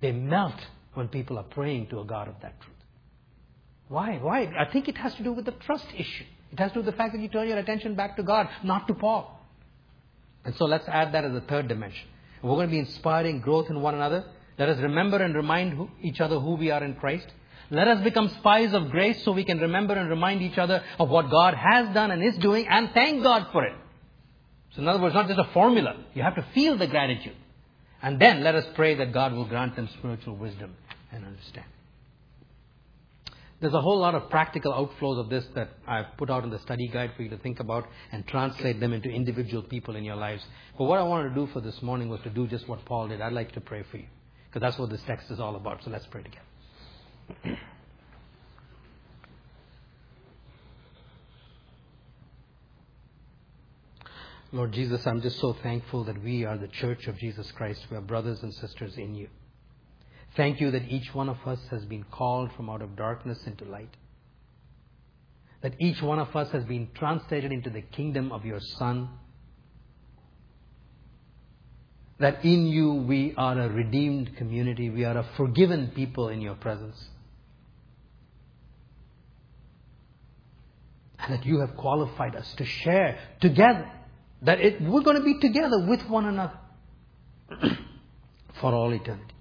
they 0.00 0.12
melt 0.12 0.54
when 0.94 1.08
people 1.08 1.38
are 1.38 1.44
praying 1.44 1.88
to 1.88 2.00
a 2.00 2.04
God 2.04 2.28
of 2.28 2.34
that 2.42 2.58
truth. 2.60 2.74
Why? 3.88 4.18
Why? 4.20 4.50
I 4.58 4.70
think 4.72 4.88
it 4.88 4.96
has 4.96 5.14
to 5.16 5.22
do 5.22 5.32
with 5.32 5.44
the 5.44 5.52
trust 5.52 5.86
issue. 5.96 6.24
It 6.52 6.58
has 6.58 6.70
to 6.70 6.74
do 6.74 6.80
with 6.80 6.94
the 6.94 6.96
fact 6.96 7.12
that 7.12 7.20
you 7.20 7.28
turn 7.28 7.48
your 7.48 7.58
attention 7.58 7.94
back 7.94 8.16
to 8.16 8.22
God, 8.22 8.48
not 8.64 8.88
to 8.88 8.94
Paul. 8.94 9.38
And 10.44 10.54
so 10.56 10.64
let's 10.64 10.88
add 10.88 11.12
that 11.12 11.24
as 11.24 11.34
a 11.34 11.42
third 11.42 11.68
dimension. 11.68 12.08
We're 12.42 12.54
going 12.54 12.68
to 12.68 12.70
be 12.70 12.78
inspiring 12.78 13.40
growth 13.40 13.68
in 13.68 13.80
one 13.82 13.94
another. 13.94 14.24
Let 14.58 14.70
us 14.70 14.78
remember 14.80 15.22
and 15.22 15.34
remind 15.34 15.88
each 16.02 16.20
other 16.20 16.40
who 16.40 16.54
we 16.54 16.70
are 16.70 16.82
in 16.82 16.94
Christ. 16.94 17.26
Let 17.70 17.88
us 17.88 18.02
become 18.02 18.28
spies 18.38 18.72
of 18.72 18.90
grace 18.90 19.22
so 19.24 19.32
we 19.32 19.44
can 19.44 19.58
remember 19.58 19.94
and 19.94 20.08
remind 20.08 20.40
each 20.40 20.56
other 20.56 20.82
of 20.98 21.08
what 21.10 21.30
God 21.30 21.54
has 21.54 21.92
done 21.92 22.10
and 22.10 22.22
is 22.22 22.36
doing 22.38 22.66
and 22.66 22.90
thank 22.94 23.22
God 23.22 23.48
for 23.52 23.64
it. 23.64 23.74
So 24.74 24.82
in 24.82 24.88
other 24.88 25.02
words, 25.02 25.14
not 25.14 25.28
just 25.28 25.38
a 25.38 25.52
formula. 25.52 25.96
You 26.14 26.22
have 26.22 26.36
to 26.36 26.46
feel 26.54 26.78
the 26.78 26.86
gratitude. 26.86 27.36
And 28.00 28.20
then 28.20 28.42
let 28.42 28.54
us 28.54 28.64
pray 28.74 28.94
that 28.94 29.12
God 29.12 29.32
will 29.32 29.44
grant 29.44 29.76
them 29.76 29.88
spiritual 29.98 30.36
wisdom 30.36 30.76
and 31.12 31.24
understanding. 31.24 31.72
There's 33.60 33.74
a 33.74 33.80
whole 33.80 33.98
lot 33.98 34.14
of 34.14 34.30
practical 34.30 34.72
outflows 34.72 35.18
of 35.18 35.28
this 35.28 35.44
that 35.56 35.70
I've 35.86 36.16
put 36.16 36.30
out 36.30 36.44
in 36.44 36.50
the 36.50 36.60
study 36.60 36.86
guide 36.86 37.10
for 37.16 37.24
you 37.24 37.28
to 37.30 37.38
think 37.38 37.58
about 37.58 37.88
and 38.12 38.24
translate 38.28 38.78
them 38.78 38.92
into 38.92 39.10
individual 39.10 39.64
people 39.64 39.96
in 39.96 40.04
your 40.04 40.14
lives. 40.14 40.44
But 40.78 40.84
what 40.84 41.00
I 41.00 41.02
wanted 41.02 41.30
to 41.30 41.34
do 41.34 41.48
for 41.52 41.60
this 41.60 41.82
morning 41.82 42.08
was 42.08 42.20
to 42.20 42.30
do 42.30 42.46
just 42.46 42.68
what 42.68 42.84
Paul 42.84 43.08
did. 43.08 43.20
I'd 43.20 43.32
like 43.32 43.52
to 43.52 43.60
pray 43.60 43.82
for 43.90 43.96
you. 43.96 44.06
Because 44.46 44.60
that's 44.60 44.78
what 44.78 44.90
this 44.90 45.02
text 45.08 45.28
is 45.32 45.40
all 45.40 45.56
about. 45.56 45.82
So 45.82 45.90
let's 45.90 46.06
pray 46.06 46.22
together. 46.22 46.47
Lord 54.50 54.72
Jesus, 54.72 55.06
I'm 55.06 55.20
just 55.20 55.38
so 55.40 55.52
thankful 55.62 56.04
that 56.04 56.22
we 56.22 56.44
are 56.46 56.56
the 56.56 56.68
church 56.68 57.06
of 57.06 57.18
Jesus 57.18 57.52
Christ. 57.52 57.86
We 57.90 57.98
are 57.98 58.00
brothers 58.00 58.42
and 58.42 58.54
sisters 58.54 58.96
in 58.96 59.14
you. 59.14 59.28
Thank 60.36 60.60
you 60.60 60.70
that 60.70 60.88
each 60.88 61.14
one 61.14 61.28
of 61.28 61.36
us 61.46 61.60
has 61.70 61.84
been 61.84 62.04
called 62.04 62.50
from 62.56 62.70
out 62.70 62.80
of 62.80 62.96
darkness 62.96 63.38
into 63.46 63.66
light. 63.66 63.94
That 65.60 65.74
each 65.78 66.00
one 66.00 66.18
of 66.18 66.34
us 66.34 66.50
has 66.52 66.64
been 66.64 66.88
translated 66.94 67.52
into 67.52 67.68
the 67.68 67.82
kingdom 67.82 68.32
of 68.32 68.46
your 68.46 68.60
Son 68.60 69.10
that 72.18 72.44
in 72.44 72.66
you 72.66 72.94
we 72.94 73.34
are 73.36 73.58
a 73.58 73.68
redeemed 73.68 74.36
community, 74.36 74.90
we 74.90 75.04
are 75.04 75.18
a 75.18 75.26
forgiven 75.36 75.92
people 75.94 76.28
in 76.28 76.40
your 76.40 76.56
presence. 76.56 76.96
And 81.20 81.34
that 81.34 81.44
you 81.44 81.60
have 81.60 81.76
qualified 81.76 82.36
us 82.36 82.54
to 82.54 82.64
share 82.64 83.18
together. 83.40 83.90
That 84.42 84.60
it, 84.60 84.80
we're 84.80 85.02
going 85.02 85.16
to 85.16 85.24
be 85.24 85.38
together 85.38 85.84
with 85.86 86.08
one 86.08 86.26
another 86.26 86.58
for 88.60 88.72
all 88.72 88.92
eternity. 88.92 89.34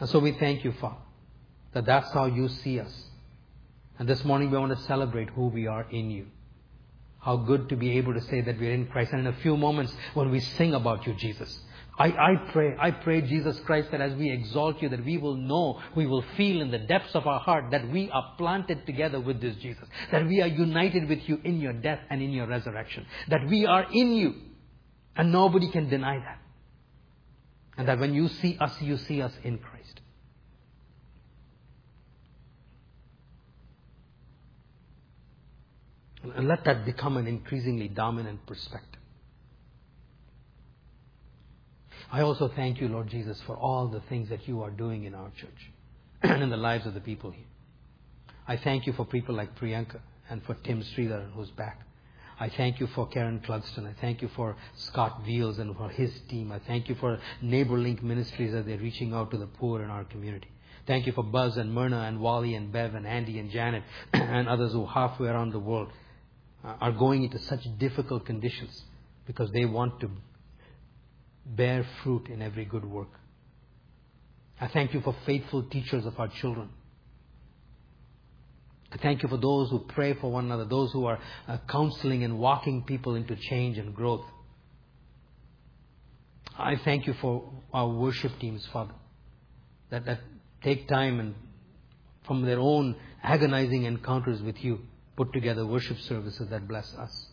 And 0.00 0.08
so 0.08 0.18
we 0.20 0.32
thank 0.32 0.64
you, 0.64 0.72
Father, 0.72 0.96
that 1.72 1.84
that's 1.84 2.10
how 2.12 2.26
you 2.26 2.48
see 2.48 2.80
us. 2.80 3.04
And 3.98 4.08
this 4.08 4.24
morning 4.24 4.50
we 4.50 4.58
want 4.58 4.76
to 4.76 4.84
celebrate 4.84 5.28
who 5.30 5.48
we 5.48 5.66
are 5.66 5.86
in 5.90 6.10
you. 6.10 6.26
How 7.20 7.36
good 7.36 7.68
to 7.70 7.76
be 7.76 7.98
able 7.98 8.14
to 8.14 8.20
say 8.20 8.40
that 8.40 8.60
we're 8.60 8.72
in 8.72 8.86
Christ. 8.86 9.12
And 9.12 9.22
in 9.22 9.26
a 9.26 9.36
few 9.38 9.56
moments 9.56 9.92
when 10.14 10.30
we 10.30 10.38
sing 10.40 10.72
about 10.72 11.06
you, 11.06 11.14
Jesus, 11.14 11.58
I, 11.98 12.06
I 12.06 12.36
pray, 12.52 12.76
I 12.78 12.92
pray, 12.92 13.22
Jesus 13.22 13.58
Christ, 13.66 13.90
that 13.90 14.00
as 14.00 14.14
we 14.14 14.30
exalt 14.30 14.80
you, 14.80 14.88
that 14.90 15.04
we 15.04 15.18
will 15.18 15.34
know, 15.34 15.80
we 15.96 16.06
will 16.06 16.24
feel 16.36 16.60
in 16.60 16.70
the 16.70 16.78
depths 16.78 17.14
of 17.14 17.26
our 17.26 17.40
heart 17.40 17.72
that 17.72 17.90
we 17.90 18.08
are 18.10 18.34
planted 18.38 18.86
together 18.86 19.18
with 19.18 19.40
this 19.40 19.56
Jesus. 19.56 19.88
That 20.12 20.26
we 20.26 20.40
are 20.40 20.46
united 20.46 21.08
with 21.08 21.28
you 21.28 21.40
in 21.42 21.60
your 21.60 21.72
death 21.72 21.98
and 22.08 22.22
in 22.22 22.30
your 22.30 22.46
resurrection. 22.46 23.04
That 23.28 23.48
we 23.48 23.66
are 23.66 23.84
in 23.92 24.12
you. 24.12 24.34
And 25.16 25.32
nobody 25.32 25.70
can 25.72 25.88
deny 25.88 26.18
that. 26.18 26.38
And 27.76 27.88
that 27.88 27.98
when 27.98 28.14
you 28.14 28.28
see 28.28 28.56
us, 28.60 28.80
you 28.80 28.96
see 28.96 29.20
us 29.20 29.32
in 29.42 29.58
Christ. 29.58 30.00
And 36.36 36.46
let 36.46 36.64
that 36.64 36.84
become 36.84 37.16
an 37.16 37.26
increasingly 37.26 37.88
dominant 37.88 38.46
perspective. 38.46 38.97
I 42.10 42.22
also 42.22 42.48
thank 42.48 42.80
you, 42.80 42.88
Lord 42.88 43.08
Jesus, 43.08 43.40
for 43.42 43.56
all 43.56 43.88
the 43.88 44.00
things 44.08 44.30
that 44.30 44.48
you 44.48 44.62
are 44.62 44.70
doing 44.70 45.04
in 45.04 45.14
our 45.14 45.30
church 45.36 45.70
and 46.22 46.42
in 46.42 46.50
the 46.50 46.56
lives 46.56 46.86
of 46.86 46.94
the 46.94 47.00
people 47.00 47.30
here. 47.30 47.44
I 48.46 48.56
thank 48.56 48.86
you 48.86 48.94
for 48.94 49.04
people 49.04 49.34
like 49.34 49.58
Priyanka 49.58 50.00
and 50.30 50.42
for 50.44 50.54
Tim 50.54 50.82
Sridhar, 50.82 51.30
who's 51.32 51.50
back. 51.50 51.82
I 52.40 52.48
thank 52.48 52.80
you 52.80 52.86
for 52.88 53.06
Karen 53.08 53.40
Clugston. 53.40 53.86
I 53.86 53.94
thank 54.00 54.22
you 54.22 54.28
for 54.36 54.56
Scott 54.76 55.22
Veals 55.26 55.58
and 55.58 55.76
for 55.76 55.88
his 55.90 56.12
team. 56.30 56.52
I 56.52 56.60
thank 56.60 56.88
you 56.88 56.94
for 56.94 57.18
NeighborLink 57.42 58.02
Ministries 58.02 58.54
as 58.54 58.64
they're 58.64 58.78
reaching 58.78 59.12
out 59.12 59.30
to 59.32 59.36
the 59.36 59.46
poor 59.46 59.82
in 59.82 59.90
our 59.90 60.04
community. 60.04 60.48
Thank 60.86 61.06
you 61.06 61.12
for 61.12 61.24
Buzz 61.24 61.56
and 61.58 61.74
Myrna 61.74 62.02
and 62.02 62.20
Wally 62.20 62.54
and 62.54 62.72
Bev 62.72 62.94
and 62.94 63.06
Andy 63.06 63.38
and 63.38 63.50
Janet 63.50 63.82
and 64.14 64.48
others 64.48 64.72
who 64.72 64.86
halfway 64.86 65.28
around 65.28 65.52
the 65.52 65.58
world 65.58 65.90
uh, 66.64 66.76
are 66.80 66.92
going 66.92 67.24
into 67.24 67.38
such 67.40 67.60
difficult 67.76 68.24
conditions 68.24 68.84
because 69.26 69.50
they 69.50 69.66
want 69.66 70.00
to 70.00 70.10
bear 71.48 71.86
fruit 72.02 72.28
in 72.28 72.42
every 72.42 72.64
good 72.64 72.84
work. 72.84 73.08
I 74.60 74.68
thank 74.68 74.92
you 74.92 75.00
for 75.00 75.14
faithful 75.24 75.62
teachers 75.64 76.04
of 76.04 76.18
our 76.18 76.28
children. 76.28 76.70
I 78.90 78.96
thank 78.96 79.22
you 79.22 79.28
for 79.28 79.36
those 79.36 79.70
who 79.70 79.80
pray 79.80 80.14
for 80.14 80.30
one 80.32 80.46
another, 80.46 80.64
those 80.64 80.92
who 80.92 81.06
are 81.06 81.18
uh, 81.46 81.58
counseling 81.68 82.24
and 82.24 82.38
walking 82.38 82.84
people 82.84 83.14
into 83.14 83.36
change 83.36 83.78
and 83.78 83.94
growth. 83.94 84.24
I 86.56 86.76
thank 86.76 87.06
you 87.06 87.14
for 87.20 87.52
our 87.72 87.88
worship 87.88 88.32
teams, 88.40 88.66
Father, 88.72 88.94
that, 89.90 90.06
that 90.06 90.20
take 90.62 90.88
time 90.88 91.20
and 91.20 91.34
from 92.26 92.42
their 92.42 92.58
own 92.58 92.96
agonizing 93.22 93.84
encounters 93.84 94.42
with 94.42 94.62
you, 94.64 94.80
put 95.16 95.32
together 95.32 95.66
worship 95.66 95.98
services 96.00 96.48
that 96.50 96.66
bless 96.66 96.92
us. 96.94 97.27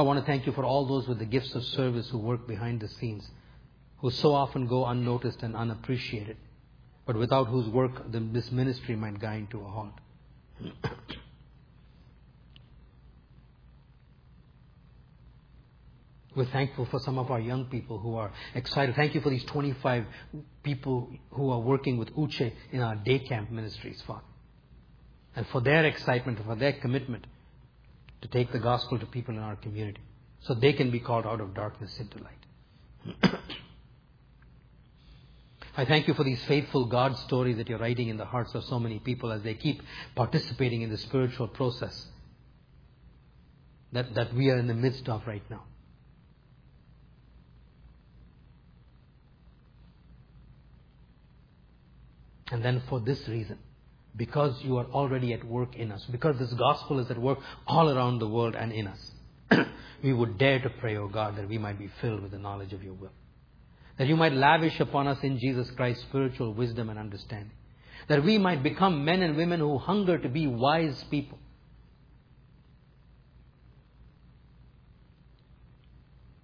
I 0.00 0.02
want 0.02 0.18
to 0.18 0.24
thank 0.24 0.46
you 0.46 0.52
for 0.52 0.64
all 0.64 0.86
those 0.86 1.06
with 1.06 1.18
the 1.18 1.26
gifts 1.26 1.54
of 1.54 1.62
service 1.62 2.08
who 2.08 2.16
work 2.16 2.48
behind 2.48 2.80
the 2.80 2.88
scenes, 2.88 3.30
who 3.98 4.10
so 4.10 4.32
often 4.32 4.66
go 4.66 4.86
unnoticed 4.86 5.42
and 5.42 5.54
unappreciated, 5.54 6.38
but 7.04 7.16
without 7.16 7.48
whose 7.48 7.68
work 7.68 8.10
this 8.10 8.50
ministry 8.50 8.96
might 8.96 9.20
grind 9.20 9.50
to 9.50 9.60
a 9.60 9.64
halt. 9.64 9.92
We're 16.34 16.46
thankful 16.46 16.86
for 16.86 16.98
some 17.00 17.18
of 17.18 17.30
our 17.30 17.40
young 17.40 17.66
people 17.66 17.98
who 17.98 18.14
are 18.14 18.32
excited. 18.54 18.96
Thank 18.96 19.14
you 19.14 19.20
for 19.20 19.28
these 19.28 19.44
25 19.44 20.06
people 20.62 21.10
who 21.32 21.50
are 21.50 21.60
working 21.60 21.98
with 21.98 22.08
Uche 22.16 22.54
in 22.72 22.80
our 22.80 22.96
day 22.96 23.18
camp 23.18 23.50
ministries, 23.50 24.00
Father. 24.06 24.22
And 25.36 25.46
for 25.48 25.60
their 25.60 25.84
excitement, 25.84 26.38
for 26.46 26.56
their 26.56 26.72
commitment 26.72 27.26
to 28.22 28.28
take 28.28 28.52
the 28.52 28.58
gospel 28.58 28.98
to 28.98 29.06
people 29.06 29.34
in 29.34 29.40
our 29.40 29.56
community 29.56 30.00
so 30.40 30.54
they 30.54 30.72
can 30.72 30.90
be 30.90 31.00
called 31.00 31.26
out 31.26 31.40
of 31.40 31.54
darkness 31.54 31.98
into 31.98 32.18
light. 32.18 33.34
I 35.76 35.84
thank 35.84 36.08
you 36.08 36.14
for 36.14 36.24
these 36.24 36.42
faithful 36.44 36.86
God 36.86 37.16
stories 37.16 37.56
that 37.56 37.68
you're 37.68 37.78
writing 37.78 38.08
in 38.08 38.16
the 38.16 38.24
hearts 38.24 38.54
of 38.54 38.64
so 38.64 38.78
many 38.78 38.98
people 38.98 39.32
as 39.32 39.42
they 39.42 39.54
keep 39.54 39.82
participating 40.14 40.82
in 40.82 40.90
the 40.90 40.98
spiritual 40.98 41.48
process 41.48 42.06
that, 43.92 44.14
that 44.14 44.34
we 44.34 44.50
are 44.50 44.58
in 44.58 44.66
the 44.66 44.74
midst 44.74 45.08
of 45.08 45.26
right 45.26 45.42
now. 45.48 45.64
And 52.50 52.64
then 52.64 52.82
for 52.88 52.98
this 53.00 53.28
reason, 53.28 53.58
because 54.16 54.62
you 54.62 54.76
are 54.78 54.86
already 54.86 55.32
at 55.32 55.44
work 55.44 55.76
in 55.76 55.92
us, 55.92 56.04
because 56.10 56.38
this 56.38 56.52
gospel 56.54 56.98
is 56.98 57.10
at 57.10 57.18
work 57.18 57.38
all 57.66 57.88
around 57.88 58.18
the 58.18 58.28
world 58.28 58.54
and 58.54 58.72
in 58.72 58.88
us, 58.88 59.10
we 60.02 60.12
would 60.12 60.38
dare 60.38 60.60
to 60.60 60.70
pray, 60.70 60.96
O 60.96 61.02
oh 61.04 61.08
God, 61.08 61.36
that 61.36 61.48
we 61.48 61.58
might 61.58 61.78
be 61.78 61.90
filled 62.00 62.22
with 62.22 62.32
the 62.32 62.38
knowledge 62.38 62.72
of 62.72 62.82
your 62.82 62.94
will. 62.94 63.12
That 63.98 64.08
you 64.08 64.16
might 64.16 64.32
lavish 64.32 64.80
upon 64.80 65.06
us 65.08 65.18
in 65.22 65.38
Jesus 65.38 65.70
Christ 65.72 66.00
spiritual 66.02 66.54
wisdom 66.54 66.88
and 66.88 66.98
understanding. 66.98 67.52
That 68.08 68.24
we 68.24 68.38
might 68.38 68.62
become 68.62 69.04
men 69.04 69.22
and 69.22 69.36
women 69.36 69.60
who 69.60 69.78
hunger 69.78 70.18
to 70.18 70.28
be 70.28 70.46
wise 70.46 71.04
people. 71.10 71.38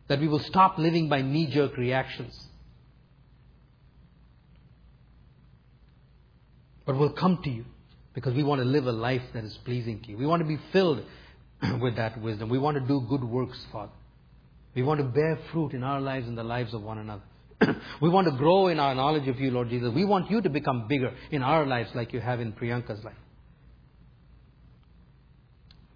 That 0.09 0.21
we 0.21 0.29
will 0.29 0.41
stop 0.41 0.79
living 0.79 1.09
by 1.09 1.23
knee 1.23 1.47
jerk 1.47 1.77
reactions 1.77 2.47
But 6.87 6.97
we'll 6.97 7.11
come 7.11 7.41
to 7.43 7.51
you 7.51 7.65
because 8.15 8.33
we 8.33 8.43
want 8.43 8.61
to 8.61 8.65
live 8.65 8.87
a 8.87 8.93
life 8.93 9.23
that 9.35 9.45
is 9.45 9.59
pleasing 9.65 10.01
to 10.03 10.09
you. 10.09 10.17
We 10.17 10.25
want 10.25 10.41
to 10.41 10.49
be 10.49 10.59
filled 10.73 11.03
with 11.81 11.97
that 11.97 12.21
wisdom. 12.23 12.49
We 12.49 12.59
want 12.59 12.79
to 12.79 12.87
do 12.87 13.05
good 13.09 13.25
works, 13.25 13.59
Father. 13.73 13.93
We 14.75 14.83
want 14.83 15.01
to 15.01 15.05
bear 15.05 15.39
fruit 15.53 15.73
in 15.73 15.83
our 15.83 16.01
lives 16.01 16.29
and 16.29 16.39
the 16.39 16.45
lives 16.45 16.73
of 16.73 16.83
one 16.83 16.99
another. 16.99 17.23
we 18.01 18.09
want 18.09 18.29
to 18.29 18.37
grow 18.37 18.69
in 18.69 18.79
our 18.79 18.95
knowledge 18.95 19.27
of 19.27 19.41
you, 19.41 19.51
Lord 19.51 19.69
Jesus. 19.69 19.93
We 19.93 20.05
want 20.05 20.31
you 20.31 20.41
to 20.43 20.49
become 20.49 20.87
bigger 20.87 21.13
in 21.31 21.43
our 21.43 21.67
lives 21.67 21.91
like 21.95 22.13
you 22.13 22.21
have 22.21 22.41
in 22.41 22.53
Priyanka's 22.53 23.03
life. 23.03 23.17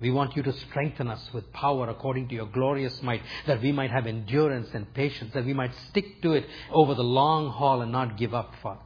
We 0.00 0.10
want 0.10 0.34
you 0.34 0.42
to 0.42 0.52
strengthen 0.54 1.08
us 1.08 1.22
with 1.34 1.52
power 1.52 1.90
according 1.90 2.28
to 2.28 2.34
your 2.34 2.46
glorious 2.46 3.02
might, 3.02 3.20
that 3.46 3.60
we 3.60 3.70
might 3.70 3.90
have 3.90 4.06
endurance 4.06 4.68
and 4.72 4.92
patience, 4.94 5.34
that 5.34 5.44
we 5.44 5.52
might 5.52 5.74
stick 5.90 6.22
to 6.22 6.32
it 6.32 6.46
over 6.72 6.94
the 6.94 7.02
long 7.02 7.50
haul 7.50 7.82
and 7.82 7.92
not 7.92 8.16
give 8.16 8.32
up, 8.32 8.54
Father. 8.62 8.80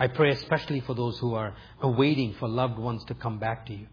I 0.00 0.06
pray 0.06 0.30
especially 0.30 0.80
for 0.80 0.94
those 0.94 1.18
who 1.18 1.34
are 1.34 1.54
waiting 1.82 2.34
for 2.40 2.48
loved 2.48 2.78
ones 2.78 3.04
to 3.04 3.14
come 3.14 3.38
back 3.38 3.66
to 3.66 3.74
you. 3.74 3.86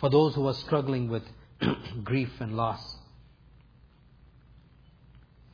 For 0.00 0.10
those 0.10 0.34
who 0.34 0.48
are 0.48 0.54
struggling 0.54 1.08
with 1.08 1.22
grief 2.04 2.30
and 2.40 2.56
loss. 2.56 2.96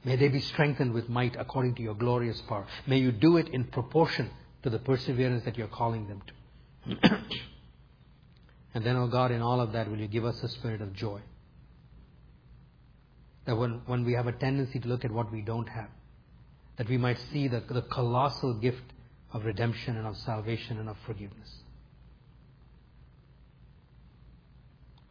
May 0.05 0.17
they 0.17 0.29
be 0.29 0.41
strengthened 0.41 0.95
with 0.95 1.11
might 1.11 1.37
according 1.39 1.75
to 1.75 1.83
your 1.83 1.95
glorious 1.95 2.41
power. 2.49 2.67
May 2.87 2.99
you 2.99 3.13
do 3.13 3.37
it 3.37 3.49
in 3.49 3.65
proportion 3.65 4.31
to 4.63 4.71
the 4.71 4.79
perseverance 4.79 5.45
that 5.45 5.59
you're 5.59 5.69
calling 5.69 6.09
them 6.09 6.23
to. 6.27 7.11
and 8.75 8.87
then, 8.87 8.97
oh 8.97 9.09
God, 9.09 9.33
in 9.33 9.43
all 9.43 9.61
of 9.61 9.73
that, 9.73 9.91
will 9.91 9.99
you 9.99 10.09
give 10.09 10.25
us 10.25 10.43
a 10.43 10.49
spirit 10.49 10.81
of 10.81 10.95
joy? 10.95 11.21
That 13.45 13.57
when, 13.57 13.83
when 13.85 14.05
we 14.05 14.15
have 14.15 14.29
a 14.29 14.33
tendency 14.33 14.79
to 14.79 14.89
look 14.89 15.05
at 15.05 15.11
what 15.11 15.31
we 15.31 15.43
don't 15.43 15.69
have, 15.69 15.91
that 16.77 16.89
we 16.89 16.99
might 16.99 17.19
see 17.33 17.49
the, 17.49 17.61
the 17.69 17.83
colossal 17.83 18.55
gift 18.55 18.83
of 19.33 19.45
redemption 19.45 19.97
and 19.97 20.07
of 20.07 20.17
salvation 20.17 20.79
and 20.79 20.89
of 20.89 20.97
forgiveness. 21.07 21.51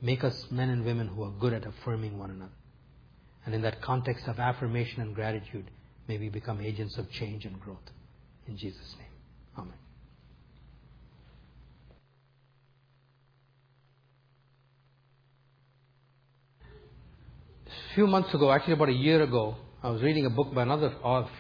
Make 0.02 0.24
us 0.24 0.46
men 0.52 0.70
and 0.70 0.86
women 0.86 1.08
who 1.08 1.24
are 1.24 1.32
good 1.32 1.54
at 1.54 1.66
affirming 1.66 2.20
one 2.20 2.30
another. 2.30 2.52
And 3.46 3.56
in 3.56 3.62
that 3.62 3.82
context 3.82 4.28
of 4.28 4.40
affirmation 4.40 5.02
and 5.02 5.16
gratitude, 5.16 5.70
may 6.08 6.18
we 6.18 6.30
become 6.30 6.62
agents 6.62 6.98
of 6.98 7.10
change 7.12 7.46
and 7.46 7.60
growth. 7.60 7.78
In 8.48 8.58
Jesus' 8.58 8.96
name. 9.00 9.08
Amen. 9.58 9.74
A 17.68 17.96
few 17.96 18.08
months 18.08 18.34
ago, 18.34 18.52
actually 18.52 18.74
about 18.74 18.90
a 18.90 18.94
year 18.94 19.22
ago, 19.24 19.56
I 19.86 19.90
was 19.90 20.02
reading 20.02 20.26
a 20.26 20.32
book 20.32 20.52
by 20.52 20.64
another 20.64 20.92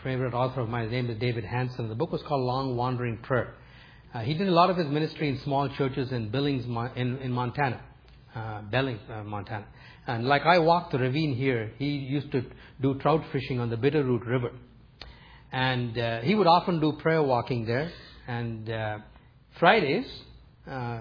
favorite 0.03 0.35
author 0.35 0.61
of 0.61 0.69
mine. 0.69 0.83
His 0.83 0.91
name 0.91 1.09
is 1.09 1.17
David 1.17 1.45
Hansen. 1.45 1.89
The 1.89 1.95
book 1.95 2.11
was 2.11 2.21
called 2.21 2.43
Long 2.43 2.77
Wandering 2.77 3.17
Prayer. 3.17 3.55
Uh, 4.13 4.19
he 4.19 4.35
did 4.35 4.47
a 4.47 4.51
lot 4.51 4.69
of 4.69 4.77
his 4.77 4.85
ministry 4.85 5.29
in 5.29 5.39
small 5.39 5.67
churches 5.67 6.11
in 6.11 6.29
Billings, 6.29 6.63
in, 6.95 7.17
in 7.17 7.31
Montana, 7.31 7.81
uh, 8.35 8.61
Billings, 8.69 8.99
uh, 9.11 9.23
Montana. 9.23 9.65
And 10.05 10.27
like 10.27 10.43
I 10.43 10.59
walked 10.59 10.91
the 10.91 10.99
ravine 10.99 11.33
here, 11.33 11.71
he 11.79 11.87
used 11.87 12.31
to 12.33 12.45
do 12.79 12.93
trout 12.99 13.23
fishing 13.31 13.59
on 13.59 13.71
the 13.71 13.77
Bitterroot 13.77 14.27
River. 14.27 14.51
And 15.51 15.97
uh, 15.97 16.21
he 16.21 16.35
would 16.35 16.45
often 16.45 16.79
do 16.79 16.91
prayer 17.01 17.23
walking 17.23 17.65
there. 17.65 17.91
And 18.27 18.69
uh, 18.69 18.99
Fridays, 19.57 20.05
uh, 20.69 20.99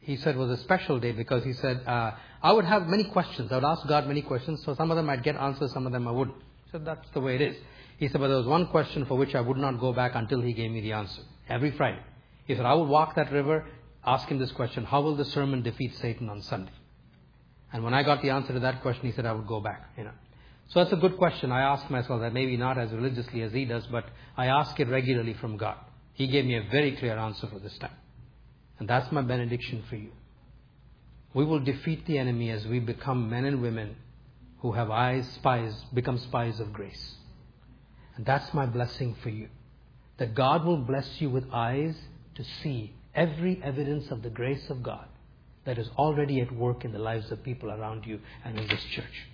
he 0.00 0.16
said 0.16 0.38
was 0.38 0.58
a 0.58 0.62
special 0.62 0.98
day 0.98 1.12
because 1.12 1.44
he 1.44 1.52
said, 1.52 1.82
uh, 1.86 2.12
I 2.42 2.50
would 2.50 2.64
have 2.64 2.86
many 2.86 3.04
questions. 3.04 3.52
I 3.52 3.56
would 3.56 3.64
ask 3.64 3.86
God 3.86 4.06
many 4.06 4.22
questions. 4.22 4.62
So 4.64 4.74
some 4.74 4.90
of 4.90 4.96
them 4.96 5.10
I'd 5.10 5.22
get 5.22 5.36
answers, 5.36 5.70
some 5.74 5.84
of 5.84 5.92
them 5.92 6.08
I 6.08 6.12
wouldn't. 6.12 6.38
So 6.72 6.78
that's 6.78 7.08
the 7.12 7.20
way 7.20 7.34
it 7.34 7.42
is. 7.42 7.56
He 7.98 8.08
said, 8.08 8.20
but 8.20 8.28
there 8.28 8.38
was 8.38 8.46
one 8.46 8.66
question 8.68 9.04
for 9.04 9.16
which 9.16 9.34
I 9.34 9.40
would 9.40 9.58
not 9.58 9.78
go 9.78 9.92
back 9.92 10.12
until 10.14 10.40
he 10.40 10.54
gave 10.54 10.70
me 10.70 10.80
the 10.80 10.92
answer. 10.92 11.22
Every 11.48 11.70
Friday. 11.70 12.00
He 12.46 12.56
said, 12.56 12.64
I 12.64 12.72
will 12.72 12.86
walk 12.86 13.14
that 13.16 13.30
river, 13.30 13.66
ask 14.04 14.26
him 14.28 14.38
this 14.38 14.50
question, 14.52 14.84
how 14.84 15.02
will 15.02 15.14
the 15.14 15.26
sermon 15.26 15.62
defeat 15.62 15.94
Satan 15.96 16.28
on 16.30 16.40
Sunday? 16.42 16.72
And 17.72 17.84
when 17.84 17.94
I 17.94 18.02
got 18.02 18.22
the 18.22 18.30
answer 18.30 18.54
to 18.54 18.60
that 18.60 18.82
question, 18.82 19.06
he 19.06 19.12
said, 19.12 19.26
I 19.26 19.32
would 19.32 19.46
go 19.46 19.60
back, 19.60 19.90
you 19.96 20.04
know. 20.04 20.10
So 20.68 20.80
that's 20.80 20.92
a 20.92 20.96
good 20.96 21.18
question. 21.18 21.52
I 21.52 21.60
ask 21.60 21.88
myself 21.90 22.22
that 22.22 22.32
maybe 22.32 22.56
not 22.56 22.78
as 22.78 22.90
religiously 22.90 23.42
as 23.42 23.52
he 23.52 23.66
does, 23.66 23.86
but 23.86 24.06
I 24.36 24.46
ask 24.46 24.78
it 24.80 24.88
regularly 24.88 25.34
from 25.34 25.58
God. 25.58 25.76
He 26.14 26.26
gave 26.26 26.46
me 26.46 26.56
a 26.56 26.62
very 26.70 26.96
clear 26.96 27.18
answer 27.18 27.46
for 27.46 27.58
this 27.58 27.76
time. 27.78 27.96
And 28.78 28.88
that's 28.88 29.12
my 29.12 29.22
benediction 29.22 29.84
for 29.88 29.96
you. 29.96 30.10
We 31.34 31.44
will 31.44 31.60
defeat 31.60 32.06
the 32.06 32.18
enemy 32.18 32.50
as 32.50 32.66
we 32.66 32.80
become 32.80 33.28
men 33.28 33.44
and 33.44 33.62
women 33.62 33.96
who 34.62 34.72
have 34.72 34.90
eyes, 34.90 35.28
spies, 35.34 35.74
become 35.92 36.18
spies 36.18 36.60
of 36.60 36.72
grace. 36.72 37.16
And 38.16 38.24
that's 38.24 38.54
my 38.54 38.64
blessing 38.64 39.16
for 39.22 39.28
you. 39.28 39.48
That 40.18 40.34
God 40.34 40.64
will 40.64 40.78
bless 40.78 41.20
you 41.20 41.30
with 41.30 41.52
eyes 41.52 41.96
to 42.36 42.44
see 42.62 42.94
every 43.14 43.60
evidence 43.62 44.10
of 44.10 44.22
the 44.22 44.30
grace 44.30 44.70
of 44.70 44.82
God 44.82 45.06
that 45.64 45.78
is 45.78 45.90
already 45.98 46.40
at 46.40 46.52
work 46.52 46.84
in 46.84 46.92
the 46.92 46.98
lives 46.98 47.30
of 47.30 47.42
people 47.42 47.70
around 47.70 48.06
you 48.06 48.20
and 48.44 48.58
in 48.58 48.68
this 48.68 48.84
church. 48.84 49.28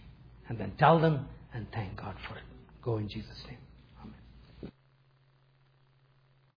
And 0.49 0.59
then 0.59 0.73
tell 0.79 0.99
them 0.99 1.29
and 1.53 1.67
thank 1.73 1.97
God 1.97 2.15
for 2.27 2.37
it. 2.37 2.45
Go 2.83 2.97
in 2.97 3.09
Jesus' 3.09 3.45
name. 3.47 3.59